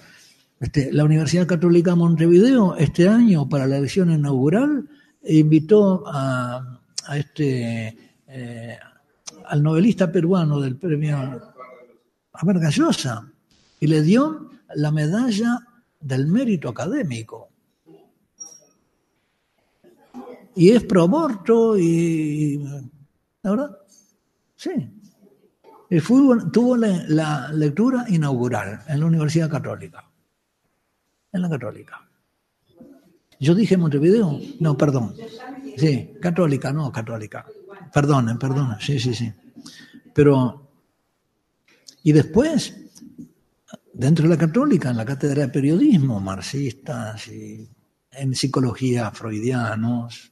este, 0.61 0.93
la 0.93 1.05
Universidad 1.05 1.47
Católica 1.47 1.95
Montevideo 1.95 2.75
este 2.75 3.09
año 3.09 3.49
para 3.49 3.65
la 3.65 3.77
elección 3.77 4.11
inaugural 4.11 4.87
invitó 5.23 6.03
a, 6.05 6.79
este 7.15 7.97
eh, 8.27 8.77
al 9.47 9.63
novelista 9.63 10.11
peruano 10.11 10.61
del 10.61 10.77
premio 10.77 11.17
a 11.17 12.45
Vargallosa 12.45 13.27
y 13.79 13.87
le 13.87 14.03
dio 14.03 14.51
la 14.75 14.91
medalla 14.91 15.59
del 15.99 16.27
mérito 16.27 16.69
académico. 16.69 17.49
y 20.55 20.69
es 20.69 20.83
pro 20.83 21.03
aborto 21.03 21.77
y... 21.77 22.61
¿La 23.43 23.51
verdad? 23.51 23.77
Sí. 24.55 24.71
El 25.89 26.01
fútbol 26.01 26.51
tuvo 26.51 26.77
la, 26.77 27.51
lectura 27.51 28.05
inaugural 28.07 28.81
en 28.87 28.99
la 28.99 29.05
Universidad 29.05 29.49
Católica. 29.49 30.09
En 31.33 31.41
la 31.41 31.49
Católica. 31.49 32.07
Yo 33.39 33.55
dije 33.55 33.75
Montevideo, 33.75 34.39
no, 34.59 34.77
perdón. 34.77 35.15
Sí, 35.75 36.13
católica, 36.21 36.71
no, 36.71 36.91
católica. 36.91 37.45
Perdonen, 37.91 38.37
perdonen, 38.37 38.79
sí, 38.79 38.99
sí, 38.99 39.15
sí. 39.15 39.33
Pero, 40.13 40.71
y 42.03 42.11
después, 42.11 42.75
dentro 43.91 44.23
de 44.23 44.35
la 44.35 44.37
católica, 44.37 44.91
en 44.91 44.97
la 44.97 45.05
cátedra 45.05 45.41
de 45.41 45.49
periodismo, 45.49 46.19
marxistas 46.19 47.27
y 47.29 47.67
en 48.11 48.35
psicología 48.35 49.09
freudianos. 49.11 50.31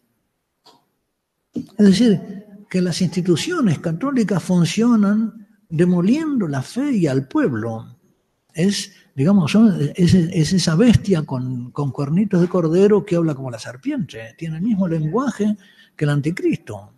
Es 1.53 1.85
decir, 1.85 2.38
que 2.69 2.81
las 2.81 3.01
instituciones 3.01 3.79
católicas 3.79 4.41
funcionan 4.43 5.47
demoliendo 5.67 6.47
la 6.47 6.61
fe 6.61 6.91
y 6.91 7.07
al 7.07 7.27
pueblo. 7.27 7.97
Es 8.53 8.91
digamos, 9.19 9.53
es, 9.95 10.13
esa 10.13 10.75
bestia 10.77 11.23
con, 11.23 11.71
cuernitos 11.71 12.39
de 12.39 12.47
cordero 12.47 13.05
que 13.05 13.17
habla 13.17 13.35
como 13.35 13.51
la 13.51 13.59
serpiente, 13.59 14.33
tiene 14.37 14.55
el 14.55 14.61
mismo 14.61 14.87
lenguaje 14.87 15.57
que 15.93 16.05
el 16.05 16.11
anticristo. 16.11 16.93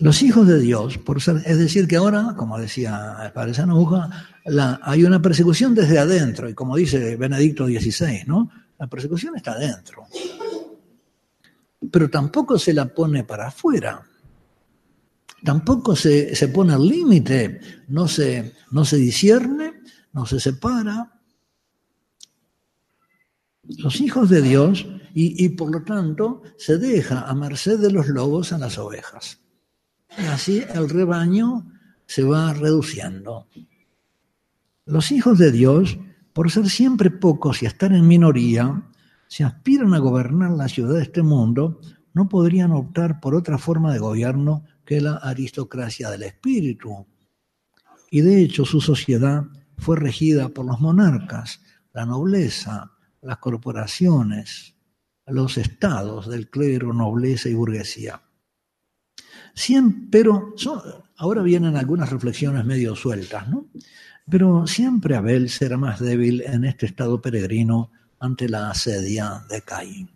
Los 0.00 0.24
hijos 0.24 0.48
de 0.48 0.58
Dios, 0.58 0.98
por 0.98 1.22
ser, 1.22 1.40
es 1.46 1.58
decir, 1.58 1.86
que 1.86 1.94
ahora, 1.94 2.34
como 2.36 2.58
decía 2.58 3.16
el 3.24 3.30
padre 3.30 3.52
la, 4.46 4.80
hay 4.82 5.04
una 5.04 5.22
persecución 5.22 5.72
desde 5.72 6.00
adentro, 6.00 6.48
y 6.48 6.54
como 6.54 6.74
dice 6.74 7.14
Benedicto 7.14 7.66
XVI, 7.66 8.24
¿no? 8.26 8.50
La 8.80 8.88
persecución 8.88 9.36
está 9.36 9.52
adentro. 9.52 10.08
Pero 11.90 12.10
tampoco 12.10 12.58
se 12.58 12.72
la 12.72 12.86
pone 12.86 13.24
para 13.24 13.48
afuera. 13.48 14.04
Tampoco 15.44 15.94
se, 15.94 16.34
se 16.34 16.48
pone 16.48 16.72
al 16.72 16.86
límite, 16.86 17.60
no 17.88 18.08
se, 18.08 18.54
no 18.70 18.84
se 18.84 18.96
no 20.12 20.26
se 20.26 20.40
separa. 20.40 21.12
Los 23.62 24.00
hijos 24.00 24.30
de 24.30 24.42
Dios 24.42 24.86
y, 25.18 25.48
por 25.50 25.72
lo 25.72 25.82
tanto 25.82 26.42
se 26.58 26.76
deja 26.76 27.22
a 27.22 27.34
merced 27.34 27.78
de 27.78 27.90
los 27.90 28.08
lobos 28.08 28.52
a 28.52 28.58
las 28.58 28.76
ovejas. 28.78 29.40
Y 30.18 30.26
así 30.26 30.62
el 30.74 30.90
rebaño 30.90 31.66
se 32.06 32.22
va 32.22 32.52
reduciendo. 32.52 33.48
Los 34.84 35.10
hijos 35.12 35.38
de 35.38 35.52
Dios, 35.52 35.98
por 36.32 36.50
ser 36.50 36.68
siempre 36.68 37.10
pocos 37.10 37.62
y 37.62 37.66
estar 37.66 37.92
en 37.92 38.06
minoría, 38.06 38.82
si 39.28 39.42
aspiran 39.42 39.94
a 39.94 39.98
gobernar 39.98 40.52
la 40.52 40.68
ciudad 40.68 40.94
de 40.94 41.02
este 41.02 41.22
mundo, 41.22 41.80
no 42.14 42.28
podrían 42.28 42.72
optar 42.72 43.20
por 43.20 43.34
otra 43.34 43.58
forma 43.58 43.92
de 43.92 43.98
gobierno 43.98 44.64
que 44.84 45.00
la 45.00 45.16
aristocracia 45.16 46.10
del 46.10 46.22
espíritu. 46.22 47.06
Y 48.10 48.20
de 48.20 48.40
hecho 48.40 48.64
su 48.64 48.80
sociedad 48.80 49.44
fue 49.76 49.96
regida 49.96 50.48
por 50.48 50.64
los 50.64 50.80
monarcas, 50.80 51.60
la 51.92 52.06
nobleza, 52.06 52.92
las 53.20 53.38
corporaciones, 53.38 54.76
los 55.26 55.58
estados 55.58 56.28
del 56.28 56.48
clero, 56.48 56.92
nobleza 56.92 57.48
y 57.48 57.54
burguesía. 57.54 58.22
pero 60.10 60.54
ahora 61.16 61.42
vienen 61.42 61.76
algunas 61.76 62.10
reflexiones 62.10 62.64
medio 62.64 62.94
sueltas, 62.94 63.48
¿no? 63.48 63.68
Pero 64.28 64.66
siempre 64.66 65.16
Abel 65.16 65.50
será 65.50 65.76
más 65.76 66.00
débil 66.00 66.42
en 66.42 66.64
este 66.64 66.86
estado 66.86 67.20
peregrino 67.20 67.90
ante 68.20 68.48
la 68.48 68.70
asedia 68.70 69.44
de 69.48 69.62
Caín. 69.62 70.10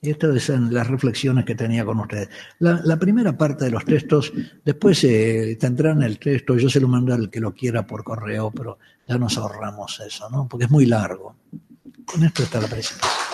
Y 0.00 0.10
estas 0.10 0.42
son 0.42 0.72
las 0.74 0.86
reflexiones 0.86 1.46
que 1.46 1.54
tenía 1.54 1.82
con 1.82 1.98
ustedes. 1.98 2.28
La, 2.58 2.98
primera 2.98 3.38
parte 3.38 3.64
de 3.64 3.70
los 3.70 3.86
textos, 3.86 4.34
después 4.62 5.02
eh, 5.04 5.56
tendrán 5.58 6.02
el 6.02 6.18
texto, 6.18 6.58
yo 6.58 6.68
se 6.68 6.78
lo 6.78 6.88
mando 6.88 7.14
al 7.14 7.30
que 7.30 7.40
lo 7.40 7.54
quiera 7.54 7.86
por 7.86 8.04
correo, 8.04 8.50
pero 8.50 8.78
ya 9.08 9.16
nos 9.16 9.38
ahorramos 9.38 9.98
eso, 10.06 10.28
¿no? 10.28 10.46
Porque 10.46 10.66
es 10.66 10.70
muy 10.70 10.84
largo. 10.84 11.36
Con 12.04 12.22
esto 12.22 12.42
está 12.42 12.60
la 12.60 12.68
presentación. 12.68 13.24